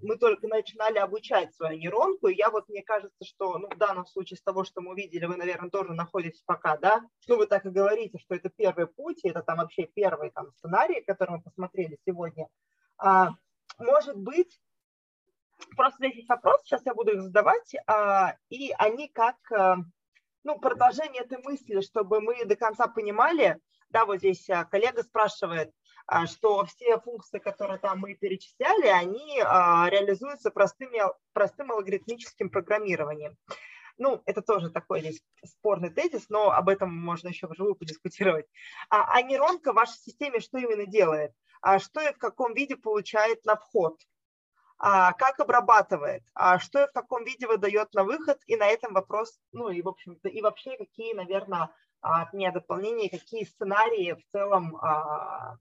мы 0.02 0.18
только 0.18 0.46
начинали 0.46 0.98
обучать 0.98 1.54
свою 1.54 1.78
нейронку, 1.78 2.28
и 2.28 2.34
я 2.34 2.50
вот, 2.50 2.68
мне 2.68 2.82
кажется, 2.82 3.24
что, 3.24 3.56
ну, 3.58 3.68
в 3.68 3.78
данном 3.78 4.04
случае, 4.06 4.36
с 4.36 4.42
того, 4.42 4.62
что 4.62 4.82
мы 4.82 4.94
видели, 4.94 5.24
вы, 5.24 5.36
наверное, 5.36 5.70
тоже 5.70 5.94
находитесь 5.94 6.42
пока, 6.44 6.76
да, 6.76 7.02
ну, 7.28 7.36
вы 7.36 7.46
так 7.46 7.64
и 7.64 7.70
говорите, 7.70 8.18
что 8.18 8.34
это 8.34 8.50
первый 8.50 8.86
путь, 8.86 9.24
и 9.24 9.28
это 9.30 9.42
там 9.42 9.56
вообще 9.56 9.86
первый 9.86 10.30
там 10.32 10.52
сценарий, 10.58 11.02
который 11.02 11.36
мы 11.36 11.42
посмотрели 11.42 11.98
сегодня. 12.06 12.48
А, 12.98 13.30
может 13.78 14.18
быть, 14.18 14.60
просто 15.76 16.06
есть 16.06 16.28
вопросы, 16.28 16.64
сейчас 16.64 16.84
я 16.84 16.92
буду 16.92 17.12
их 17.12 17.22
задавать, 17.22 17.74
а, 17.86 18.36
и 18.50 18.70
они 18.78 19.08
как, 19.08 19.36
а, 19.50 19.76
ну, 20.42 20.58
продолжение 20.58 21.22
этой 21.22 21.38
мысли, 21.38 21.80
чтобы 21.80 22.20
мы 22.20 22.44
до 22.44 22.56
конца 22.56 22.86
понимали, 22.86 23.58
да, 23.88 24.04
вот 24.04 24.18
здесь 24.18 24.50
а, 24.50 24.64
коллега 24.64 25.02
спрашивает, 25.04 25.70
а, 25.70 25.74
что 26.26 26.64
все 26.66 26.98
функции, 27.00 27.38
которые 27.38 27.78
там 27.78 28.00
мы 28.00 28.14
перечисляли, 28.14 28.86
они 28.86 29.40
а, 29.40 29.88
реализуются 29.88 30.50
простыми, 30.50 31.00
простым 31.32 31.72
алгоритмическим 31.72 32.50
программированием. 32.50 33.36
Ну, 33.96 34.22
это 34.26 34.42
тоже 34.42 34.70
такой 34.70 35.00
здесь 35.00 35.22
спорный 35.44 35.90
тезис, 35.90 36.28
но 36.28 36.50
об 36.50 36.68
этом 36.68 36.92
можно 36.92 37.28
еще 37.28 37.46
вживую 37.46 37.76
подискутировать. 37.76 38.46
А, 38.90 39.16
а 39.16 39.22
нейронка 39.22 39.72
в 39.72 39.76
вашей 39.76 39.96
системе 39.98 40.40
что 40.40 40.58
именно 40.58 40.86
делает? 40.86 41.32
А 41.60 41.78
что 41.78 42.00
и 42.00 42.12
в 42.12 42.18
каком 42.18 42.54
виде 42.54 42.76
получает 42.76 43.44
на 43.44 43.56
вход? 43.56 43.98
А, 44.78 45.12
как 45.12 45.38
обрабатывает? 45.38 46.24
А 46.34 46.58
что 46.58 46.84
и 46.84 46.88
в 46.88 46.92
каком 46.92 47.24
виде 47.24 47.46
выдает 47.46 47.94
на 47.94 48.04
выход? 48.04 48.38
И 48.46 48.56
на 48.56 48.66
этом 48.66 48.92
вопрос, 48.92 49.38
ну 49.52 49.70
и 49.70 49.80
в 49.80 49.88
общем-то, 49.88 50.28
и 50.28 50.42
вообще 50.42 50.76
какие, 50.76 51.14
наверное, 51.14 51.70
от 52.00 52.32
меня 52.32 52.50
дополнения, 52.52 53.08
какие 53.08 53.44
сценарии 53.44 54.12
в 54.12 54.30
целом 54.32 54.76
а, 54.76 55.56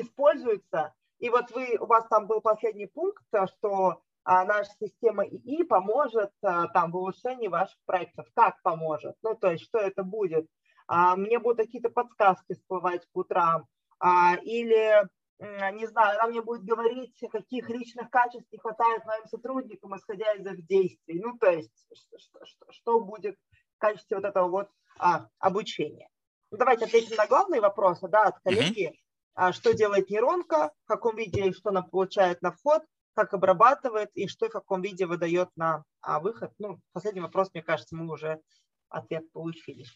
используется. 0.00 0.94
И 1.18 1.30
вот 1.30 1.50
вы, 1.52 1.76
у 1.80 1.86
вас 1.86 2.06
там 2.08 2.26
был 2.26 2.40
последний 2.40 2.86
пункт, 2.86 3.24
что 3.56 4.02
а, 4.24 4.44
наша 4.44 4.70
система 4.80 5.24
ИИ 5.24 5.62
поможет 5.62 6.32
а, 6.42 6.66
там 6.68 6.90
в 6.90 6.96
улучшении 6.96 7.48
ваших 7.48 7.78
проектов. 7.86 8.26
Как 8.34 8.60
поможет? 8.62 9.14
Ну, 9.22 9.34
то 9.34 9.52
есть, 9.52 9.64
что 9.64 9.78
это 9.78 10.02
будет? 10.02 10.48
А, 10.88 11.16
мне 11.16 11.38
будут 11.38 11.58
какие-то 11.58 11.90
подсказки 11.90 12.54
всплывать 12.54 13.06
по 13.12 13.20
утрам. 13.20 13.66
А, 13.98 14.36
или, 14.42 15.08
не 15.38 15.86
знаю, 15.86 16.18
она 16.18 16.28
мне 16.28 16.42
будет 16.42 16.64
говорить, 16.64 17.18
каких 17.30 17.70
личных 17.70 18.10
качеств 18.10 18.50
не 18.50 18.58
хватает 18.58 19.04
моим 19.04 19.26
сотрудникам, 19.26 19.96
исходя 19.96 20.32
из 20.34 20.46
их 20.46 20.66
действий. 20.66 21.20
Ну, 21.20 21.38
то 21.38 21.50
есть, 21.50 21.86
что, 21.94 22.18
что, 22.44 22.72
что 22.72 23.00
будет 23.00 23.36
в 23.76 23.78
качестве 23.78 24.16
вот 24.16 24.26
этого 24.26 24.48
вот 24.48 24.70
а, 24.98 25.28
обучения. 25.38 26.08
Ну, 26.50 26.58
давайте 26.58 26.84
ответим 26.86 27.16
на 27.16 27.26
главные 27.26 27.60
вопросы, 27.60 28.08
да, 28.08 28.24
от 28.24 28.40
коллеги. 28.40 28.88
Mm-hmm 28.88 29.05
что 29.52 29.74
делает 29.74 30.10
нейронка, 30.10 30.72
в 30.84 30.88
каком 30.88 31.16
виде 31.16 31.48
и 31.48 31.52
что 31.52 31.70
она 31.70 31.82
получает 31.82 32.42
на 32.42 32.52
вход, 32.52 32.82
как 33.14 33.34
обрабатывает 33.34 34.10
и 34.14 34.28
что 34.28 34.46
в 34.46 34.50
каком 34.50 34.82
виде 34.82 35.06
выдает 35.06 35.48
на 35.56 35.84
а, 36.00 36.20
выход. 36.20 36.52
Ну, 36.58 36.80
последний 36.92 37.20
вопрос, 37.22 37.50
мне 37.52 37.62
кажется, 37.62 37.96
мы 37.96 38.12
уже 38.12 38.40
ответ 38.88 39.30
получили. 39.32 39.86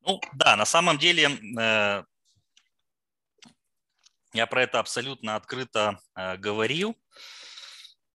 Ну 0.00 0.20
да, 0.34 0.56
на 0.56 0.66
самом 0.66 0.98
деле 0.98 1.28
э, 1.58 2.04
Я 4.34 4.46
про 4.46 4.62
это 4.62 4.78
абсолютно 4.80 5.36
открыто 5.36 5.98
э, 6.14 6.36
говорил. 6.36 6.96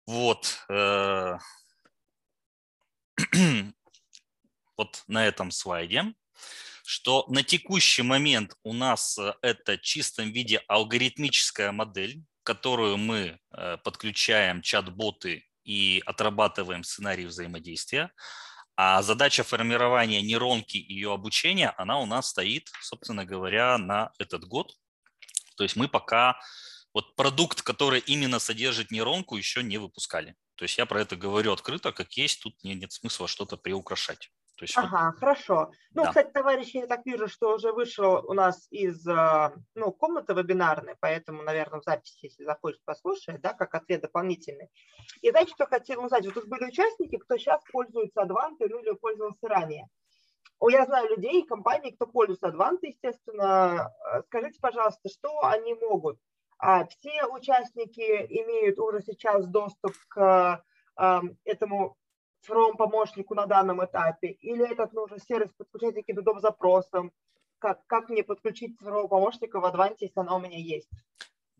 Вот. 0.07 0.65
Э, 0.69 1.37
вот 4.77 5.03
на 5.07 5.27
этом 5.27 5.51
слайде, 5.51 6.15
что 6.85 7.25
на 7.27 7.43
текущий 7.43 8.03
момент 8.03 8.55
у 8.63 8.73
нас 8.73 9.17
э, 9.17 9.33
это 9.41 9.73
в 9.73 9.81
чистом 9.81 10.31
виде 10.31 10.61
алгоритмическая 10.67 11.71
модель, 11.71 12.23
которую 12.43 12.97
мы 12.97 13.39
э, 13.51 13.77
подключаем 13.83 14.61
чат-боты 14.61 15.45
и 15.63 16.03
отрабатываем 16.05 16.83
сценарий 16.83 17.25
взаимодействия. 17.25 18.11
А 18.75 19.01
задача 19.01 19.43
формирования 19.43 20.21
нейронки 20.21 20.77
и 20.77 20.93
ее 20.93 21.13
обучения, 21.13 21.73
она 21.77 21.99
у 21.99 22.05
нас 22.05 22.29
стоит, 22.29 22.69
собственно 22.81 23.25
говоря, 23.25 23.77
на 23.77 24.11
этот 24.19 24.45
год. 24.45 24.73
То 25.57 25.63
есть 25.63 25.75
мы 25.75 25.87
пока 25.87 26.37
вот 26.93 27.15
продукт, 27.15 27.61
который 27.61 27.99
именно 27.99 28.37
содержит 28.39 28.91
нейронку, 28.91 29.37
еще 29.37 29.63
не 29.63 29.77
выпускали. 29.77 30.35
То 30.55 30.63
есть 30.63 30.77
я 30.77 30.85
про 30.85 31.01
это 31.01 31.15
говорю 31.15 31.51
открыто, 31.51 31.91
как 31.91 32.13
есть, 32.13 32.41
тут 32.41 32.55
нет, 32.63 32.91
смысла 32.91 33.27
что-то 33.27 33.57
приукрашать. 33.57 34.29
То 34.55 34.63
есть 34.63 34.77
ага, 34.77 35.11
вот... 35.11 35.19
хорошо. 35.19 35.71
Ну, 35.93 36.03
да. 36.03 36.09
кстати, 36.09 36.31
товарищи, 36.31 36.77
я 36.77 36.87
так 36.87 37.05
вижу, 37.05 37.27
что 37.27 37.55
уже 37.55 37.73
вышел 37.73 38.23
у 38.25 38.33
нас 38.33 38.67
из 38.71 39.05
а, 39.07 39.53
ну, 39.75 39.91
комнаты 39.91 40.33
вебинарной, 40.33 40.95
поэтому, 40.99 41.43
наверное, 41.43 41.81
в 41.81 41.83
записи, 41.83 42.19
если 42.21 42.45
захочет 42.45 42.81
послушать, 42.85 43.41
да, 43.41 43.53
как 43.53 43.75
ответ 43.75 44.01
дополнительный. 44.01 44.69
И 45.21 45.29
знаете, 45.29 45.51
что 45.53 45.65
хотел 45.65 46.03
узнать? 46.03 46.25
Вот 46.25 46.35
тут 46.35 46.47
были 46.47 46.65
участники, 46.65 47.17
кто 47.17 47.37
сейчас 47.37 47.61
пользуется 47.71 48.21
Advant 48.21 48.55
или 48.59 48.93
пользовался 48.95 49.47
ранее. 49.47 49.89
Я 50.61 50.85
знаю 50.85 51.09
людей 51.09 51.41
и 51.41 51.47
компаний, 51.47 51.91
кто 51.91 52.07
пользуется 52.07 52.47
Advant, 52.47 52.79
естественно. 52.81 53.91
Скажите, 54.27 54.57
пожалуйста, 54.61 55.09
что 55.09 55.43
они 55.43 55.73
могут? 55.73 56.17
А, 56.57 56.85
все 56.85 57.25
участники 57.25 58.01
имеют 58.01 58.79
уже 58.79 59.01
сейчас 59.01 59.45
доступ 59.47 59.93
к 60.07 60.63
этому 61.43 61.97
цифровому 62.45 62.77
помощнику 62.77 63.35
на 63.35 63.45
данном 63.45 63.83
этапе, 63.83 64.27
или 64.27 64.71
этот 64.71 64.93
нужен 64.93 65.19
сервис 65.19 65.51
подключать 65.57 65.95
каким-то 65.95 66.21
доп. 66.21 66.39
запросом, 66.39 67.11
как, 67.59 67.85
как 67.87 68.09
мне 68.09 68.23
подключить 68.23 68.77
цифрового 68.77 69.07
помощника 69.07 69.59
в 69.59 69.65
Адванте, 69.65 70.05
если 70.05 70.19
она 70.19 70.35
у 70.35 70.39
меня 70.39 70.57
есть? 70.57 70.89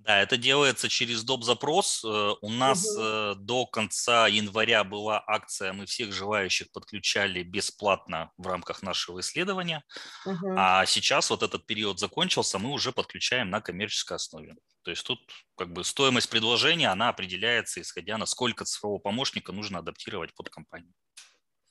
Да, 0.06 0.22
это 0.22 0.38
делается 0.38 0.88
через 0.88 1.24
доп. 1.24 1.44
запрос. 1.44 2.04
Э, 2.04 2.36
у 2.40 2.50
нас 2.52 2.86
угу. 2.86 3.36
до 3.40 3.66
конца 3.66 4.28
января 4.28 4.84
была 4.84 5.24
акция, 5.26 5.74
мы 5.74 5.88
всех 5.88 6.14
желающих 6.14 6.72
подключали 6.72 7.42
бесплатно 7.42 8.32
в 8.38 8.46
рамках 8.46 8.84
нашего 8.84 9.20
исследования. 9.22 9.84
Угу. 10.26 10.54
А 10.58 10.86
сейчас 10.86 11.32
вот 11.32 11.42
этот 11.42 11.66
период 11.66 12.00
закончился, 12.00 12.60
мы 12.60 12.70
уже 12.70 12.92
подключаем 12.92 13.50
на 13.50 13.62
коммерческой 13.62 14.18
основе. 14.18 14.56
То 14.84 14.92
есть 14.92 15.04
тут 15.04 15.20
как 15.58 15.74
бы 15.74 15.84
стоимость 15.84 16.30
предложения, 16.30 16.90
она 16.90 17.10
определяется, 17.10 17.82
исходя 17.82 18.20
на 18.20 18.28
сколько 18.28 18.64
цифрового 18.64 19.00
помощника 19.00 19.52
нужно 19.52 19.80
адаптировать 19.80 20.36
под 20.36 20.50
компанию. 20.50 20.94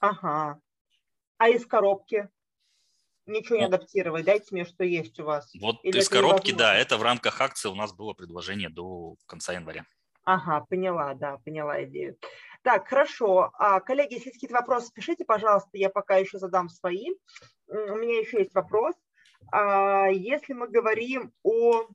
Ага. 0.00 0.58
А 1.38 1.48
из 1.48 1.64
коробки? 1.66 2.28
Ничего 3.26 3.56
не 3.56 3.62
ну, 3.62 3.68
адаптировать, 3.68 4.24
дайте 4.24 4.48
мне, 4.50 4.64
что 4.64 4.84
есть 4.84 5.18
у 5.18 5.24
вас. 5.24 5.50
Вот 5.60 5.76
Или 5.82 5.98
из 5.98 6.08
коробки, 6.08 6.48
невозможно? 6.48 6.58
да, 6.58 6.76
это 6.76 6.98
в 6.98 7.02
рамках 7.02 7.40
акции 7.40 7.68
у 7.68 7.74
нас 7.74 7.94
было 7.94 8.12
предложение 8.12 8.68
до 8.68 9.16
конца 9.26 9.54
января. 9.54 9.86
Ага, 10.24 10.66
поняла, 10.68 11.14
да, 11.14 11.38
поняла 11.38 11.82
идею. 11.84 12.18
Так, 12.62 12.88
хорошо. 12.88 13.50
А, 13.58 13.80
коллеги, 13.80 14.14
если 14.14 14.28
есть 14.28 14.36
какие-то 14.36 14.54
вопросы, 14.54 14.90
пишите, 14.94 15.24
пожалуйста, 15.24 15.70
я 15.74 15.90
пока 15.90 16.16
еще 16.16 16.38
задам 16.38 16.68
свои. 16.68 17.08
У 17.66 17.96
меня 17.96 18.20
еще 18.20 18.38
есть 18.38 18.54
вопрос. 18.54 18.94
А, 19.52 20.08
если 20.08 20.52
мы 20.52 20.68
говорим 20.68 21.32
о 21.42 21.88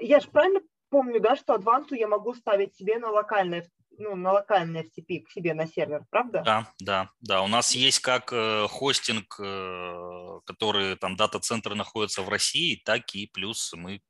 я 0.00 0.20
же 0.20 0.28
правильно 0.28 0.60
помню, 0.90 1.20
да, 1.20 1.36
что 1.36 1.54
Advantу 1.54 1.94
я 1.94 2.08
могу 2.08 2.34
ставить 2.34 2.74
себе 2.74 2.98
на 2.98 3.10
локальное 3.10 3.62
ну, 3.98 4.16
на 4.16 4.32
локальный 4.32 4.82
FTP 4.82 5.22
к 5.22 5.30
себе 5.30 5.54
на 5.54 5.66
сервер, 5.66 6.04
правда? 6.10 6.42
Да, 6.44 6.72
да, 6.80 7.10
да. 7.20 7.42
У 7.42 7.48
нас 7.48 7.74
есть 7.74 8.00
как 8.00 8.32
э, 8.32 8.66
хостинг, 8.68 9.38
э, 9.40 10.40
который 10.44 10.96
там 10.96 11.16
дата-центры 11.16 11.74
находятся 11.74 12.22
в 12.22 12.28
России, 12.28 12.80
так 12.84 13.14
и 13.14 13.26
плюс 13.26 13.72
мы 13.74 14.00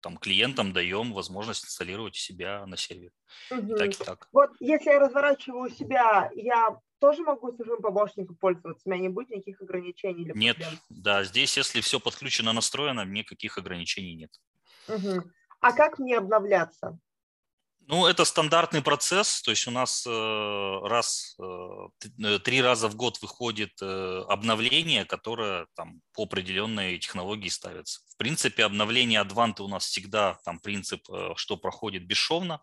там 0.00 0.16
клиентам 0.16 0.72
даем 0.72 1.12
возможность 1.12 1.64
инсталлировать 1.64 2.16
себя 2.16 2.64
на 2.66 2.76
сервере. 2.76 3.12
Угу. 3.50 3.74
И 3.74 3.78
так 3.78 3.88
и 3.88 4.04
так. 4.04 4.28
Вот 4.32 4.50
если 4.60 4.90
я 4.90 5.00
разворачиваю 5.00 5.70
себя, 5.70 6.30
я 6.34 6.78
тоже 7.00 7.22
могу 7.22 7.56
чужим 7.56 7.80
помощником 7.80 8.36
пользоваться? 8.36 8.82
У 8.86 8.90
меня 8.90 9.02
не 9.02 9.08
будет 9.08 9.30
никаких 9.30 9.60
ограничений? 9.60 10.24
Или 10.24 10.32
нет, 10.34 10.56
да, 10.88 11.24
здесь 11.24 11.56
если 11.56 11.80
все 11.80 12.00
подключено, 12.00 12.52
настроено, 12.52 13.04
никаких 13.04 13.58
ограничений 13.58 14.14
нет. 14.14 14.30
Угу. 14.88 15.22
А 15.60 15.72
как 15.72 15.98
мне 15.98 16.16
обновляться? 16.16 16.98
Ну, 17.90 18.04
это 18.06 18.26
стандартный 18.26 18.82
процесс, 18.82 19.40
то 19.40 19.50
есть 19.50 19.66
у 19.66 19.70
нас 19.70 20.04
э, 20.06 20.80
раз, 20.84 21.34
э, 21.38 21.88
э, 22.22 22.38
три 22.38 22.60
раза 22.60 22.86
в 22.88 22.96
год 22.96 23.18
выходит 23.22 23.80
обновление, 23.80 25.06
которое 25.06 25.66
там 25.74 26.02
по 26.12 26.24
определенной 26.24 26.98
технологии 26.98 27.48
ставится. 27.48 28.00
В 28.18 28.20
принципе, 28.20 28.64
обновление 28.64 29.22
Advant 29.22 29.62
у 29.62 29.68
нас 29.68 29.86
всегда 29.86 30.40
там 30.44 30.58
принцип, 30.58 31.06
что 31.36 31.56
проходит 31.56 32.04
бесшовно. 32.04 32.60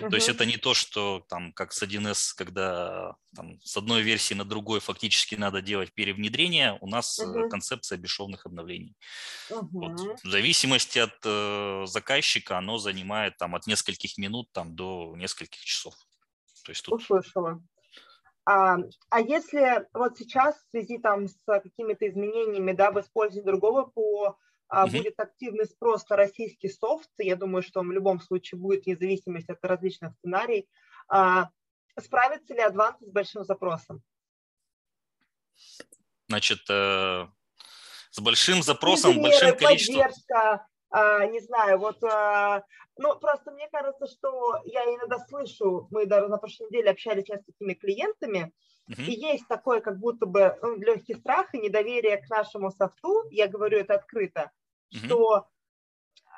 Uh-huh. 0.00 0.10
То 0.10 0.16
есть 0.16 0.28
это 0.28 0.44
не 0.44 0.56
то, 0.56 0.74
что 0.74 1.24
там 1.28 1.52
как 1.52 1.72
с 1.72 1.84
1С, 1.84 2.34
когда 2.36 3.14
там, 3.36 3.60
с 3.60 3.76
одной 3.76 4.02
версии 4.02 4.34
на 4.34 4.44
другой 4.44 4.80
фактически 4.80 5.36
надо 5.36 5.62
делать 5.62 5.92
перевнедрение, 5.92 6.78
у 6.80 6.88
нас 6.88 7.20
uh-huh. 7.20 7.48
концепция 7.48 7.96
бесшовных 7.96 8.44
обновлений. 8.44 8.96
Uh-huh. 9.50 9.68
Вот. 9.70 10.20
В 10.24 10.28
зависимости 10.28 10.98
от 10.98 11.14
э, 11.24 11.84
заказчика 11.86 12.58
оно 12.58 12.78
занимает 12.78 13.36
там 13.36 13.54
от 13.54 13.68
нескольких 13.68 14.18
минут 14.18 14.50
там, 14.50 14.74
до 14.74 15.14
нескольких 15.14 15.60
часов. 15.60 15.94
То 16.64 16.72
есть 16.72 16.84
тут... 16.84 17.00
Услышала. 17.00 17.62
А, 18.46 18.78
а 19.10 19.20
если 19.20 19.86
вот 19.92 20.18
сейчас 20.18 20.56
в 20.56 20.70
связи 20.70 20.98
там 20.98 21.28
с 21.28 21.36
какими-то 21.46 22.08
изменениями, 22.08 22.72
да, 22.72 22.90
в 22.90 22.98
использовании 22.98 23.46
другого 23.46 23.84
по 23.84 24.36
угу. 24.70 24.90
будет 24.90 25.18
активный 25.18 25.66
спрос 25.66 26.08
на 26.08 26.16
российский 26.16 26.68
софт, 26.68 27.10
я 27.18 27.36
думаю, 27.36 27.62
что 27.62 27.80
он 27.80 27.88
в 27.88 27.92
любом 27.92 28.20
случае 28.20 28.60
будет 28.60 28.84
вне 28.84 28.96
зависимости 28.96 29.50
от 29.50 29.64
различных 29.64 30.12
сценариев, 30.14 30.64
а, 31.08 31.48
справится 31.98 32.54
ли 32.54 32.60
Advance 32.60 32.98
с 33.00 33.10
большим 33.10 33.44
запросом? 33.44 34.02
Значит, 36.28 36.60
э, 36.68 37.26
с 38.10 38.20
большим 38.20 38.62
запросом, 38.62 39.12
Инженеры, 39.12 39.30
большим 39.30 39.56
количеством... 39.56 40.02
Поддержка, 40.02 40.66
а, 40.90 41.26
не 41.26 41.40
знаю, 41.40 41.78
вот, 41.78 42.02
а, 42.04 42.62
ну, 42.96 43.18
просто 43.18 43.50
мне 43.50 43.68
кажется, 43.70 44.06
что 44.06 44.60
я 44.64 44.84
иногда 44.84 45.18
слышу, 45.18 45.88
мы 45.90 46.06
даже 46.06 46.28
на 46.28 46.36
прошлой 46.36 46.66
неделе 46.66 46.90
общались 46.90 47.24
с 47.24 47.44
такими 47.44 47.74
клиентами, 47.74 48.52
Uh-huh. 48.88 49.04
И 49.04 49.12
есть 49.12 49.46
такое, 49.48 49.80
как 49.80 49.98
будто 49.98 50.24
бы 50.24 50.56
ну, 50.62 50.76
легкий 50.76 51.14
страх 51.14 51.54
и 51.54 51.58
недоверие 51.58 52.16
к 52.16 52.30
нашему 52.30 52.70
софту, 52.70 53.24
я 53.30 53.46
говорю 53.46 53.78
это 53.78 53.94
открыто, 53.94 54.50
что 54.90 55.46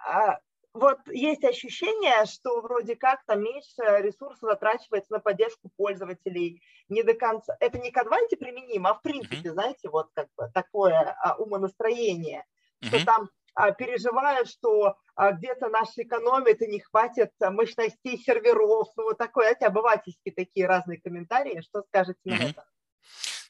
а, 0.07 0.39
вот 0.73 0.99
есть 1.09 1.45
ощущение, 1.45 2.25
что 2.27 2.61
вроде 2.61 2.95
как 2.97 3.25
там 3.27 3.43
меньше 3.43 3.83
ресурсов 3.99 4.49
затрачивается 4.51 5.13
на 5.13 5.19
поддержку 5.19 5.71
пользователей, 5.77 6.63
не 6.89 7.03
до 7.03 7.15
конца. 7.15 7.57
Это 7.61 7.79
не 7.79 7.91
к 7.91 7.97
Адванте 7.97 8.37
применимо, 8.37 8.91
а 8.91 8.95
в 8.95 9.03
принципе, 9.03 9.49
uh-huh. 9.49 9.53
знаете, 9.53 9.89
вот 9.89 10.09
как 10.15 10.29
бы 10.37 10.51
такое 10.55 11.17
а, 11.23 11.37
умонастроение, 11.37 12.45
uh-huh. 12.83 12.89
что 12.89 13.05
там 13.05 13.31
а, 13.55 13.73
переживают, 13.73 14.49
что 14.49 14.97
а, 15.17 15.33
где-то 15.33 15.69
наши 15.69 16.03
экономят 16.03 16.63
и 16.63 16.69
не 16.69 16.81
хватит 16.81 17.33
мощностей 17.41 18.17
серверов. 18.19 18.89
Ну, 18.97 19.05
вот 19.05 19.19
такое, 19.19 19.47
знаете, 19.47 19.67
обывательские 19.67 20.35
такие 20.35 20.67
разные 20.67 21.01
комментарии. 21.01 21.63
Что 21.63 21.83
скажете 21.83 22.21
на 22.25 22.35
mm-hmm. 22.35 22.51
это? 22.51 22.65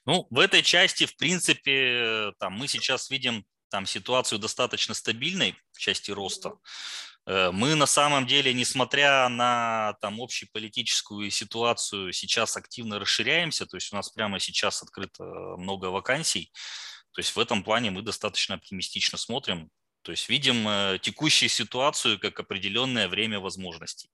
Ну, 0.07 0.27
в 0.31 0.39
этой 0.39 0.63
части, 0.63 1.05
в 1.05 1.17
принципе, 1.17 2.33
там, 2.39 2.55
мы 2.55 2.67
сейчас 2.67 3.11
видим 3.11 3.45
там 3.71 3.87
ситуацию 3.87 4.39
достаточно 4.39 4.95
стабильной 4.95 5.57
в 5.73 5.79
части 5.79 6.11
роста. 6.11 6.53
Э, 7.27 7.51
мы 7.53 7.75
на 7.75 7.87
самом 7.87 8.27
деле, 8.27 8.53
несмотря 8.53 9.29
на 9.29 9.95
там 10.01 10.21
общеполитическую 10.21 11.31
ситуацию, 11.31 12.13
сейчас 12.13 12.57
активно 12.57 12.99
расширяемся, 12.99 13.67
то 13.67 13.77
есть 13.77 13.93
у 13.93 13.97
нас 13.97 14.11
прямо 14.11 14.41
сейчас 14.41 14.83
открыто 14.83 15.25
много 15.57 15.87
вакансий. 15.87 16.53
То 17.13 17.21
есть 17.21 17.35
в 17.35 17.39
этом 17.39 17.63
плане 17.63 17.91
мы 17.91 18.03
достаточно 18.03 18.55
оптимистично 18.55 19.19
смотрим. 19.19 19.71
То 20.03 20.13
есть 20.13 20.29
видим 20.29 20.67
э, 20.67 20.99
текущую 21.01 21.49
ситуацию 21.49 22.19
как 22.19 22.41
определенное 22.41 23.09
время 23.09 23.39
возможностей. 23.39 24.11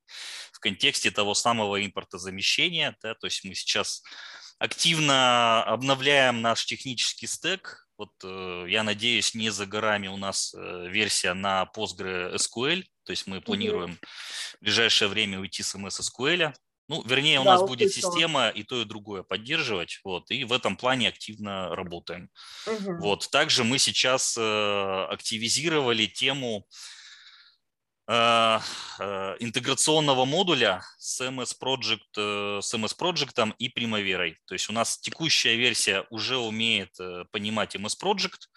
В 0.52 0.58
контексте 0.58 1.10
того 1.10 1.34
самого 1.34 1.84
импортозамещения, 1.84 2.96
да, 3.02 3.14
то 3.14 3.26
есть 3.26 3.44
мы 3.44 3.54
сейчас 3.54 4.02
активно 4.58 5.62
обновляем 5.62 6.42
наш 6.42 6.64
технический 6.64 7.26
стек. 7.26 7.85
Вот 7.98 8.10
э, 8.24 8.66
я 8.68 8.82
надеюсь, 8.82 9.34
не 9.34 9.50
за 9.50 9.66
горами 9.66 10.08
у 10.08 10.16
нас 10.16 10.54
э, 10.54 10.88
версия 10.88 11.34
на 11.34 11.70
PostgreSQL, 11.74 12.84
то 13.04 13.10
есть 13.10 13.26
мы 13.26 13.40
планируем 13.40 13.98
в 14.58 14.64
ближайшее 14.64 15.08
время 15.08 15.40
уйти 15.40 15.62
с 15.62 15.74
MS 15.74 16.00
SQL, 16.00 16.52
Ну, 16.88 17.02
вернее, 17.02 17.40
у 17.40 17.44
да, 17.44 17.52
нас 17.52 17.62
будет 17.62 17.92
система 17.92 18.48
и 18.48 18.62
то, 18.62 18.80
и 18.80 18.84
другое 18.84 19.22
поддерживать, 19.22 20.00
вот, 20.04 20.30
и 20.30 20.44
в 20.44 20.52
этом 20.52 20.76
плане 20.76 21.08
активно 21.08 21.74
работаем. 21.74 22.28
Угу. 22.66 22.98
Вот, 22.98 23.30
также 23.30 23.64
мы 23.64 23.78
сейчас 23.78 24.36
э, 24.38 25.06
активизировали 25.10 26.06
тему 26.06 26.66
интеграционного 29.40 30.24
модуля 30.24 30.82
с 30.98 31.20
MS 31.20 31.56
Project, 31.60 31.98
э, 32.16 32.60
с 32.62 32.72
MS 32.74 32.96
Project 32.98 33.54
и 33.58 33.68
Primavera. 33.68 34.32
То 34.46 34.54
есть 34.54 34.70
у 34.70 34.72
нас 34.72 34.98
текущая 34.98 35.56
версия 35.56 36.06
уже 36.10 36.36
умеет 36.36 36.98
э, 37.00 37.24
понимать 37.32 37.74
MS 37.74 37.94
Project, 38.00 38.48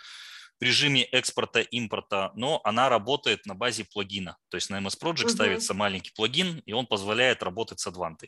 в 0.60 0.64
режиме 0.64 1.04
экспорта-импорта, 1.04 2.32
но 2.36 2.60
она 2.64 2.90
работает 2.90 3.46
на 3.46 3.56
базе 3.56 3.86
плагина. 3.86 4.36
То 4.50 4.58
есть 4.58 4.70
на 4.70 4.80
MS 4.80 5.00
Project 5.02 5.26
uh-huh. 5.26 5.30
ставится 5.30 5.74
маленький 5.74 6.12
плагин, 6.12 6.62
и 6.66 6.74
он 6.74 6.86
позволяет 6.86 7.44
работать 7.44 7.80
с 7.80 7.88
Advante. 7.88 8.28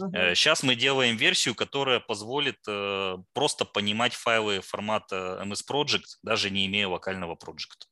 Uh-huh. 0.00 0.34
Сейчас 0.34 0.62
мы 0.62 0.76
делаем 0.76 1.16
версию, 1.16 1.54
которая 1.54 1.98
позволит 1.98 2.58
э, 2.68 3.16
просто 3.32 3.64
понимать 3.64 4.14
файлы 4.14 4.60
формата 4.60 5.40
MS 5.44 5.62
Project, 5.68 6.18
даже 6.22 6.50
не 6.50 6.66
имея 6.66 6.86
локального 6.86 7.34
проекта. 7.34 7.86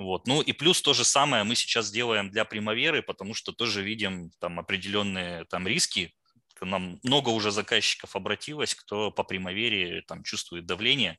Вот. 0.00 0.26
Ну 0.26 0.40
и 0.40 0.52
плюс 0.54 0.80
то 0.80 0.94
же 0.94 1.04
самое 1.04 1.44
мы 1.44 1.54
сейчас 1.54 1.90
делаем 1.90 2.30
для 2.30 2.46
Примаверы, 2.46 3.02
потому 3.02 3.34
что 3.34 3.52
тоже 3.52 3.82
видим 3.82 4.30
там 4.40 4.58
определенные 4.58 5.44
там 5.44 5.68
риски. 5.68 6.14
Нам 6.62 6.98
много 7.02 7.28
уже 7.28 7.50
заказчиков 7.50 8.16
обратилось, 8.16 8.74
кто 8.74 9.10
по 9.10 9.24
Примавере 9.24 10.00
там 10.08 10.22
чувствует 10.22 10.64
давление. 10.64 11.18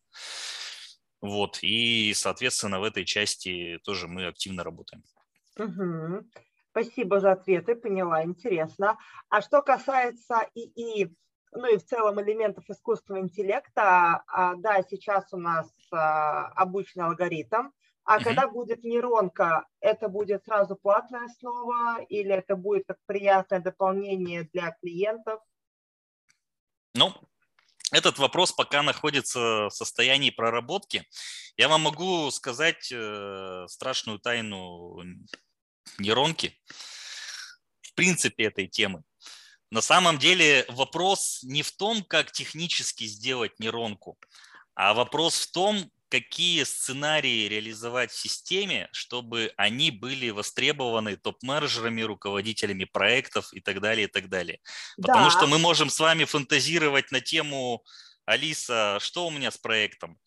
Вот, 1.21 1.59
и, 1.61 2.11
соответственно, 2.15 2.79
в 2.79 2.83
этой 2.83 3.05
части 3.05 3.79
тоже 3.83 4.07
мы 4.07 4.25
активно 4.25 4.63
работаем. 4.63 5.03
Угу. 5.59 6.25
Спасибо 6.71 7.19
за 7.19 7.33
ответы, 7.33 7.75
поняла, 7.75 8.23
интересно. 8.23 8.97
А 9.29 9.41
что 9.41 9.61
касается 9.61 10.49
ИИ, 10.55 11.15
ну 11.51 11.71
и 11.71 11.77
в 11.77 11.85
целом 11.85 12.19
элементов 12.19 12.67
искусственного 12.67 13.21
интеллекта, 13.21 14.23
а, 14.25 14.55
да, 14.55 14.81
сейчас 14.89 15.31
у 15.33 15.37
нас 15.37 15.71
а, 15.91 16.47
обычный 16.55 17.05
алгоритм, 17.05 17.69
а 18.03 18.23
когда 18.23 18.47
будет 18.47 18.83
нейронка, 18.83 19.67
это 19.79 20.07
будет 20.09 20.43
сразу 20.45 20.75
платная 20.75 21.25
основа 21.25 22.01
или 22.09 22.31
это 22.31 22.55
будет 22.55 22.85
как 22.87 22.97
приятное 23.05 23.59
дополнение 23.59 24.49
для 24.53 24.71
клиентов? 24.81 25.39
Ну, 26.93 27.13
этот 27.91 28.17
вопрос 28.17 28.51
пока 28.51 28.81
находится 28.81 29.67
в 29.67 29.69
состоянии 29.69 30.29
проработки. 30.29 31.07
Я 31.57 31.67
вам 31.67 31.81
могу 31.81 32.31
сказать 32.31 32.91
э, 32.91 33.65
страшную 33.67 34.19
тайну 34.19 35.01
нейронки, 35.99 36.57
в 37.81 37.93
принципе, 37.93 38.45
этой 38.45 38.67
темы. 38.67 39.03
На 39.69 39.81
самом 39.81 40.17
деле 40.17 40.65
вопрос 40.69 41.43
не 41.43 41.63
в 41.63 41.71
том, 41.71 42.03
как 42.03 42.31
технически 42.31 43.05
сделать 43.05 43.59
нейронку, 43.59 44.17
а 44.73 44.93
вопрос 44.93 45.35
в 45.35 45.51
том, 45.51 45.91
какие 46.11 46.63
сценарии 46.63 47.47
реализовать 47.47 48.11
в 48.11 48.19
системе, 48.19 48.89
чтобы 48.91 49.53
они 49.55 49.91
были 49.91 50.29
востребованы 50.29 51.15
топ-менеджерами, 51.15 52.01
руководителями 52.01 52.83
проектов 52.83 53.53
и 53.53 53.61
так 53.61 53.79
далее, 53.79 54.07
и 54.07 54.11
так 54.11 54.27
далее. 54.27 54.59
Потому 54.97 55.25
да. 55.25 55.31
что 55.31 55.47
мы 55.47 55.57
можем 55.57 55.89
с 55.89 55.99
вами 55.99 56.25
фантазировать 56.25 57.11
на 57.11 57.21
тему 57.21 57.83
«Алиса, 58.25 58.97
что 58.99 59.25
у 59.25 59.31
меня 59.31 59.51
с 59.51 59.57
проектом?» 59.57 60.19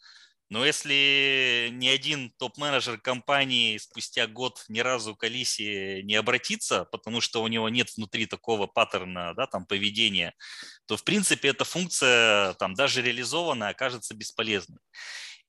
Но 0.51 0.65
если 0.65 1.71
ни 1.73 1.89
один 1.89 2.31
топ-менеджер 2.39 2.99
компании 2.99 3.77
спустя 3.79 4.27
год 4.27 4.65
ни 4.69 4.81
разу 4.81 5.17
к 5.17 5.25
Алисе 5.25 6.03
не 6.03 6.15
обратится, 6.15 6.85
потому 6.85 7.21
что 7.21 7.43
у 7.43 7.49
него 7.49 7.69
нет 7.69 7.89
внутри 7.97 8.27
такого 8.27 8.67
паттерна 8.67 9.35
да, 9.35 9.47
там, 9.47 9.67
поведения, 9.67 10.35
то, 10.87 10.97
в 10.97 11.05
принципе, 11.05 11.49
эта 11.49 11.65
функция 11.65 12.55
там, 12.55 12.75
даже 12.75 13.03
реализованная 13.03 13.71
окажется 13.71 14.15
бесполезной. 14.15 14.79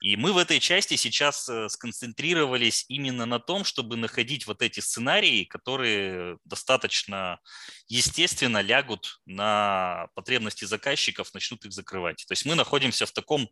И 0.02 0.18
мы 0.18 0.34
в 0.34 0.38
этой 0.38 0.60
части 0.60 0.96
сейчас 0.96 1.48
э, 1.48 1.70
сконцентрировались 1.70 2.86
именно 2.90 3.26
на 3.26 3.40
том, 3.40 3.64
чтобы 3.64 3.96
находить 3.96 4.46
вот 4.46 4.62
эти 4.62 4.80
сценарии, 4.80 5.46
которые 5.46 6.38
достаточно 6.44 7.40
естественно 7.88 8.62
лягут 8.62 9.20
на 9.26 10.08
потребности 10.14 10.66
заказчиков, 10.66 11.34
начнут 11.34 11.66
их 11.66 11.72
закрывать. 11.72 12.26
То 12.28 12.34
есть 12.34 12.46
мы 12.46 12.56
находимся 12.56 13.06
в 13.06 13.12
таком 13.12 13.50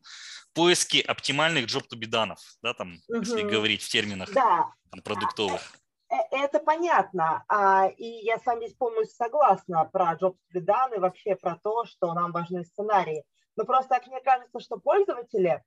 поиске 0.54 1.02
оптимальных 1.02 1.66
джоб-тубиданов, 1.66 2.39
да, 2.62 2.74
там, 2.74 3.00
угу. 3.08 3.20
если 3.20 3.41
говорить 3.41 3.82
в 3.82 3.89
терминах 3.89 4.32
да. 4.34 4.70
там, 4.91 5.02
продуктовых. 5.02 5.62
Э, 6.10 6.16
э, 6.16 6.44
это 6.44 6.60
понятно, 6.60 7.44
а, 7.48 7.88
и 7.88 8.06
я 8.26 8.38
с 8.38 8.46
вами 8.46 8.68
полностью 8.78 9.16
согласна 9.16 9.86
про 9.86 10.14
джоб 10.16 10.38
и 10.54 10.60
вообще 11.00 11.36
про 11.36 11.58
то, 11.64 11.86
что 11.86 12.14
нам 12.14 12.32
важны 12.32 12.64
сценарии. 12.66 13.24
Но 13.56 13.66
просто 13.66 13.89
так 13.89 14.08
мне 14.08 14.22
кажется, 14.22 14.60
что 14.60 14.78
пользователи 14.78 15.64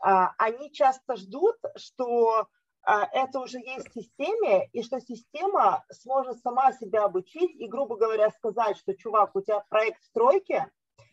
они 0.00 0.72
часто 0.72 1.16
ждут, 1.16 1.56
что 1.76 2.48
а, 2.88 3.08
это 3.12 3.40
уже 3.40 3.58
есть 3.58 3.88
в 3.88 3.92
системе, 3.92 4.68
и 4.72 4.82
что 4.84 5.00
система 5.00 5.84
сможет 5.90 6.40
сама 6.40 6.72
себя 6.72 7.04
обучить 7.04 7.60
и, 7.60 7.66
грубо 7.66 7.96
говоря, 7.96 8.30
сказать, 8.30 8.78
что, 8.78 8.94
чувак, 8.94 9.34
у 9.34 9.40
тебя 9.40 9.64
проект 9.68 10.00
стройки, 10.04 10.64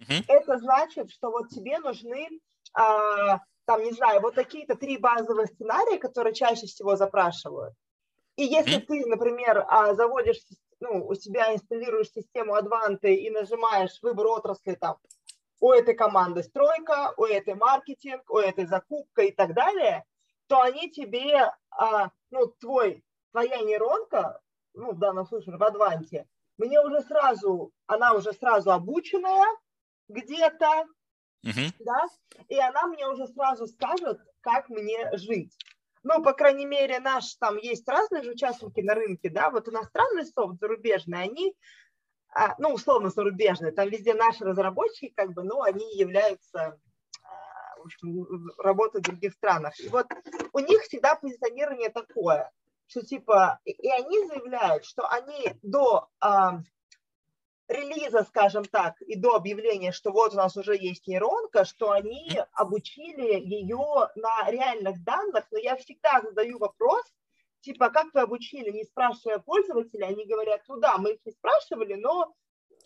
mm-hmm. 0.02 0.26
это 0.28 0.60
значит, 0.60 1.10
что 1.10 1.32
вот 1.32 1.50
тебе 1.50 1.80
нужны, 1.80 2.30
а, 2.78 3.40
там, 3.66 3.82
не 3.82 3.92
знаю, 3.92 4.22
вот 4.22 4.36
такие-то 4.36 4.76
три 4.76 4.98
базовые 4.98 5.48
сценария, 5.48 5.98
которые 5.98 6.36
чаще 6.36 6.68
всего 6.68 6.96
запрашивают. 6.96 7.74
И 8.36 8.44
если 8.44 8.78
mm-hmm. 8.78 8.86
ты, 8.86 9.06
например, 9.08 9.66
заводишь, 9.96 10.42
ну, 10.80 11.08
у 11.08 11.16
себя 11.16 11.56
инсталируешь 11.56 12.12
систему 12.12 12.56
Advante 12.56 13.16
и 13.16 13.32
нажимаешь 13.32 13.98
выбор 14.04 14.28
отрасли 14.28 14.76
там 14.76 14.98
у 15.64 15.72
этой 15.72 15.96
команды 15.96 16.44
стройка, 16.44 17.14
у 17.16 17.24
этой 17.24 17.56
маркетинг, 17.56 18.30
у 18.30 18.38
этой 18.38 18.66
закупка 18.66 19.22
и 19.22 19.32
так 19.32 19.54
далее, 19.54 20.04
то 20.48 20.62
они 20.62 20.92
тебе, 20.92 21.54
а, 21.70 22.10
ну, 22.32 22.48
твой, 22.60 23.02
твоя 23.32 23.62
нейронка, 23.62 24.42
ну, 24.74 24.92
в 24.92 25.00
данном 25.00 25.26
случае 25.26 25.56
в 25.56 25.64
Адванте, 25.64 26.28
мне 26.58 26.82
уже 26.82 27.00
сразу, 27.04 27.72
она 27.88 28.14
уже 28.14 28.34
сразу 28.34 28.72
обученная 28.72 29.48
где-то, 30.10 30.86
uh-huh. 31.46 31.72
да, 31.80 32.08
и 32.50 32.60
она 32.60 32.88
мне 32.88 33.08
уже 33.08 33.26
сразу 33.28 33.66
скажет, 33.68 34.20
как 34.42 34.68
мне 34.68 35.16
жить. 35.16 35.58
Ну, 36.04 36.22
по 36.22 36.34
крайней 36.34 36.66
мере, 36.66 37.00
наш, 37.00 37.36
там 37.36 37.56
есть 37.56 37.88
разные 37.88 38.24
же 38.24 38.32
участники 38.32 38.82
на 38.82 38.96
рынке, 38.96 39.30
да, 39.30 39.50
вот 39.50 39.70
иностранный 39.70 40.26
софт, 40.26 40.60
зарубежный, 40.60 41.24
они 41.24 41.56
ну, 42.58 42.74
условно 42.74 43.10
зарубежные, 43.10 43.72
там 43.72 43.90
везде 43.90 44.14
наши 44.14 44.44
разработчики, 44.44 45.14
как 45.16 45.34
бы, 45.34 45.44
ну, 45.44 45.62
они 45.62 45.96
являются, 45.96 46.80
а, 47.24 47.78
в 47.78 47.86
общем, 47.86 48.26
работают 48.58 49.06
в 49.06 49.10
других 49.10 49.34
странах. 49.34 49.80
И 49.80 49.90
вот 49.90 50.08
у 50.54 50.60
них 50.60 50.82
всегда 50.84 51.16
позиционирование 51.16 51.90
такое, 51.90 52.52
что 52.88 53.02
типа, 53.02 53.60
и 53.66 53.90
они 53.90 54.28
заявляют, 54.28 54.86
что 54.86 55.08
они 55.08 55.54
до 55.62 56.10
а, 56.20 56.60
релиза, 57.68 58.24
скажем 58.24 58.66
так, 58.66 59.02
и 59.02 59.16
до 59.16 59.36
объявления, 59.36 59.92
что 59.92 60.12
вот 60.12 60.34
у 60.34 60.38
нас 60.38 60.56
уже 60.58 60.76
есть 60.76 61.08
нейронка, 61.08 61.66
что 61.66 61.92
они 61.92 62.40
обучили 62.54 63.40
ее 63.40 64.10
на 64.16 64.50
реальных 64.50 65.04
данных, 65.04 65.46
но 65.52 65.58
я 65.58 65.76
всегда 65.78 66.22
задаю 66.22 66.60
вопрос, 66.60 67.04
типа, 67.64 67.90
как 67.90 68.14
вы 68.14 68.22
обучили, 68.22 68.70
не 68.70 68.84
спрашивая 68.84 69.40
пользователя, 69.40 70.08
они 70.08 70.26
говорят, 70.26 70.62
ну 70.68 70.78
да, 70.78 70.98
мы 70.98 71.14
их 71.14 71.20
не 71.26 71.32
спрашивали, 71.32 71.96
но 71.96 72.34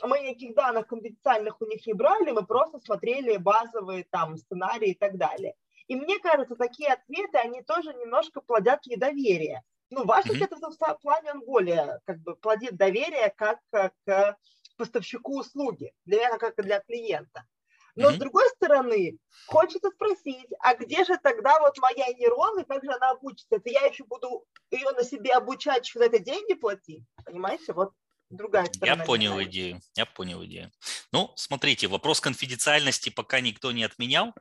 мы 0.04 0.20
никаких 0.20 0.56
данных 0.56 0.88
конфиденциальных 0.88 1.60
у 1.60 1.66
них 1.66 1.86
не 1.86 1.94
брали, 1.94 2.32
мы 2.32 2.46
просто 2.46 2.80
смотрели 2.80 3.38
базовые 3.38 4.06
там 4.10 4.38
сценарии 4.38 4.92
и 4.92 4.96
так 4.96 5.18
далее. 5.18 5.56
И 5.88 5.96
мне 5.96 6.20
кажется, 6.20 6.56
такие 6.56 6.94
ответы, 6.94 7.38
они 7.38 7.62
тоже 7.64 7.94
немножко 7.94 8.42
плодят 8.42 8.86
недоверие. 8.86 9.64
Ну, 9.90 10.06
ваш 10.06 10.26
mm-hmm. 10.26 10.32
ответ 10.32 10.52
в 10.52 10.58
этом 10.58 10.98
плане, 11.02 11.32
он 11.32 11.40
более 11.40 12.00
как 12.06 12.20
бы 12.20 12.36
плодит 12.36 12.76
доверие 12.76 13.34
как 13.36 13.60
к 13.72 14.38
поставщику 14.78 15.40
услуги, 15.40 15.94
для, 16.06 16.38
как 16.38 16.56
для 16.58 16.82
клиента. 16.82 17.46
Но 17.98 18.10
mm-hmm. 18.10 18.16
с 18.16 18.18
другой 18.18 18.48
стороны, 18.50 19.18
хочется 19.48 19.90
спросить, 19.90 20.48
а 20.60 20.76
где 20.76 21.04
же 21.04 21.18
тогда 21.22 21.60
вот 21.60 21.78
моя 21.80 22.08
нейрон, 22.14 22.60
и 22.60 22.64
как 22.64 22.84
же 22.84 22.92
она 22.92 23.10
обучится? 23.10 23.56
Это 23.56 23.70
я 23.70 23.86
еще 23.86 24.04
буду 24.06 24.46
ее 24.72 24.92
на 24.92 25.04
себе 25.04 25.34
обучать, 25.34 25.86
что 25.86 26.04
это 26.04 26.20
деньги 26.20 26.54
платить? 26.54 27.04
Понимаете, 27.26 27.74
вот 27.74 27.94
другая 28.30 28.66
сторона. 28.66 29.02
Я 29.02 29.06
понял 29.06 29.42
идею, 29.44 29.82
я 29.96 30.06
понял 30.06 30.44
идею. 30.46 30.72
Ну, 31.12 31.34
смотрите, 31.36 31.88
вопрос 31.88 32.22
конфиденциальности 32.22 33.10
пока 33.10 33.42
никто 33.42 33.72
не 33.72 33.84
отменял. 33.84 34.34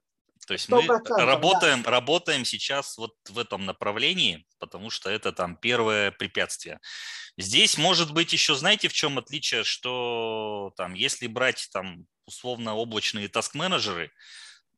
То 0.46 0.54
есть 0.54 0.68
мы 0.68 0.86
работаем, 0.86 1.82
да. 1.82 1.90
работаем 1.90 2.44
сейчас 2.44 2.96
вот 2.96 3.14
в 3.28 3.38
этом 3.38 3.66
направлении, 3.66 4.46
потому 4.58 4.90
что 4.90 5.10
это 5.10 5.32
там 5.32 5.56
первое 5.56 6.12
препятствие. 6.12 6.78
Здесь 7.36 7.76
может 7.76 8.12
быть 8.12 8.32
еще, 8.32 8.54
знаете, 8.54 8.88
в 8.88 8.92
чем 8.92 9.18
отличие, 9.18 9.64
что 9.64 10.72
там, 10.76 10.94
если 10.94 11.26
брать 11.26 11.68
там 11.72 12.06
условно 12.26 12.74
облачные 12.74 13.28
таск-менеджеры, 13.28 14.10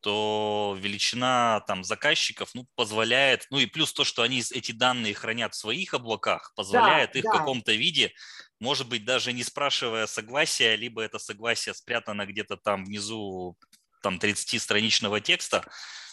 то 0.00 0.76
величина 0.80 1.60
там 1.66 1.82
заказчиков 1.82 2.50
ну, 2.54 2.66
позволяет, 2.76 3.46
ну 3.50 3.58
и 3.58 3.66
плюс 3.66 3.92
то, 3.92 4.04
что 4.04 4.22
они 4.22 4.42
эти 4.52 4.72
данные 4.72 5.12
хранят 5.12 5.54
в 5.54 5.58
своих 5.58 5.92
облаках, 5.92 6.52
позволяет 6.54 7.12
да, 7.12 7.18
их 7.18 7.24
да. 7.24 7.30
в 7.30 7.36
каком-то 7.36 7.72
виде, 7.72 8.12
может 8.60 8.88
быть, 8.88 9.04
даже 9.04 9.32
не 9.32 9.42
спрашивая 9.42 10.06
согласия, 10.06 10.76
либо 10.76 11.02
это 11.02 11.18
согласие 11.18 11.74
спрятано 11.74 12.26
где-то 12.26 12.56
там 12.56 12.84
внизу 12.84 13.56
там 14.02 14.18
30-страничного 14.18 15.20
текста, 15.20 15.64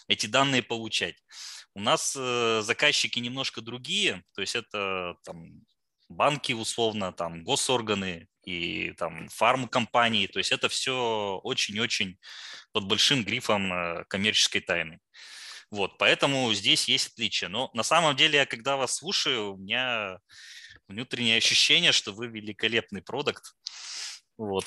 эти 0.07 0.27
данные 0.27 0.63
получать. 0.63 1.15
У 1.73 1.81
нас 1.81 2.15
э, 2.17 2.61
заказчики 2.63 3.19
немножко 3.19 3.61
другие, 3.61 4.23
то 4.33 4.41
есть 4.41 4.55
это 4.55 5.15
там 5.23 5.63
банки 6.09 6.53
условно, 6.53 7.11
там 7.11 7.43
госорганы 7.43 8.27
и 8.43 8.93
там 8.97 9.27
фарм-компании, 9.29 10.27
то 10.27 10.39
есть 10.39 10.51
это 10.51 10.69
все 10.69 11.39
очень-очень 11.43 12.17
под 12.71 12.85
большим 12.85 13.23
грифом 13.23 13.73
э, 13.73 14.05
коммерческой 14.07 14.61
тайны. 14.61 14.99
Вот, 15.71 15.97
поэтому 15.97 16.53
здесь 16.53 16.87
есть 16.87 17.13
отличие. 17.13 17.49
Но 17.49 17.69
на 17.73 17.83
самом 17.83 18.15
деле, 18.15 18.39
я 18.39 18.45
когда 18.45 18.77
вас 18.77 18.95
слушаю, 18.95 19.53
у 19.53 19.57
меня 19.57 20.19
внутреннее 20.87 21.37
ощущение, 21.37 21.91
что 21.91 22.13
вы 22.13 22.27
великолепный 22.27 23.01
продукт. 23.01 23.55
Вот. 24.37 24.65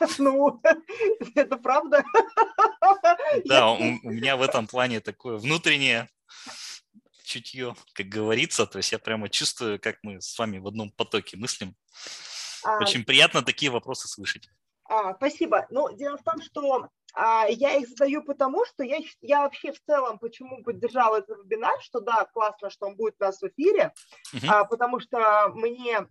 Ну, 0.18 0.60
это 1.34 1.56
правда. 1.56 2.04
Да, 3.44 3.70
у, 3.70 3.76
у 3.76 4.10
меня 4.10 4.36
в 4.36 4.42
этом 4.42 4.66
плане 4.66 5.00
такое 5.00 5.36
внутреннее 5.36 6.08
чутье, 7.24 7.74
как 7.92 8.06
говорится. 8.06 8.66
То 8.66 8.78
есть 8.78 8.92
я 8.92 8.98
прямо 8.98 9.28
чувствую, 9.28 9.80
как 9.80 9.98
мы 10.02 10.20
с 10.20 10.38
вами 10.38 10.58
в 10.58 10.66
одном 10.66 10.90
потоке 10.90 11.36
мыслим. 11.36 11.74
А, 12.64 12.78
Очень 12.78 13.04
приятно 13.04 13.42
такие 13.42 13.70
вопросы 13.70 14.08
слышать. 14.08 14.48
А, 14.88 15.14
спасибо. 15.14 15.66
Ну, 15.70 15.94
дело 15.96 16.16
в 16.16 16.22
том, 16.22 16.40
что 16.40 16.88
а, 17.14 17.46
я 17.48 17.74
их 17.74 17.88
задаю 17.88 18.22
потому, 18.22 18.64
что 18.66 18.84
я, 18.84 18.98
я 19.20 19.42
вообще 19.42 19.72
в 19.72 19.80
целом 19.84 20.18
почему 20.18 20.62
поддержала 20.62 21.18
этот 21.18 21.38
вебинар, 21.44 21.80
что 21.80 22.00
да, 22.00 22.24
классно, 22.26 22.70
что 22.70 22.86
он 22.86 22.96
будет 22.96 23.16
у 23.20 23.24
нас 23.24 23.40
в 23.40 23.48
эфире, 23.48 23.92
uh-huh. 24.34 24.48
а, 24.48 24.64
потому 24.64 25.00
что 25.00 25.50
мне 25.54 26.06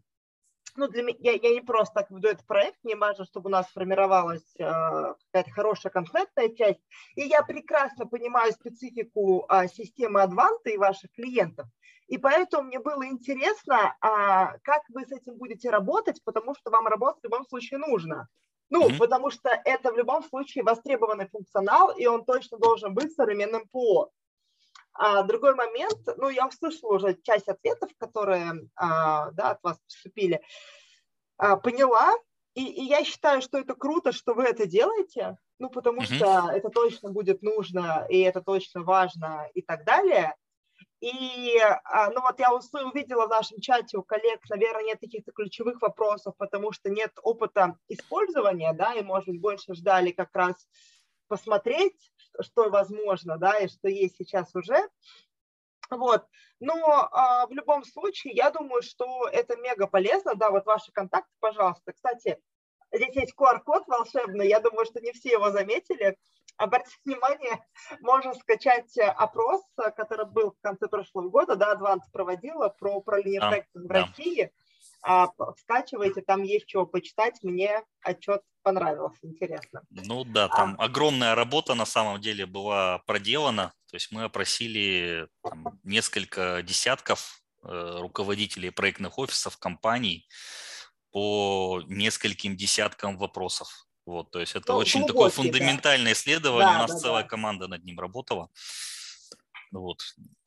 ну, 0.76 0.88
для 0.88 1.04
меня, 1.04 1.18
я, 1.20 1.32
я 1.34 1.54
не 1.54 1.62
просто 1.62 2.02
так 2.02 2.12
веду 2.12 2.28
этот 2.28 2.46
проект, 2.46 2.78
мне 2.84 2.96
важно, 2.96 3.26
чтобы 3.26 3.48
у 3.48 3.52
нас 3.52 3.68
формировалась 3.68 4.46
э, 4.58 4.64
какая-то 4.64 5.52
хорошая 5.52 5.92
конфликтная 5.92 6.50
часть, 6.50 6.82
и 7.16 7.22
я 7.22 7.42
прекрасно 7.44 8.06
понимаю 8.06 8.52
специфику 8.52 9.46
э, 9.50 9.68
системы 9.68 10.22
Адванта 10.22 10.70
и 10.70 10.78
ваших 10.78 11.12
клиентов, 11.14 11.68
и 12.08 12.18
поэтому 12.18 12.68
мне 12.68 12.80
было 12.80 13.06
интересно, 13.08 13.96
а, 14.00 14.58
как 14.60 14.84
вы 14.90 15.06
с 15.06 15.12
этим 15.12 15.38
будете 15.38 15.70
работать, 15.70 16.24
потому 16.24 16.54
что 16.56 16.70
вам 16.70 16.88
работать 16.88 17.22
в 17.22 17.26
любом 17.26 17.46
случае 17.46 17.80
нужно. 17.80 18.28
Ну, 18.70 18.90
mm-hmm. 18.90 18.98
потому 18.98 19.30
что 19.30 19.50
это 19.50 19.92
в 19.92 19.98
любом 19.98 20.24
случае 20.24 20.64
востребованный 20.64 21.28
функционал, 21.28 21.92
и 21.96 22.06
он 22.08 22.26
точно 22.26 22.58
должен 22.58 22.94
быть 22.94 23.14
современным 23.14 23.68
ПО. 23.68 24.12
А 24.98 25.24
другой 25.24 25.56
момент, 25.56 26.00
ну, 26.16 26.30
я 26.30 26.48
услышала 26.48 26.96
уже 26.96 27.18
часть 27.22 27.50
ответов, 27.50 27.92
которые 27.98 28.70
а, 28.76 29.32
да, 29.32 29.52
от 29.52 29.64
вас 29.64 29.78
поступили, 29.80 30.42
а, 31.38 31.58
поняла, 31.58 32.14
и, 32.54 32.64
и 32.64 32.84
я 32.86 33.04
считаю, 33.04 33.42
что 33.42 33.58
это 33.58 33.76
круто, 33.76 34.14
что 34.14 34.34
вы 34.34 34.44
это 34.46 34.66
делаете, 34.66 35.38
ну, 35.60 35.70
потому 35.70 36.02
mm-hmm. 36.02 36.16
что 36.16 36.50
это 36.50 36.70
точно 36.70 37.12
будет 37.12 37.42
нужно, 37.42 38.08
и 38.10 38.22
это 38.22 38.42
точно 38.42 38.84
важно, 38.84 39.50
и 39.54 39.62
так 39.62 39.84
далее. 39.84 40.34
И, 41.02 41.58
а, 41.84 42.10
ну, 42.12 42.22
вот 42.22 42.40
я 42.40 42.54
увидела 42.54 43.26
в 43.26 43.30
нашем 43.30 43.60
чате 43.60 43.98
у 43.98 44.04
коллег, 44.04 44.40
наверное, 44.50 44.86
нет 44.86 45.00
каких-то 45.02 45.34
ключевых 45.34 45.82
вопросов, 45.82 46.36
потому 46.38 46.72
что 46.72 46.90
нет 46.90 47.12
опыта 47.22 47.78
использования, 47.90 48.72
да, 48.72 48.94
и, 48.94 49.04
может 49.04 49.28
быть, 49.28 49.42
больше 49.42 49.74
ждали 49.74 50.12
как 50.12 50.34
раз 50.34 50.56
посмотреть, 51.28 52.12
что 52.42 52.70
возможно, 52.70 53.38
да, 53.38 53.58
и 53.60 53.68
что 53.68 53.88
есть 53.88 54.18
сейчас 54.18 54.54
уже. 54.56 54.78
Вот. 55.90 56.26
Но 56.60 57.10
а, 57.12 57.46
в 57.48 57.52
любом 57.52 57.84
случае, 57.84 58.34
я 58.34 58.50
думаю, 58.50 58.82
что 58.82 59.28
это 59.28 59.56
мега 59.58 59.88
полезно. 59.88 60.36
Да, 60.36 60.50
вот 60.50 60.66
ваши 60.66 60.92
контакты, 60.92 61.32
пожалуйста. 61.40 61.94
Кстати, 61.94 62.40
здесь 62.92 63.16
есть 63.16 63.34
QR-код 63.38 63.88
волшебный, 63.88 64.48
я 64.48 64.60
думаю, 64.60 64.86
что 64.86 65.02
не 65.02 65.12
все 65.12 65.32
его 65.32 65.52
заметили. 65.52 66.18
Обратите 66.58 66.98
внимание, 67.04 67.66
можно 68.00 68.34
скачать 68.34 68.98
опрос, 68.98 69.62
который 69.76 70.26
был 70.26 70.52
в 70.52 70.62
конце 70.62 70.88
прошлого 70.88 71.30
года, 71.30 71.56
да, 71.56 71.72
Адванс 71.72 72.08
проводила 72.12 72.70
про 72.70 72.96
управление 72.96 73.42
а, 73.42 73.50
проектом 73.50 73.84
в 73.84 73.88
да. 73.88 73.94
России 73.94 74.44
а, 74.44 74.50
скачивайте, 75.58 76.22
там 76.22 76.44
есть 76.44 76.66
чего 76.66 76.86
почитать. 76.86 77.42
Мне 77.44 77.84
отчет 78.02 78.42
понравился, 78.64 79.20
интересно. 79.22 79.84
Ну 79.90 80.24
да, 80.24 80.48
там 80.50 80.76
а. 80.80 80.86
огромная 80.86 81.36
работа 81.36 81.76
на 81.76 81.86
самом 81.86 82.20
деле 82.20 82.46
была 82.46 83.00
проделана. 83.06 83.74
То 83.90 83.96
есть 83.96 84.12
мы 84.12 84.24
опросили 84.24 85.28
там, 85.44 85.80
несколько 85.84 86.64
десятков 86.64 87.42
э, 87.64 87.98
руководителей 88.02 88.72
проектных 88.72 89.20
офисов 89.20 89.58
компаний 89.58 90.28
по 91.12 91.84
нескольким 91.88 92.58
десяткам 92.58 93.18
вопросов. 93.18 93.86
Вот, 94.06 94.32
то 94.32 94.40
есть 94.40 94.56
это 94.56 94.74
ну, 94.74 94.80
очень 94.80 95.06
такое 95.06 95.30
фундаментальное 95.30 96.12
да. 96.12 96.14
исследование. 96.14 96.74
Да, 96.74 96.80
У 96.80 96.82
нас 96.82 96.92
да, 96.92 96.98
целая 96.98 97.24
да. 97.24 97.30
команда 97.30 97.68
над 97.68 97.84
ним 97.84 98.00
работала. 98.00 98.50
Вот, 99.72 100.02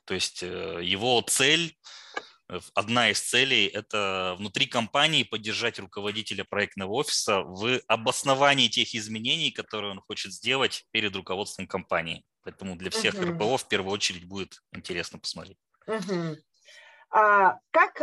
то 0.04 0.14
есть 0.14 0.42
э, 0.42 0.80
его 0.82 1.20
цель 1.22 1.76
одна 2.74 3.10
из 3.10 3.20
целей– 3.20 3.66
это 3.74 4.36
внутри 4.38 4.66
компании 4.66 5.22
поддержать 5.22 5.78
руководителя 5.78 6.44
проектного 6.44 6.92
офиса 6.92 7.42
в 7.42 7.80
обосновании 7.86 8.68
тех 8.68 8.94
изменений, 8.94 9.50
которые 9.50 9.92
он 9.92 10.00
хочет 10.00 10.32
сделать 10.32 10.86
перед 10.90 11.14
руководством 11.14 11.66
компании. 11.66 12.24
Поэтому 12.42 12.76
для 12.76 12.90
всех 12.90 13.14
uh-huh. 13.14 13.34
РПО 13.34 13.56
в 13.58 13.68
первую 13.68 13.92
очередь 13.92 14.26
будет 14.26 14.62
интересно 14.72 15.18
посмотреть. 15.18 15.58
Uh-huh. 15.86 16.36
А, 17.10 17.58
как, 17.70 18.00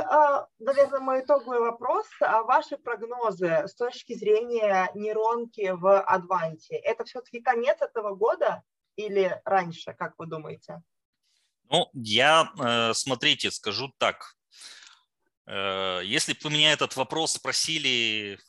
наверное, 0.60 1.00
мой 1.00 1.22
итоговый 1.22 1.60
вопрос, 1.60 2.08
а 2.22 2.44
ваши 2.44 2.78
прогнозы 2.78 3.68
с 3.68 3.76
точки 3.76 4.14
зрения 4.14 4.90
нейронки 4.96 5.72
в 5.72 6.02
Адванте, 6.02 6.76
это 6.76 7.06
все-таки 7.06 7.40
конец 7.42 7.82
этого 7.82 8.16
года 8.16 8.64
или 8.96 9.40
раньше, 9.46 9.94
как 9.94 10.14
вы 10.18 10.26
думаете? 10.26 10.82
Ну, 11.70 11.90
я, 11.94 12.52
э, 12.60 12.94
смотрите, 12.94 13.52
скажу 13.52 13.94
так. 13.98 14.36
Э, 15.48 16.02
если 16.04 16.34
бы 16.34 16.40
вы 16.44 16.52
меня 16.52 16.74
этот 16.74 16.96
вопрос 16.96 17.34
спросили 17.34 18.40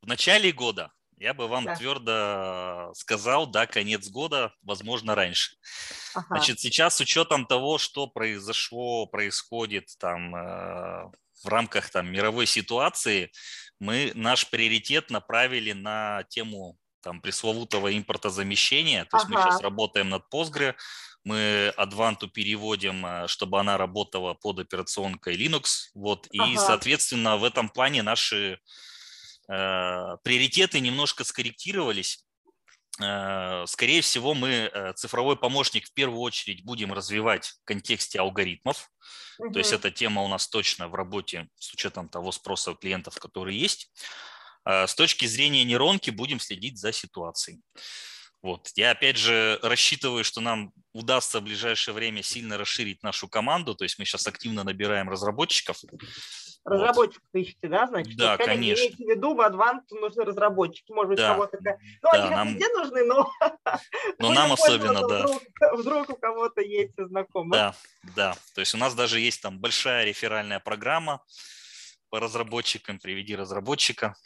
в 0.00 0.06
начале 0.06 0.52
года, 0.52 0.92
я 1.22 1.34
бы 1.34 1.46
вам 1.46 1.64
да. 1.64 1.76
твердо 1.76 2.92
сказал, 2.94 3.46
да, 3.46 3.66
конец 3.66 4.08
года, 4.08 4.52
возможно, 4.62 5.14
раньше. 5.14 5.56
Ага. 6.14 6.26
Значит, 6.30 6.60
сейчас 6.60 6.96
с 6.96 7.00
учетом 7.00 7.46
того, 7.46 7.78
что 7.78 8.08
произошло, 8.08 9.06
происходит 9.06 9.86
там 9.98 10.34
э, 10.34 11.10
в 11.44 11.48
рамках 11.48 11.90
там 11.90 12.10
мировой 12.10 12.46
ситуации, 12.46 13.30
мы 13.78 14.12
наш 14.14 14.50
приоритет 14.50 15.10
направили 15.10 15.72
на 15.72 16.24
тему 16.24 16.76
там 17.02 17.20
пресловутого 17.20 17.96
импортозамещения. 17.96 19.04
То 19.04 19.18
есть 19.18 19.26
ага. 19.26 19.34
мы 19.34 19.42
сейчас 19.42 19.60
работаем 19.60 20.08
над 20.08 20.24
Postgre, 20.32 20.74
мы 21.24 21.72
Advantu 21.76 22.28
переводим, 22.28 23.06
э, 23.06 23.28
чтобы 23.28 23.60
она 23.60 23.78
работала 23.78 24.34
под 24.34 24.58
операционкой 24.60 25.36
Linux. 25.36 25.90
Вот, 25.94 26.26
и, 26.30 26.38
ага. 26.38 26.58
соответственно, 26.58 27.36
в 27.36 27.44
этом 27.44 27.68
плане 27.68 28.02
наши 28.02 28.58
э, 29.48 30.16
приоритеты 30.24 30.80
немножко 30.80 31.24
скорректировались. 31.24 32.24
Э, 33.00 33.64
скорее 33.66 34.00
всего, 34.00 34.34
мы 34.34 34.70
э, 34.72 34.92
цифровой 34.94 35.36
помощник 35.36 35.86
в 35.86 35.94
первую 35.94 36.20
очередь 36.20 36.64
будем 36.64 36.92
развивать 36.92 37.46
в 37.46 37.64
контексте 37.64 38.18
алгоритмов. 38.18 38.90
Угу. 39.38 39.52
То 39.52 39.58
есть 39.58 39.72
эта 39.72 39.90
тема 39.90 40.22
у 40.22 40.28
нас 40.28 40.48
точно 40.48 40.88
в 40.88 40.94
работе 40.94 41.48
с 41.58 41.72
учетом 41.72 42.08
того 42.08 42.32
спроса 42.32 42.74
клиентов, 42.74 43.18
который 43.18 43.56
есть. 43.56 43.92
С 44.64 44.94
точки 44.94 45.26
зрения 45.26 45.64
нейронки 45.64 46.10
будем 46.10 46.38
следить 46.38 46.78
за 46.78 46.92
ситуацией. 46.92 47.60
Вот. 48.42 48.70
Я 48.74 48.90
опять 48.90 49.16
же 49.16 49.60
рассчитываю, 49.62 50.24
что 50.24 50.40
нам 50.40 50.72
удастся 50.92 51.38
в 51.38 51.44
ближайшее 51.44 51.94
время 51.94 52.22
сильно 52.24 52.58
расширить 52.58 53.02
нашу 53.04 53.28
команду. 53.28 53.76
То 53.76 53.84
есть 53.84 54.00
мы 54.00 54.04
сейчас 54.04 54.26
активно 54.26 54.64
набираем 54.64 55.08
разработчиков. 55.08 55.78
Разработчиков 56.64 57.22
вот. 57.32 57.40
ищете, 57.40 57.68
да, 57.68 57.86
значит? 57.86 58.16
Да, 58.16 58.36
вот, 58.36 58.44
конечно. 58.44 58.82
Имейте 58.82 59.04
в 59.04 59.08
виду, 59.08 59.34
в 59.34 59.40
Advanced 59.40 60.00
нужны 60.00 60.24
разработчики. 60.24 60.90
Может 60.90 61.10
быть, 61.10 61.18
да. 61.18 61.34
кого-то... 61.34 61.58
Ну, 61.62 61.72
да, 62.02 62.10
они 62.10 62.30
нам... 62.30 62.48
везде 62.48 62.68
нужны, 62.68 63.04
но... 63.04 63.30
Но 64.18 64.32
нам 64.32 64.52
особенно, 64.52 65.06
да. 65.06 65.22
Вдруг, 65.22 65.42
вдруг 65.78 66.10
у 66.10 66.16
кого-то 66.16 66.60
есть 66.60 66.94
знакомые. 66.96 67.50
Да, 67.50 67.74
да. 68.16 68.36
То 68.54 68.60
есть 68.60 68.74
у 68.74 68.78
нас 68.78 68.94
даже 68.94 69.20
есть 69.20 69.40
там 69.40 69.60
большая 69.60 70.04
реферальная 70.04 70.58
программа 70.58 71.22
по 72.10 72.18
разработчикам. 72.18 72.98
Приведи 72.98 73.36
разработчика 73.36 74.16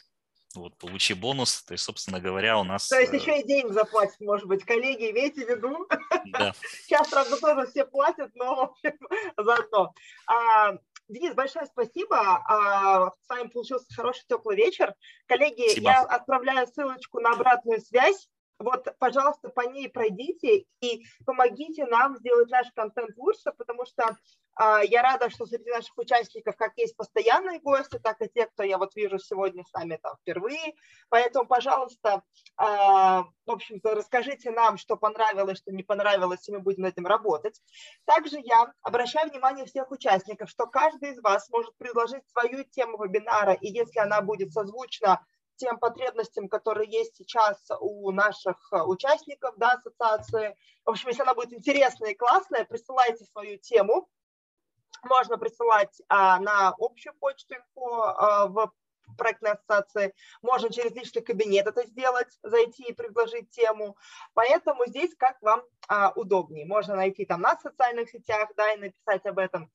вот, 0.55 0.77
получи 0.77 1.13
бонус. 1.13 1.63
То 1.63 1.73
есть, 1.73 1.83
собственно 1.83 2.19
говоря, 2.19 2.59
у 2.59 2.63
нас... 2.63 2.87
То 2.87 2.99
есть 2.99 3.13
э, 3.13 3.17
еще 3.17 3.39
и 3.39 3.45
денег 3.45 3.71
заплатят, 3.73 4.19
может 4.19 4.47
быть, 4.47 4.63
коллеги, 4.63 5.11
имейте 5.11 5.45
в 5.45 5.49
виду. 5.49 5.87
Да. 6.27 6.53
Сейчас, 6.83 7.09
правда, 7.09 7.37
тоже 7.37 7.67
все 7.67 7.85
платят, 7.85 8.31
но 8.35 8.75
зато. 9.37 9.93
А, 10.27 10.73
Денис, 11.07 11.33
большое 11.33 11.65
спасибо. 11.65 12.17
А, 12.17 13.11
с 13.11 13.29
вами 13.29 13.47
получился 13.47 13.85
хороший 13.93 14.25
теплый 14.27 14.57
вечер. 14.57 14.93
Коллеги, 15.25 15.63
спасибо. 15.63 15.89
я 15.89 16.01
отправляю 16.01 16.67
ссылочку 16.67 17.19
на 17.19 17.31
обратную 17.31 17.81
связь 17.81 18.27
вот, 18.59 18.87
пожалуйста, 18.99 19.49
по 19.49 19.61
ней 19.61 19.89
пройдите 19.89 20.65
и 20.81 21.05
помогите 21.25 21.85
нам 21.85 22.17
сделать 22.17 22.49
наш 22.49 22.71
контент 22.73 23.15
лучше, 23.17 23.51
потому 23.57 23.85
что 23.85 24.17
а, 24.55 24.81
я 24.83 25.03
рада, 25.03 25.29
что 25.29 25.45
среди 25.45 25.69
наших 25.69 25.95
участников 25.97 26.55
как 26.55 26.75
есть 26.77 26.97
постоянные 26.97 27.59
гости, 27.59 27.99
так 27.99 28.19
и 28.21 28.27
те, 28.27 28.47
кто 28.47 28.63
я 28.63 28.79
вот 28.79 28.95
вижу 28.95 29.19
сегодня 29.19 29.63
с 29.63 29.71
нами 29.73 29.99
там 30.01 30.15
впервые. 30.17 30.73
Поэтому, 31.09 31.45
пожалуйста, 31.45 32.23
а, 32.55 33.23
в 33.45 33.51
общем-то, 33.51 33.93
расскажите 33.93 34.49
нам, 34.49 34.77
что 34.77 34.97
понравилось, 34.97 35.59
что 35.59 35.71
не 35.71 35.83
понравилось, 35.83 36.47
и 36.49 36.51
мы 36.51 36.59
будем 36.59 36.83
над 36.83 36.93
этим 36.93 37.05
работать. 37.05 37.61
Также 38.05 38.39
я 38.39 38.73
обращаю 38.81 39.29
внимание 39.29 39.65
всех 39.65 39.91
участников, 39.91 40.49
что 40.49 40.65
каждый 40.65 41.11
из 41.11 41.19
вас 41.21 41.47
может 41.51 41.77
предложить 41.77 42.27
свою 42.29 42.63
тему 42.63 43.03
вебинара, 43.03 43.53
и 43.53 43.67
если 43.67 43.99
она 43.99 44.21
будет 44.21 44.51
созвучна 44.51 45.23
тем 45.57 45.79
потребностям, 45.79 46.47
которые 46.47 46.89
есть 46.89 47.17
сейчас 47.17 47.59
у 47.79 48.11
наших 48.11 48.57
э, 48.71 48.81
участников 48.81 49.55
да, 49.57 49.71
ассоциации. 49.73 50.55
В 50.85 50.91
общем, 50.91 51.09
если 51.09 51.23
она 51.23 51.33
будет 51.33 51.53
интересная 51.53 52.11
и 52.11 52.15
классная, 52.15 52.65
присылайте 52.65 53.25
свою 53.25 53.57
тему. 53.57 54.07
Можно 55.03 55.37
присылать 55.37 56.01
а, 56.09 56.39
на 56.39 56.73
общую 56.79 57.13
почту 57.15 57.55
инфо 57.55 58.03
а, 58.03 58.47
в 58.47 58.71
проектной 59.17 59.51
ассоциации, 59.51 60.13
можно 60.41 60.71
через 60.71 60.91
личный 60.91 61.21
кабинет 61.21 61.67
это 61.67 61.85
сделать, 61.85 62.27
зайти 62.43 62.83
и 62.83 62.93
предложить 62.93 63.49
тему. 63.51 63.97
Поэтому 64.33 64.85
здесь 64.85 65.15
как 65.15 65.41
вам 65.41 65.61
а, 65.87 66.11
удобнее. 66.15 66.65
Можно 66.65 66.95
найти 66.95 67.25
там 67.25 67.41
на 67.41 67.57
социальных 67.57 68.09
сетях, 68.09 68.49
да, 68.57 68.73
и 68.73 68.77
написать 68.77 69.25
об 69.25 69.39
этом. 69.39 69.71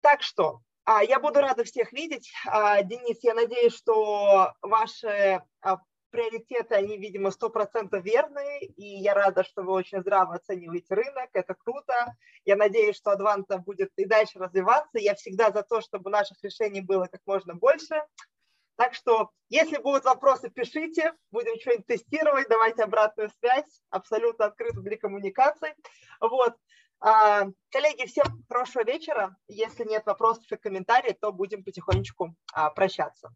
Так 0.00 0.22
что 0.22 0.62
я 1.02 1.20
буду 1.20 1.40
рада 1.40 1.64
всех 1.64 1.92
видеть. 1.92 2.32
А, 2.46 2.82
Денис, 2.82 3.18
я 3.22 3.34
надеюсь, 3.34 3.74
что 3.74 4.52
ваши 4.60 5.40
а, 5.60 5.78
приоритеты, 6.10 6.74
они, 6.74 6.98
видимо, 6.98 7.30
100% 7.30 8.00
верные, 8.02 8.66
и 8.66 8.98
я 8.98 9.14
рада, 9.14 9.44
что 9.44 9.62
вы 9.62 9.72
очень 9.72 10.00
здраво 10.00 10.34
оцениваете 10.34 10.94
рынок, 10.94 11.30
это 11.32 11.54
круто. 11.54 12.16
Я 12.44 12.56
надеюсь, 12.56 12.96
что 12.96 13.12
Адванта 13.12 13.58
будет 13.58 13.90
и 13.96 14.04
дальше 14.04 14.38
развиваться. 14.38 14.98
Я 14.98 15.14
всегда 15.14 15.50
за 15.50 15.62
то, 15.62 15.80
чтобы 15.80 16.10
наших 16.10 16.42
решений 16.42 16.80
было 16.80 17.06
как 17.06 17.20
можно 17.24 17.54
больше. 17.54 18.02
Так 18.76 18.94
что, 18.94 19.30
если 19.50 19.76
будут 19.76 20.04
вопросы, 20.04 20.48
пишите, 20.48 21.12
будем 21.30 21.60
что-нибудь 21.60 21.86
тестировать, 21.86 22.48
давайте 22.48 22.82
обратную 22.82 23.30
связь, 23.38 23.82
абсолютно 23.90 24.46
открыто 24.46 24.80
для 24.80 24.96
коммуникаций. 24.96 25.74
Вот. 26.20 26.56
А, 27.00 27.46
коллеги, 27.70 28.06
всем 28.06 28.44
хорошего 28.48 28.84
вечера. 28.84 29.36
Если 29.48 29.84
нет 29.84 30.04
вопросов 30.04 30.50
и 30.52 30.56
комментариев, 30.56 31.16
то 31.20 31.32
будем 31.32 31.64
потихонечку 31.64 32.34
а, 32.52 32.70
прощаться. 32.70 33.34